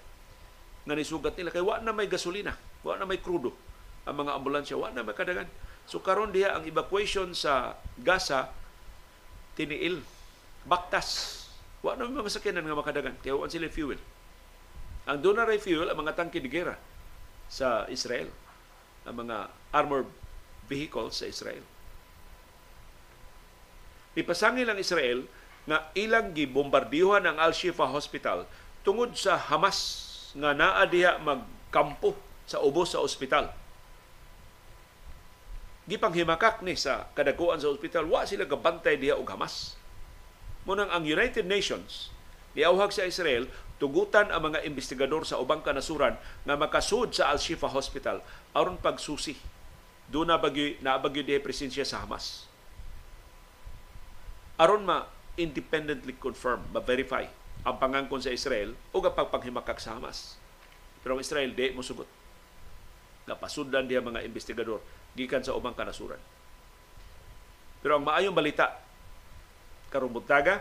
[0.88, 3.51] Nga nisugat nila kay wa na may gasolina wa na may krudo
[4.07, 5.47] ang mga ambulansya wa na may kadagan.
[5.84, 8.51] So karon diha ang evacuation sa Gaza
[9.59, 9.99] tiniil
[10.63, 11.43] baktas.
[11.84, 13.99] Wa na may masakyanan nga makadagan kay wa sila fuel
[15.10, 16.77] ang doon na fuel ang mga tangke de gera
[17.49, 18.30] sa Israel
[19.10, 20.10] ang mga armored
[20.69, 21.65] vehicles sa Israel
[24.18, 25.23] Ipasangil ang Israel
[25.69, 28.49] nga ilang gibombardiyohan ang Al-Shifa Hospital
[28.81, 29.77] tungod sa Hamas
[30.34, 32.18] nga naa diha magkampo
[32.49, 33.53] sa ubos sa ospital.
[35.86, 39.77] Gipanghimakak ni sa kadakuan sa ospital, wa sila gabantay diha og Hamas.
[40.65, 42.14] Munang ang United Nations
[42.57, 43.45] niauhag sa Israel
[43.80, 48.19] tugutan ang mga investigador sa ubang kanasuran nga makasud sa Al-Shifa Hospital
[48.51, 49.39] aron pagsusi.
[50.11, 52.45] Doon na bagyo, na bagyo diha presensya sa Hamas.
[54.60, 55.07] Aron ma
[55.39, 57.23] independently confirm, ma-verify
[57.64, 60.35] ang pangangkon sa Israel o ang pagpanghimakak sa Hamas.
[60.99, 62.07] Pero ang Israel, di mo sugot.
[63.23, 64.84] Napasudlan diya mga investigador
[65.15, 66.19] gikan sa ubang kanasuran.
[67.80, 68.76] Pero ang maayong balita,
[69.88, 70.60] karong buntaga,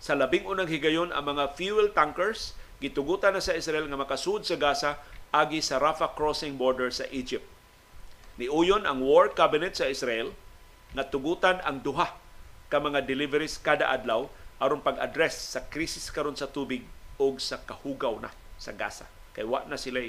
[0.00, 4.56] sa labing unang higayon ang mga fuel tankers gitugutan na sa Israel nga makasud sa
[4.56, 4.96] Gaza
[5.28, 7.44] agi sa Rafah crossing border sa Egypt.
[8.40, 10.32] Niuyon ang War Cabinet sa Israel
[10.96, 12.16] na tugutan ang duha
[12.72, 16.88] ka mga deliveries kada adlaw aron pag-address sa krisis karon sa tubig
[17.20, 19.04] o sa kahugaw na sa Gaza.
[19.36, 20.00] Kay wa na sila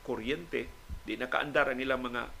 [0.00, 0.72] kuryente,
[1.04, 2.32] di na kaandar ang ilang mga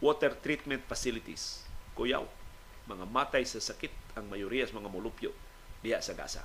[0.00, 1.60] water treatment facilities.
[1.92, 2.24] Kuyaw,
[2.88, 5.30] mga matay sa sakit ang mayoriya sa mga molupyo
[5.84, 6.42] diya sa Gaza.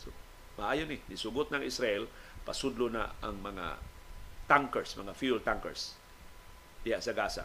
[0.00, 0.12] So,
[0.60, 2.08] maayo ni, nisugot ng Israel,
[2.44, 3.80] pasudlo na ang mga
[4.48, 5.96] tankers, mga fuel tankers
[6.84, 7.44] diya sa Gaza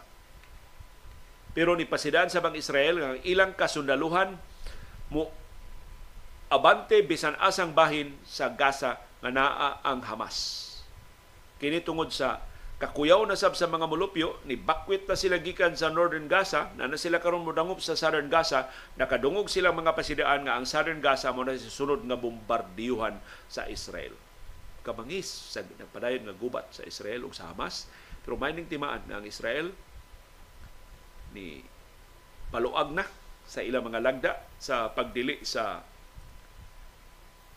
[1.53, 4.33] pero ni pasidaan sa bang Israel nga ilang kasundaluhan
[5.13, 5.29] mo
[6.49, 10.37] abante bisan asang bahin sa Gaza nga naa ang Hamas.
[11.61, 12.41] Kini tungod sa
[12.83, 16.91] kakuyaw na sab sa mga mulupyo ni bakwit na sila gikan sa Northern Gaza na
[16.91, 18.67] na sila karon modangup sa Southern Gaza
[18.99, 23.15] nakadungog sila mga pasidaan nga ang Southern Gaza mo na sunod nga bombardiyuhan
[23.47, 24.11] sa Israel
[24.83, 27.87] kamangis sa nagpadayon nga gubat sa Israel ug sa Hamas
[28.27, 29.71] pero may ning timaan nga ang Israel
[31.31, 31.63] ni
[32.51, 33.07] paluag na
[33.47, 35.87] sa ilang mga lagda sa pagdili sa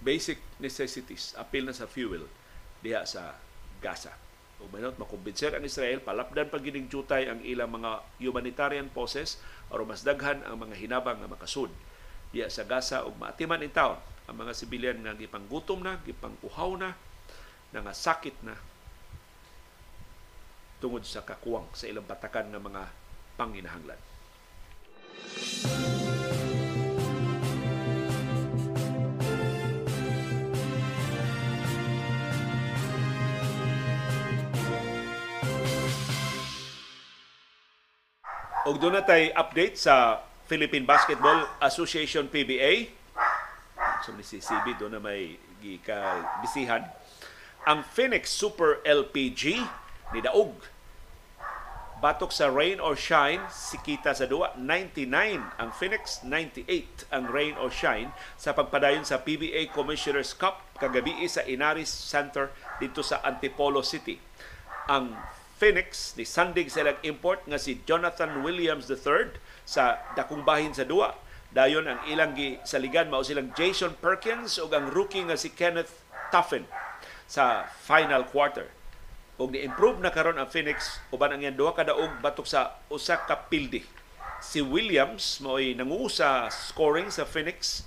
[0.07, 2.31] basic necessities apil na sa fuel
[2.79, 3.35] diha sa
[3.83, 4.26] Gaza.
[4.57, 9.37] Ug manot makumbinser ang Israel palapdan gining jutay ang ilang mga humanitarian poses
[9.69, 11.69] aron mas daghan ang mga hinabang nga makasud
[12.33, 16.99] diha sa Gaza ug maatiman in taon ang mga sibilyan nga gipanggutom na, gipangkuhaw na,
[17.71, 18.59] nga sakit na
[20.83, 22.83] tungod sa kakuwang sa ilang batakan ng mga
[23.39, 24.01] panginahanglan.
[38.67, 42.91] Og doon na tay update sa Philippine Basketball Association PBA.
[44.03, 45.95] So ni CCB doon na may gika
[46.43, 46.83] bisihan.
[47.63, 49.63] Ang Phoenix Super LPG
[50.11, 50.59] ni Daog
[52.03, 55.09] batok sa rain or shine si kita sa duwa 99
[55.57, 61.41] ang Phoenix 98 ang rain or shine sa pagpadayon sa PBA Commissioners Cup kagabi sa
[61.49, 64.21] Inaris Center dito sa Antipolo City
[64.93, 65.17] ang
[65.57, 69.33] Phoenix ni sandig silang import nga si Jonathan Williams III
[69.65, 71.17] sa dakong bahin sa duwa
[71.57, 76.05] dayon ang ilang gi saligan mao silang Jason Perkins ug ang rookie nga si Kenneth
[76.29, 76.69] Tuffin
[77.25, 78.69] sa final quarter
[79.37, 83.49] ug ni-improve na karon ang Phoenix uban ang duha ka daog batok sa usa ka
[83.53, 83.85] pildi.
[84.41, 86.09] Si Williams mo'y nanguo
[86.53, 87.85] scoring sa Phoenix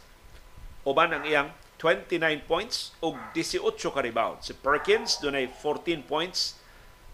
[0.86, 1.50] uban ang iyang
[1.82, 4.42] 29 points ug 18 ka rebound.
[4.46, 6.60] Si Perkins dunay 14 points.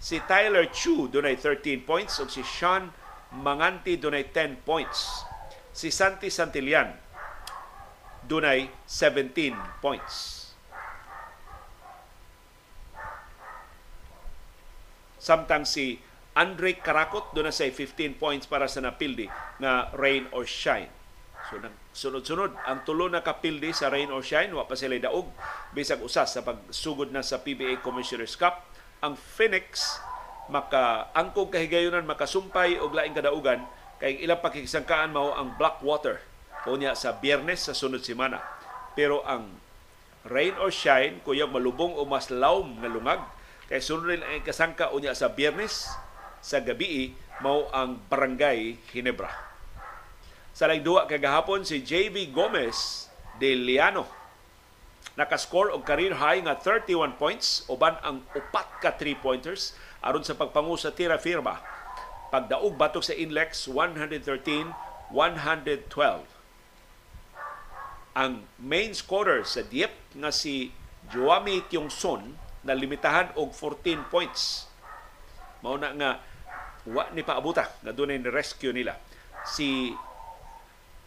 [0.05, 2.93] Si Tyler Chu dunay 13 points ug si Sean
[3.41, 5.25] Manganti dunay 10 points.
[5.73, 6.93] Si Santi Santillan
[8.21, 10.45] dunay 17 points.
[15.17, 15.97] Samtang si
[16.37, 19.25] Andre Karakot doon na say 15 points para sa napildi
[19.57, 20.93] na rain or shine.
[21.49, 21.57] So
[21.97, 25.33] sunod-sunod ang tulo na kapildi sa rain or shine wa pa sila daog
[25.73, 28.74] bisag usas sa pagsugod na sa PBA Commissioners Cup.
[29.05, 30.01] Ang Phoenix
[30.49, 33.61] maka angkog kahigayonan makasumpay og laing kadaugan
[34.01, 36.21] kay ilang pakikisangkaan mao ang Blackwater
[36.65, 38.41] unya sa Biyernes sa sunod semana.
[38.97, 39.61] Pero ang
[40.25, 43.21] rain or shine kuyang malubong o mas lawm nga lungag
[43.65, 45.89] Kay sunod ang kasangka unya sa biyernes
[46.37, 49.33] sa gabi mao ang Barangay Hinebra.
[50.53, 53.09] Sa duwa kagahapon si JV Gomez
[53.41, 54.05] de Liano
[55.15, 59.71] nakascore og career high nga 31 points uban ang upat ka 3-pointers
[60.03, 61.63] aron sa pagpangu sa tira firma.
[62.29, 64.75] Pagdaog batok sa Inlex 113-112.
[68.15, 70.71] Ang main scorer sa Dieppe nga si
[71.11, 72.35] Joami Kyung-son
[72.65, 74.67] na limitahan og 14 points.
[75.63, 76.11] Mao na nga
[76.85, 78.97] wa ni paabuta nga dunay rescue nila.
[79.45, 79.93] Si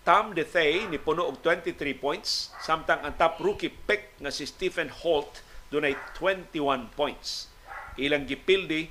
[0.09, 4.89] Tom DeThay ni puno og 23 points samtang ang top rookie pick nga si Stephen
[4.89, 7.53] Holt dunay 21 points.
[8.01, 8.89] Ilang gipildi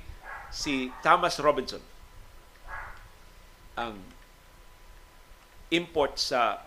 [0.54, 1.82] si Thomas Robinson
[3.74, 3.98] ang
[5.74, 6.62] import sa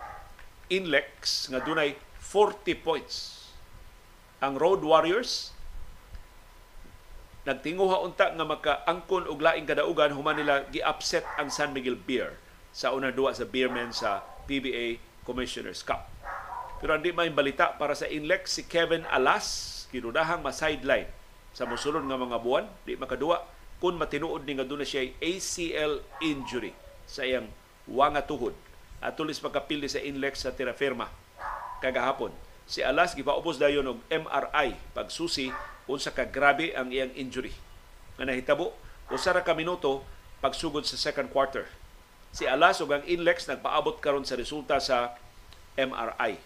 [0.67, 3.47] Inlex nga dunay 40 points.
[4.43, 5.55] Ang Road Warriors
[7.47, 12.35] nagtinguha unta nga makaangkon og laing kadaugan human nila gi-upset ang San Miguel Beer
[12.75, 16.09] sa unang duwa sa Beermen sa PBA Commissioners Cup.
[16.81, 21.05] Pero hindi may balita para sa Inlex si Kevin Alas kinudahang ma-sideline
[21.51, 23.43] sa mosulod nga mga buwan, di makaduwa
[23.83, 26.71] kung matinuod ni nga doon siya ACL injury
[27.03, 27.51] sa iyang
[27.89, 28.55] wanga tuhod.
[29.01, 31.09] At tulis magkapildi sa Inlex sa Terraferma
[31.81, 32.31] kagahapon.
[32.69, 35.49] Si Alas gipaubos dayon og MRI pagsusi
[35.89, 37.51] unsa ka grabe ang iyang injury.
[38.15, 38.71] Nga nahitabo
[39.11, 40.05] usa ra ka minuto
[40.39, 41.67] pagsugod sa second quarter.
[42.31, 45.19] Si Alas ug ang Inlex nagpaabot karon sa resulta sa
[45.75, 46.39] MRI.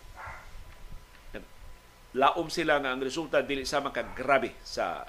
[2.15, 5.05] Laom sila nga ang resulta dili sama ka grabe sa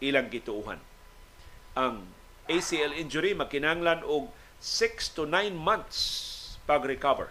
[0.00, 0.80] ilang gituuhan.
[1.76, 2.08] Ang
[2.46, 4.30] ACL injury makinanglan og
[4.62, 6.00] 6 to 9 months
[6.64, 7.28] pag-recover.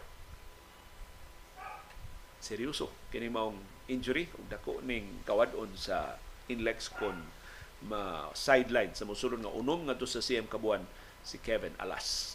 [2.44, 3.57] Seryoso kini maong
[3.90, 6.20] injury ug dako ning kawadon sa
[6.52, 7.15] Inlex kon
[7.88, 10.84] ma sideline sa mosulod nga unom ngadto sa CM Kabuan
[11.24, 12.32] si Kevin Alas.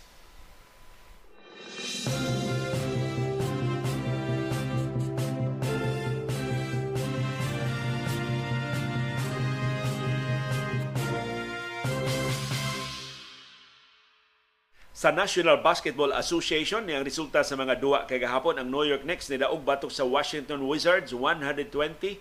[14.98, 19.30] Sa National Basketball Association ang resulta sa mga duwa kay gahapon ang New York Knicks
[19.30, 22.18] ni daog batok sa Washington Wizards 120-99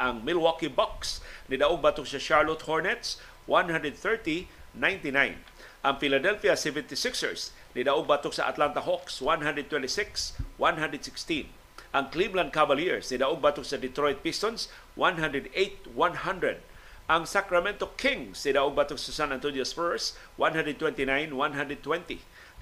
[0.00, 1.20] ang Milwaukee Bucks
[1.52, 4.48] ni daog batok sa Charlotte Hornets 130-99
[5.84, 9.20] ang Philadelphia 76ers ni daog batok sa Atlanta Hawks?
[9.22, 11.46] 126-116
[11.90, 14.70] ang Cleveland Cavaliers ni daog batok sa Detroit Pistons?
[14.94, 15.90] 108-100
[17.10, 20.14] ang Sacramento Kings si daog batok sa San Antonio Spurs?
[20.38, 21.34] 129-120.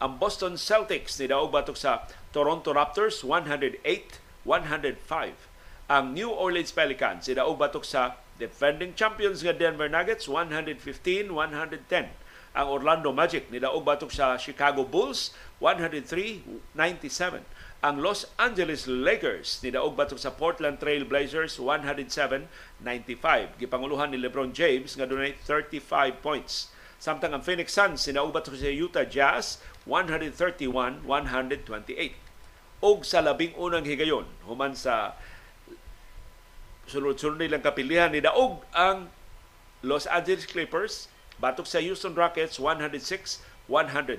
[0.01, 3.21] Ang Boston Celtics ni daog batok sa Toronto Raptors?
[3.21, 4.49] 108-105.
[5.93, 10.25] Ang New Orleans Pelicans si daog batok sa defending champions nga Denver Nuggets?
[10.25, 11.29] 115-110.
[12.57, 17.45] Ang Orlando Magic ni daog batok sa Chicago Bulls 103-97
[17.79, 22.49] ang Los Angeles Lakers ni daog batok sa Portland Trail Blazers 107-95.
[23.61, 29.07] Gipanguluhan ni LeBron James nga dunay 35 points Samtang ang Phoenix Suns sinaubat sa Utah
[29.07, 31.07] Jazz 131-128.
[32.83, 35.15] Og sa labing unang higayon, human sa
[36.91, 39.15] sunod-sunod nilang kapilihan ni Daog ang
[39.87, 41.07] Los Angeles Clippers
[41.39, 43.43] batok sa Houston Rockets 106-100.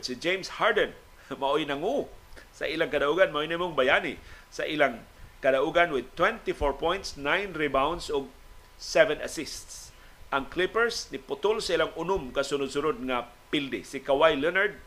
[0.04, 0.96] Si James Harden
[1.42, 2.08] mao'y nangu
[2.56, 4.20] sa ilang kadaugan, mao'y namong bayani
[4.50, 5.04] sa ilang
[5.40, 8.28] kadaugan with 24 points, 9 rebounds ug
[8.80, 9.92] 7 assists.
[10.30, 13.82] Ang Clippers ni putol sa ilang unom kasunod-sunod nga pilde.
[13.84, 14.78] Si Kawhi Leonard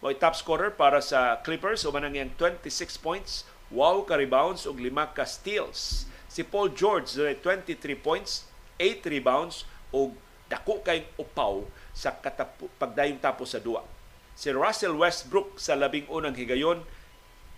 [0.00, 5.16] mo'y top scorer para sa Clippers umanang iyang 26 points, wow ka rebounds ug 5
[5.16, 6.06] ka steals.
[6.30, 8.46] Si Paul George dunay 23 points,
[8.78, 10.14] 8 rebounds ug
[10.50, 11.62] dako kay upaw
[12.00, 13.84] sa katapu, pagdayong tapos sa duwa.
[14.32, 16.80] Si Russell Westbrook sa labing unang higayon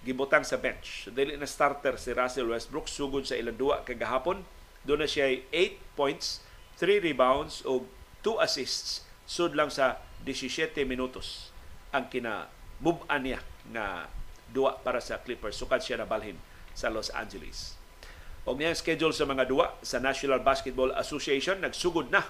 [0.03, 1.07] gibutang sa bench.
[1.07, 4.43] So, dili na starter si Russell Westbrook sugod sa ilang duwa kay gahapon.
[4.83, 6.43] Doon na siya 8 points,
[6.83, 7.87] 3 rebounds o
[8.27, 11.55] 2 assists sud lang sa 17 minutos
[11.95, 12.51] ang kina
[12.83, 13.39] move niya
[13.71, 14.11] na
[14.51, 16.35] duwa para sa Clippers sukad siya na balhin
[16.75, 17.79] sa Los Angeles.
[18.43, 22.27] Og niyang schedule sa mga duwa sa National Basketball Association nagsugod na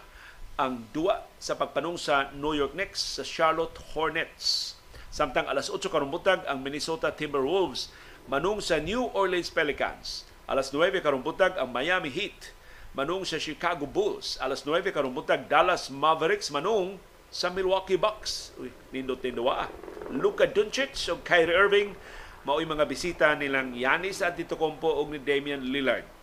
[0.60, 4.76] ang duwa sa pagpanong sa New York Knicks sa Charlotte Hornets.
[5.08, 7.88] Samtang alas 8 karumbutag ang Minnesota Timberwolves
[8.28, 10.28] manung sa New Orleans Pelicans.
[10.44, 12.52] Alas 9 karumbutag ang Miami Heat
[12.92, 14.36] manung sa Chicago Bulls.
[14.44, 17.00] Alas 9 karumbutag Dallas Mavericks manung
[17.32, 18.52] sa Milwaukee Bucks.
[18.60, 19.72] Uy, nindot ninduwa.
[20.12, 21.96] Luka Doncic o Kyrie Irving
[22.44, 26.21] mao'y mga bisita nilang Yanis Antetokounmpo ug ni Damian Lillard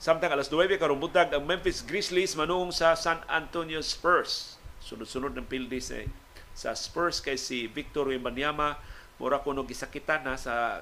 [0.00, 4.56] Samtang alas 9 karumbutag ang Memphis Grizzlies manung sa San Antonio Spurs.
[4.80, 6.08] Sunod-sunod ng pildes eh.
[6.56, 8.80] sa Spurs kay si Victor Wembanyama
[9.20, 10.80] mura kuno gisakitan na sa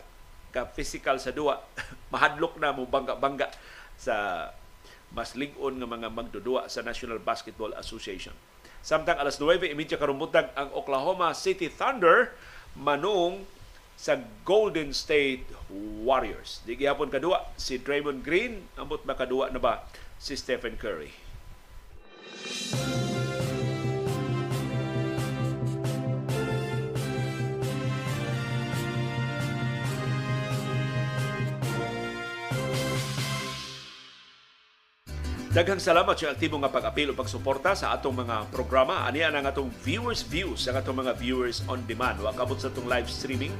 [0.54, 1.58] ka physical sa duwa.
[2.14, 3.50] Mahadlok na mo bangga-bangga
[3.98, 4.46] sa
[5.10, 8.38] mas lig-on nga mga magdudua sa National Basketball Association.
[8.86, 12.38] Samtang alas 9:30 karumbutag ang Oklahoma City Thunder
[12.78, 13.42] manung
[13.98, 15.50] sa Golden State
[16.06, 16.62] Warriors.
[16.62, 19.82] Di gihapon kadua si Draymond Green, ambot makadua na ba
[20.22, 21.10] si Stephen Curry.
[35.58, 39.02] Daghang salamat sa aktibo nga pag-apil o pagsuporta sa atong mga programa.
[39.02, 42.22] Ani ang atong viewers views, ang atong mga viewers on demand.
[42.22, 43.50] Wa kabot sa atong live streaming.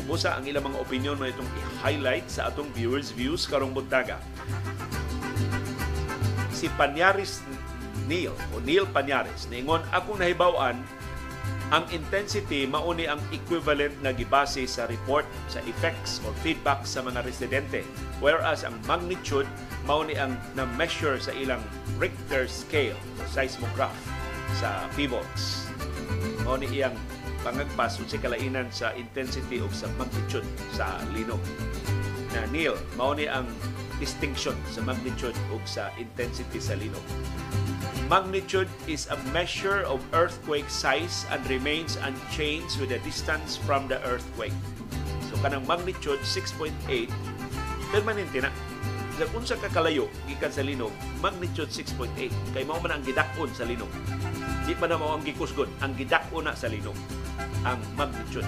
[0.00, 4.16] Umusa ang ilang mga opinion mo itong i-highlight sa atong viewers views karong buntaga.
[6.56, 7.44] Si Panyaris
[8.08, 10.80] Neil o Neil Panyaris ningon akong nahibaw-an
[11.72, 17.24] ang intensity mauni ang equivalent na gibase sa report sa effects or feedback sa mga
[17.24, 17.80] residente
[18.20, 19.48] whereas ang magnitude
[19.88, 21.62] mao ni ang na-measure sa ilang
[21.98, 23.94] Richter scale o seismograph
[24.58, 25.70] sa PHIVOLS.
[26.46, 26.94] Mao ni iyang
[27.42, 31.40] pangagpas sa kalainan sa intensity o sa magnitude sa linog.
[32.32, 33.46] Na Neil, mao ni ang
[33.98, 37.02] distinction sa magnitude o sa intensity sa linog.
[38.10, 44.02] Magnitude is a measure of earthquake size and remains unchanged with the distance from the
[44.06, 44.54] earthquake.
[45.30, 46.72] So kanang magnitude 6.8
[47.92, 48.50] permanente na.
[49.20, 53.62] Sa unsa ka kalayo gikan sa linog magnitude 6.8 kay mao man ang gidakon sa
[53.68, 53.90] linog.
[54.66, 55.70] Di pa na mao ang gikusgon.
[55.82, 56.96] Ang gidakon na sa linog.
[57.62, 58.46] Ang magnitude.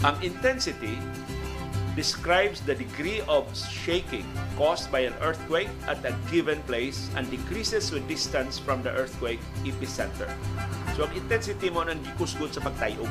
[0.00, 0.96] Ang intensity
[1.98, 7.90] describes the degree of shaking caused by an earthquake at a given place and decreases
[7.90, 10.30] with distance from the earthquake epicenter.
[10.94, 13.10] So ang intensity mo nang gikusgon sa pagtayog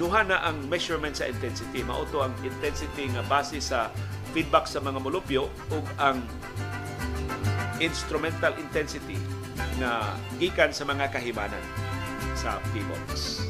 [0.00, 1.84] duha na ang measurement sa intensity.
[1.84, 3.92] Mauto ang intensity nga base sa
[4.32, 6.24] feedback sa mga molupyo ug ang
[7.84, 9.20] instrumental intensity
[9.76, 11.60] na gikan sa mga kahimanan
[12.32, 13.44] sa PMOX.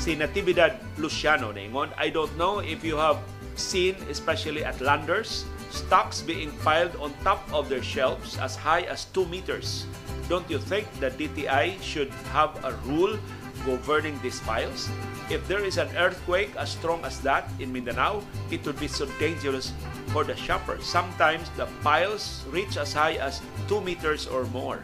[0.00, 3.20] Si Natividad Luciano ningon, I don't know if you have
[3.52, 9.04] seen, especially at landers, stocks being piled on top of their shelves as high as
[9.12, 9.84] 2 meters.
[10.24, 13.20] Don't you think the DTI should have a rule
[13.68, 14.88] governing these piles?
[15.28, 19.04] If there is an earthquake as strong as that in Mindanao, it would be so
[19.20, 19.76] dangerous
[20.16, 20.88] for the shoppers.
[20.88, 24.80] Sometimes the piles reach as high as 2 meters or more.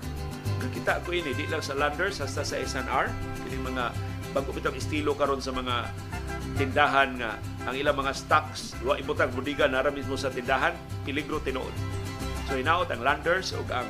[0.60, 3.08] Nakita ko ini, di lang sa landers, hasta sa SNR.
[3.48, 3.96] Kini mga
[4.36, 5.88] bago bitang estilo karon sa mga
[6.60, 10.76] tindahan nga ang ilang mga stocks wa ibutang budiga nara mismo sa tindahan
[11.08, 11.72] peligro tinuod.
[12.44, 13.88] So inaot ang landers ug ang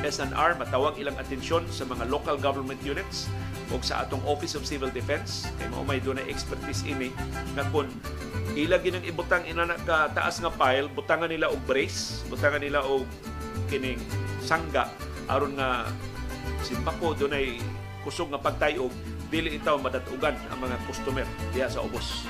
[0.00, 3.28] SNR matawag ilang atensyon sa mga local government units
[3.68, 5.44] o sa atong Office of Civil Defense.
[5.60, 7.12] Kay mao may dunay expertise ini
[7.52, 7.92] na kun
[8.56, 13.04] ila ginang ibutang ina ka taas nga pile butangan nila og brace butangan nila og
[13.68, 14.00] kining
[14.40, 14.88] sangga
[15.28, 15.84] aron nga
[16.64, 17.60] Simbako dunay
[18.06, 18.90] kusog nga pagtayog
[19.28, 22.26] dili itaw madatugan ang mga customer diha sa ubos.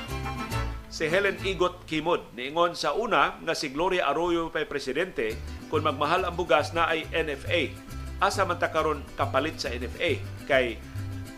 [0.86, 5.36] Si Helen Igot Kimod niingon sa una nga si Gloria Arroyo pay presidente
[5.68, 7.74] kung magmahal ang bugas na ay NFA.
[8.16, 10.80] Asa man ta karon kapalit sa NFA kay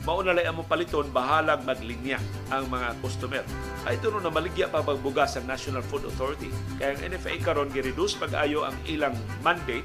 [0.07, 2.23] mauna lay among paliton bahalag maglinya
[2.55, 3.43] ang mga customer.
[3.83, 6.55] Ay ito na maligya pa pagbugas ang National Food Authority.
[6.79, 9.85] Kaya ang NFA karon gi-reduce pag-ayo ang ilang mandate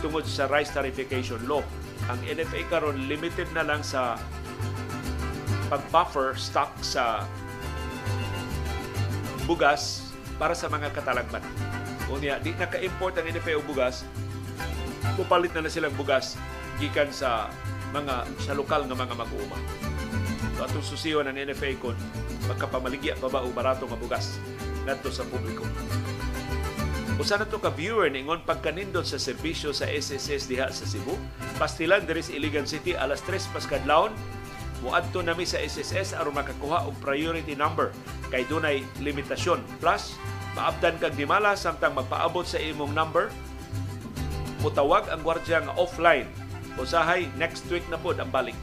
[0.00, 1.60] tungod sa rice tarification law.
[2.08, 4.16] Ang NFA karon limited na lang sa
[5.66, 7.26] pag-buffer stock sa
[9.46, 11.42] bugas para sa mga katalagman.
[12.06, 14.06] Unya, di naka-import ang NFA o bugas,
[15.18, 16.38] pupalit na na silang bugas
[16.78, 17.50] gikan sa
[17.90, 19.58] mga sa lokal nga mga mag-uuma.
[20.56, 21.96] So atong susiyon ng NFA kon
[22.46, 24.38] magkapamaligya pa ba o barato nga bugas
[24.86, 25.66] ngadto sa publiko.
[27.16, 31.16] Usa na to ka viewer ningon pagkanindot sa serbisyo sa SSS diha sa Cebu,
[31.56, 34.12] pastilan diri Iligan City alas 3 pas kadlawon
[34.86, 37.90] Muadto nami sa SSS aron makakuha og priority number
[38.30, 39.58] kay dunay limitasyon.
[39.82, 40.14] Plus,
[40.54, 43.34] maabdan kag dimala samtang magpaabot sa imong number,
[44.62, 46.30] mutawag ang gwardiya nga offline.
[46.78, 48.54] Usahay next week na pod ang balik.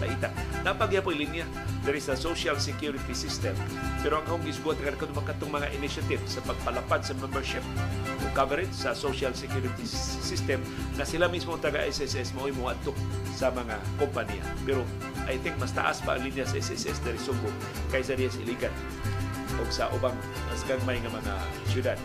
[0.00, 0.28] Laita.
[0.62, 1.46] Napagya po linya
[1.86, 3.54] there is a social security system.
[4.02, 7.64] Pero ang akong isgot nga kung makatong mga initiative sa pagpalapad sa membership
[8.20, 10.60] o coverage sa social security system
[11.00, 12.92] na sila mismo taga SSS mo mo adto
[13.32, 14.42] sa mga kompanya.
[14.64, 14.82] Pero
[15.26, 17.48] I think mas taas pa ang linya sa SSS dari Sugbo
[17.90, 18.74] kaysa diya sa Iligan
[19.56, 20.14] o sa ubang
[20.50, 21.34] mas gagmay nga mga
[21.70, 21.98] syudad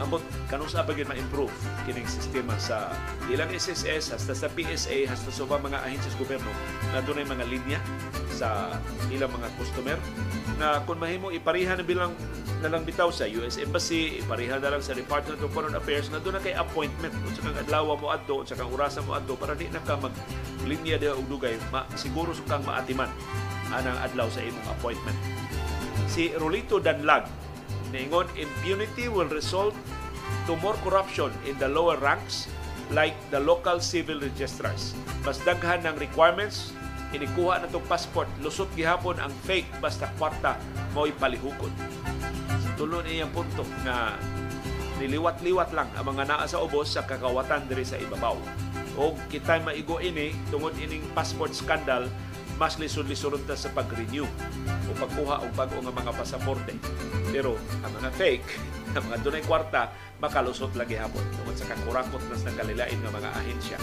[0.00, 1.52] ambot kanus sa bagay ma-improve
[1.84, 2.92] kining sistema sa
[3.28, 6.50] ilang SSS hasta sa PSA hasta sa mga ahensyas gobyerno
[6.92, 7.80] na dunay mga linya
[8.32, 8.80] sa
[9.12, 9.98] ilang mga customer
[10.56, 12.12] na kung mahimo ipariha na bilang
[12.60, 16.20] na lang bitaw sa US Embassy, ipariha na lang sa Department of Foreign Affairs na
[16.20, 19.32] doon na kay appointment kung sa kang adlaw mo adto, sa kang orasan mo adto
[19.40, 20.12] para di na ka mag
[20.68, 23.08] linya diha og dugay, ma, siguro sa kang maatiman
[23.72, 25.16] anang adlaw sa imong appointment.
[26.04, 27.24] Si Rolito Danlag
[27.90, 29.74] Ningon, impunity will result
[30.46, 32.46] to more corruption in the lower ranks
[32.90, 34.94] like the local civil registrars.
[35.26, 36.74] Mas daghan ng requirements,
[37.10, 40.58] inikuha na itong passport, lusot gihapon ang fake basta kwarta
[40.94, 41.70] mo'y palihukon.
[42.78, 44.14] Tulo niyang punto na
[45.02, 48.38] niliwat-liwat lang ang mga naa sa ubos sa kakawatan diri sa ibabaw.
[48.98, 52.06] O kita maigo ini tungod ining passport scandal
[52.60, 54.28] mas lisod-lisod ta sa pag-renew
[54.84, 56.76] o pagkuha og bag-o nga mga pasaporte.
[57.32, 58.48] Pero ang mga fake,
[59.00, 59.88] ang mga dunay kwarta,
[60.20, 63.80] makalusot lagi hapon tungod sa kakurakot nas nagkalilain nga mga ahensya.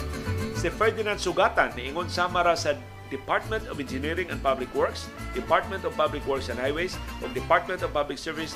[0.54, 2.78] Si Ferdinand Sugatan niingon samara sa
[3.10, 7.90] Department of Engineering and Public Works, Department of Public Works and Highways, o Department of
[7.90, 8.54] Public Service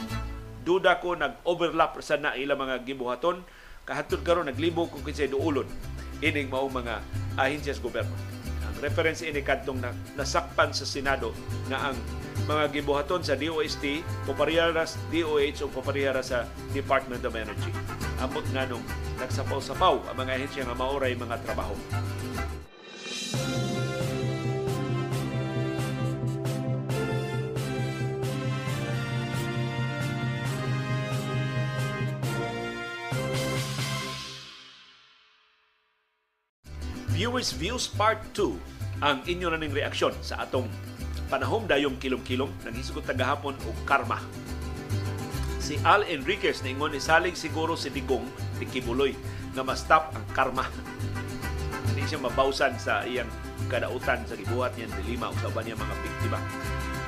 [0.63, 3.43] duda ko nag-overlap sa na ilang mga gibuhaton
[3.83, 5.67] kahantod karon naglibo kung kinsay duulon
[6.23, 7.03] ining mao mga
[7.35, 8.15] ahensyas gobyerno
[8.83, 11.31] reference ini kadtong na, nasakpan sa Senado
[11.71, 11.97] na ang
[12.51, 16.43] mga gibuhaton sa DOST paparihara sa DOH o paparihara sa
[16.75, 17.71] Department of Energy.
[18.19, 18.83] Amot nga nung
[19.23, 21.79] nagsapaw-sapaw ang mga ahensya nga maoray mga trabaho.
[37.15, 38.72] Viewers Views Part 2
[39.03, 40.71] ang inyo na ning reaksyon sa atong
[41.27, 44.23] panahom dayong kilom-kilom naghisgot tagahapon og karma.
[45.59, 48.23] Si Al Enriquez ningon isalig siguro si Digong
[48.63, 49.11] ni Kibuloy
[49.59, 50.71] na ma-stop ang karma.
[51.91, 53.27] Hindi siya mabawsan sa iyang
[53.67, 56.39] kadautan sa gibuhat niya dilima o sa niya mga biktima.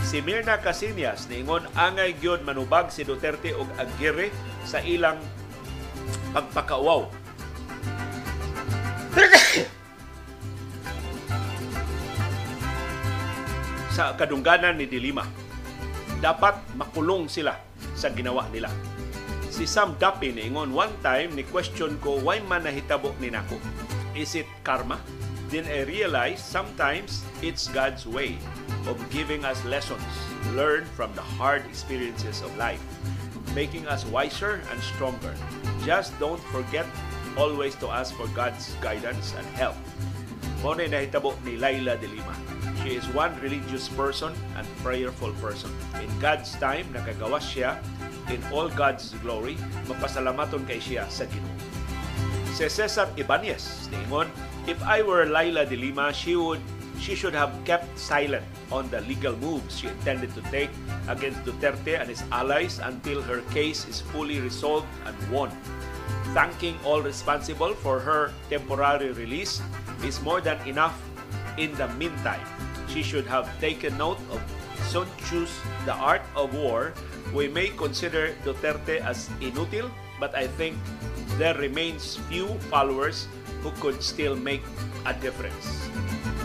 [0.02, 4.34] Si Mirna Casinias niingon angay gyud manubag si Duterte og Aguirre
[4.66, 5.16] sa ilang
[6.34, 7.06] pagpakauaw
[13.94, 15.22] sa kadungganan ni Dilima.
[16.18, 17.54] Dapat makulong sila
[17.94, 18.66] sa ginawa nila.
[19.54, 23.54] Si Sam Duffy ingon, one time ni question ko why man nahitabo ni nako.
[24.18, 24.98] Is it karma?
[25.46, 28.34] Then I realized sometimes it's God's way
[28.90, 30.02] of giving us lessons
[30.58, 32.82] learned from the hard experiences of life,
[33.54, 35.38] making us wiser and stronger.
[35.86, 36.90] Just don't forget
[37.38, 39.78] always to ask for God's guidance and help.
[40.66, 42.34] Mo na nahitabo ni Laila de Lima.
[42.84, 45.72] She is one religious person and prayerful person.
[46.04, 47.80] In God's time, nakagawas siya
[48.28, 49.56] in all God's glory.
[49.88, 51.48] Mapasalamaton kay siya sa Ginoo.
[52.52, 54.28] Si Cesar Ibanez, ningon,
[54.68, 56.60] if I were Laila de Lima, she would
[57.00, 60.70] she should have kept silent on the legal moves she intended to take
[61.10, 65.50] against Duterte and his allies until her case is fully resolved and won.
[66.34, 69.62] thanking all responsible for her temporary release
[70.02, 70.98] is more than enough
[71.56, 72.42] in the meantime.
[72.94, 74.38] She should have taken note of
[74.86, 75.50] Sun Tzu's
[75.82, 76.94] The Art of War.
[77.34, 79.90] We may consider Duterte as inutil,
[80.22, 80.78] but I think
[81.34, 83.26] there remains few followers
[83.66, 84.62] who could still make
[85.10, 85.90] a difference.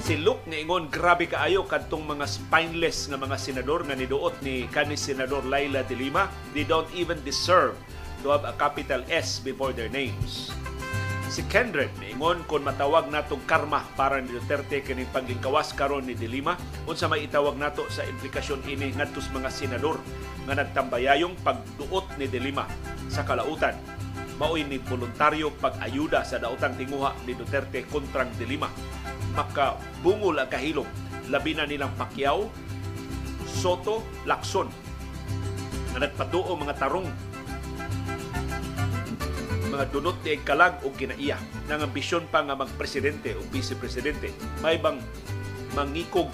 [0.02, 5.06] Si Luke niingon grabe kaayo kadtong mga spineless nga mga senador nga niduot ni kanis
[5.06, 6.34] senador Laila de Lima.
[6.58, 7.78] They don't even deserve
[8.26, 10.50] to have a capital S before their names.
[11.30, 16.26] Si Kendrick niingon kung matawag natong karma para ni Duterte kining pagingkawas karon ni De
[16.26, 16.58] Lima
[16.90, 20.02] unsa may itawag nato sa implikasyon ini ngadtos mga senador
[20.50, 22.66] nga nagtambayayong pagduot ni De Lima
[23.14, 23.78] sa kalautan.
[24.42, 28.74] Maoy ni voluntaryo pag-ayuda sa daotang tinguha ni Duterte kontrang De Lima
[29.38, 30.90] makabungol ang kahilom
[31.30, 32.50] labi na nilang Pacquiao
[33.46, 34.66] Soto Lacson
[35.94, 37.29] nga nagpatuo mga tarong
[39.70, 41.38] mga dunot ni kalag o kinaiya
[41.70, 44.34] ng ambisyon pa nga magpresidente o vice-presidente.
[44.66, 44.98] May bang
[45.78, 46.34] mangikog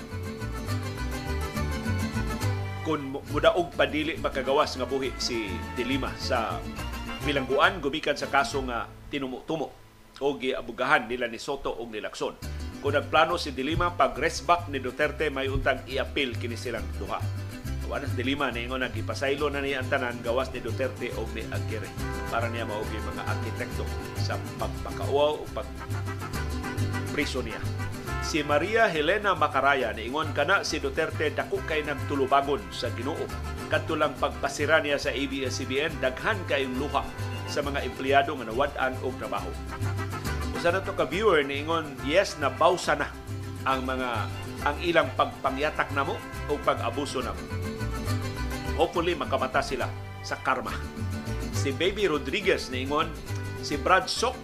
[2.87, 6.61] kung mudaog padili makagawas nga buhi si Dilima sa
[7.25, 9.67] bilangguan gumikan sa kaso nga tinumo-tumo
[10.21, 12.37] o giabugahan nila ni Soto o ni Lacson.
[12.79, 17.44] Kung nagplano si Dilima pag rest back ni Duterte may untang i-appeal kini silang duha.
[17.85, 21.89] Wanas Dilima na ingon nagipasaylo na niya ang tanan gawas ni Duterte o ni Aguirre
[22.33, 23.85] para niya maugi mga arkitekto
[24.17, 25.67] sa pagpakauaw o pag
[27.15, 27.61] niya.
[28.25, 33.23] Si Maria Helena Macaraya niingon kana si Duterte dako kay nagtulubagon sa Ginoo.
[33.71, 37.05] Kadto lang pagpasira niya sa ABS-CBN daghan kayong luha
[37.45, 39.51] sa mga empleyado nga nawad-an og trabaho.
[40.57, 43.07] Usa na to ka viewer niingon yes na bawsa na
[43.63, 44.09] ang mga
[44.65, 46.17] ang ilang pagpangyatak namo
[46.49, 47.74] o pag-abuso namo.
[48.75, 49.87] Hopefully makamata sila
[50.21, 50.75] sa karma.
[51.55, 53.09] Si Baby Rodriguez niingon
[53.65, 54.35] si Brad Sok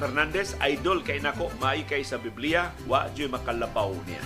[0.00, 4.24] Fernandez, idol kay nako, maay kay sa Biblia, wa joy makalabaw niya.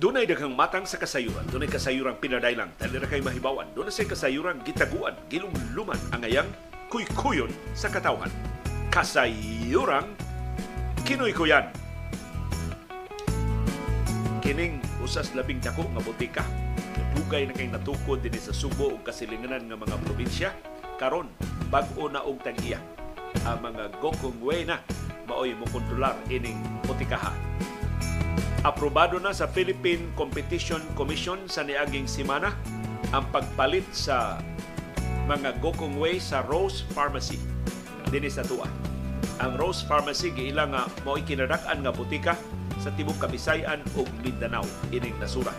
[0.00, 4.56] Dunay daghang matang sa kasayuran, dunay kasayuran pinadailang, dali ra kay mahibawan, dunay say kasayuran
[4.64, 6.48] gitaguan, gilumluman ang ayang
[6.88, 8.32] kuykuyon sa katawhan.
[8.88, 10.08] Kasayuran
[11.04, 11.68] Kinoy ko yan.
[14.40, 16.44] Kining usas labing dako nga botika.
[17.12, 20.50] Dugay na kay natukod din sa Subo ug kasilinganan nga mga probinsya.
[20.96, 21.28] Karon
[21.68, 22.80] bag-o na og tag-iya.
[23.44, 24.80] Ang mga gokong way na
[25.28, 26.56] maoy mo kontrolar ining
[26.88, 27.36] botikaha.
[28.60, 32.52] Aprobado na sa Philippine Competition Commission sa niaging simana
[33.08, 34.36] ang pagpalit sa
[35.24, 37.40] mga gokong way sa Rose Pharmacy
[38.12, 38.68] dinhi sa Tua
[39.40, 42.36] ang Rose Pharmacy giilang nga mao kinadak-an nga butika
[42.76, 45.56] sa tibok Kabisayan ug Mindanao ining nasura.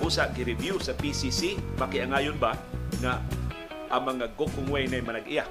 [0.00, 2.56] Usa gi-review sa PCC makiangayon ba
[3.04, 3.20] nga
[3.92, 5.44] ang mga Gokong Way na manag-iya.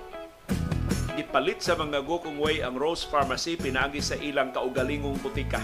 [1.14, 5.62] Gipalit sa mga Gokong Way ang Rose Pharmacy pinaagi sa ilang kaugalingong butika.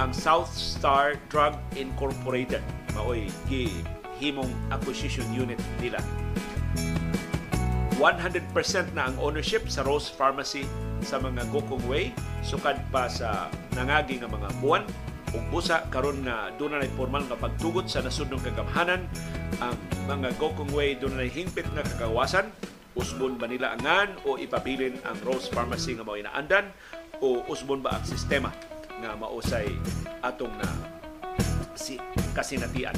[0.00, 2.64] Ang South Star Drug Incorporated.
[2.96, 6.00] Maoy gihimong acquisition unit nila.
[8.00, 10.64] 100% na ang ownership sa Rose Pharmacy
[11.04, 12.16] sa mga Gokong Way.
[12.40, 14.88] Sukad pa sa nangagi nga mga buwan.
[15.36, 19.04] Ug busa karon nga doon na formal nga pagtugot sa nasudnong kagamhanan.
[19.60, 19.76] Ang
[20.08, 22.48] mga Gokong Way doon na hingpit nga kagawasan.
[22.96, 26.72] Usbon ba nila angan o ipabilin ang Rose Pharmacy nga mao inaandan
[27.20, 28.48] o usbon ba ang sistema
[29.00, 29.72] nga mausay
[30.20, 30.68] atong na
[31.74, 31.96] si
[32.36, 32.94] kasinatian.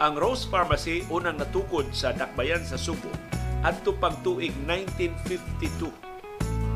[0.00, 3.10] Ang Rose Pharmacy unang natukod sa dakbayan sa Subo
[3.60, 5.92] adto pang tuig 1952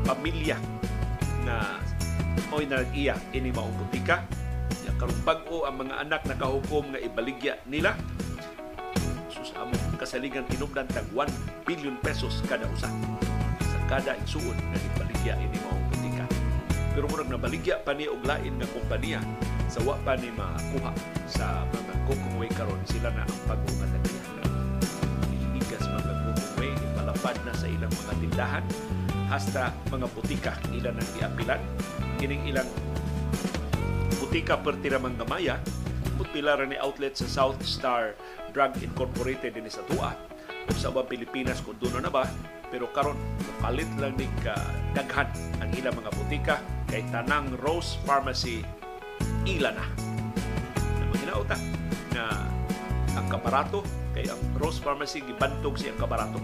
[0.05, 0.61] pamilya
[1.41, 1.81] na
[2.53, 4.21] oy nag-iya ini maong butika
[4.85, 7.97] ya karon bag-o ang mga anak nakahukom nga ibaligya nila.
[9.33, 11.25] Sus amo kasaligan tinubdan tag 1
[11.65, 12.91] billion pesos kada usa.
[13.65, 15.85] Sa kada igsuon nga ibaligya ini maong
[16.95, 19.19] pero murag nabaligya pa ni og lain nga kompanya
[19.67, 20.95] sa wa pa ni makuha
[21.27, 23.85] sa mga kukuway karon sila na ang pag-unga
[27.25, 28.65] palapad na sa ilang mga tindahan.
[29.25, 31.61] Hasta mga butika ilan ang giapilan
[32.21, 32.69] kining ilang
[34.21, 35.57] butika pertira gamaya
[36.21, 38.13] putpilaran ni outlet sa South Star
[38.53, 40.13] Drug Incorporated din sa Tua
[40.77, 42.29] sa ubang Pilipinas kung doon na ba
[42.75, 43.15] pero karon
[43.63, 44.51] kalit lang ni ka
[44.91, 45.31] daghan
[45.63, 46.55] ang ilang mga butika
[46.91, 48.67] kay tanang Rose Pharmacy
[49.47, 49.87] ila na
[51.15, 51.55] maginauta
[52.11, 52.43] na
[53.15, 53.79] ang kabarato
[54.11, 56.43] kay ang Rose Pharmacy gibantog siyang kabarato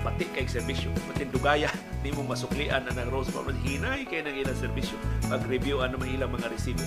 [0.00, 0.88] pati kay serbisyo.
[1.12, 1.68] Matindugaya
[2.02, 3.60] di mo masuklian na ng Rose Pharmacy.
[3.76, 4.96] Hinay kayo ng ilang serbisyo.
[5.28, 6.80] Pag-review ano man ilang mga resibo.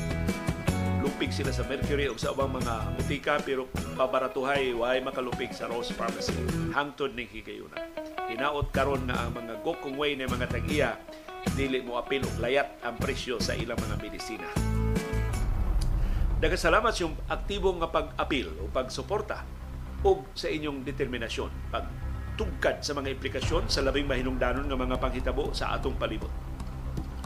[1.03, 3.67] Lupig sila sa Mercury o sa ubang mga butika pero
[3.99, 6.31] pabaratuhay why makalupig sa Rose Pharmacy.
[6.71, 7.75] Hangtod ning higayuna.
[8.31, 10.95] Hinaot karon nga ang mga gokong way ng mga tag-iya
[11.59, 14.47] dili mo apil og layat ang presyo sa ilang mga medisina.
[16.39, 19.43] Daghang salamat sa yung aktibong nga pag-apil o pagsuporta
[20.07, 21.83] o sa inyong determinasyon pag
[22.79, 26.31] sa mga implikasyon sa labing mahinungdanon nga mga panghitabo sa atong palibot.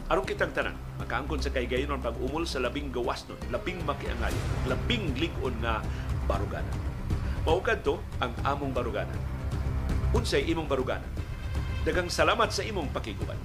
[0.08, 5.52] Aron kitang tanan, makaangkon sa kaygayon pag-umol sa labing gawas nun, labing makiangayon, labing ligon
[5.60, 5.84] nga
[6.24, 6.72] barugana.
[7.44, 9.12] Maukad to ang among barugana.
[10.16, 11.04] Unsay imong barugana.
[11.84, 13.36] Dagang salamat sa imong pakiguban.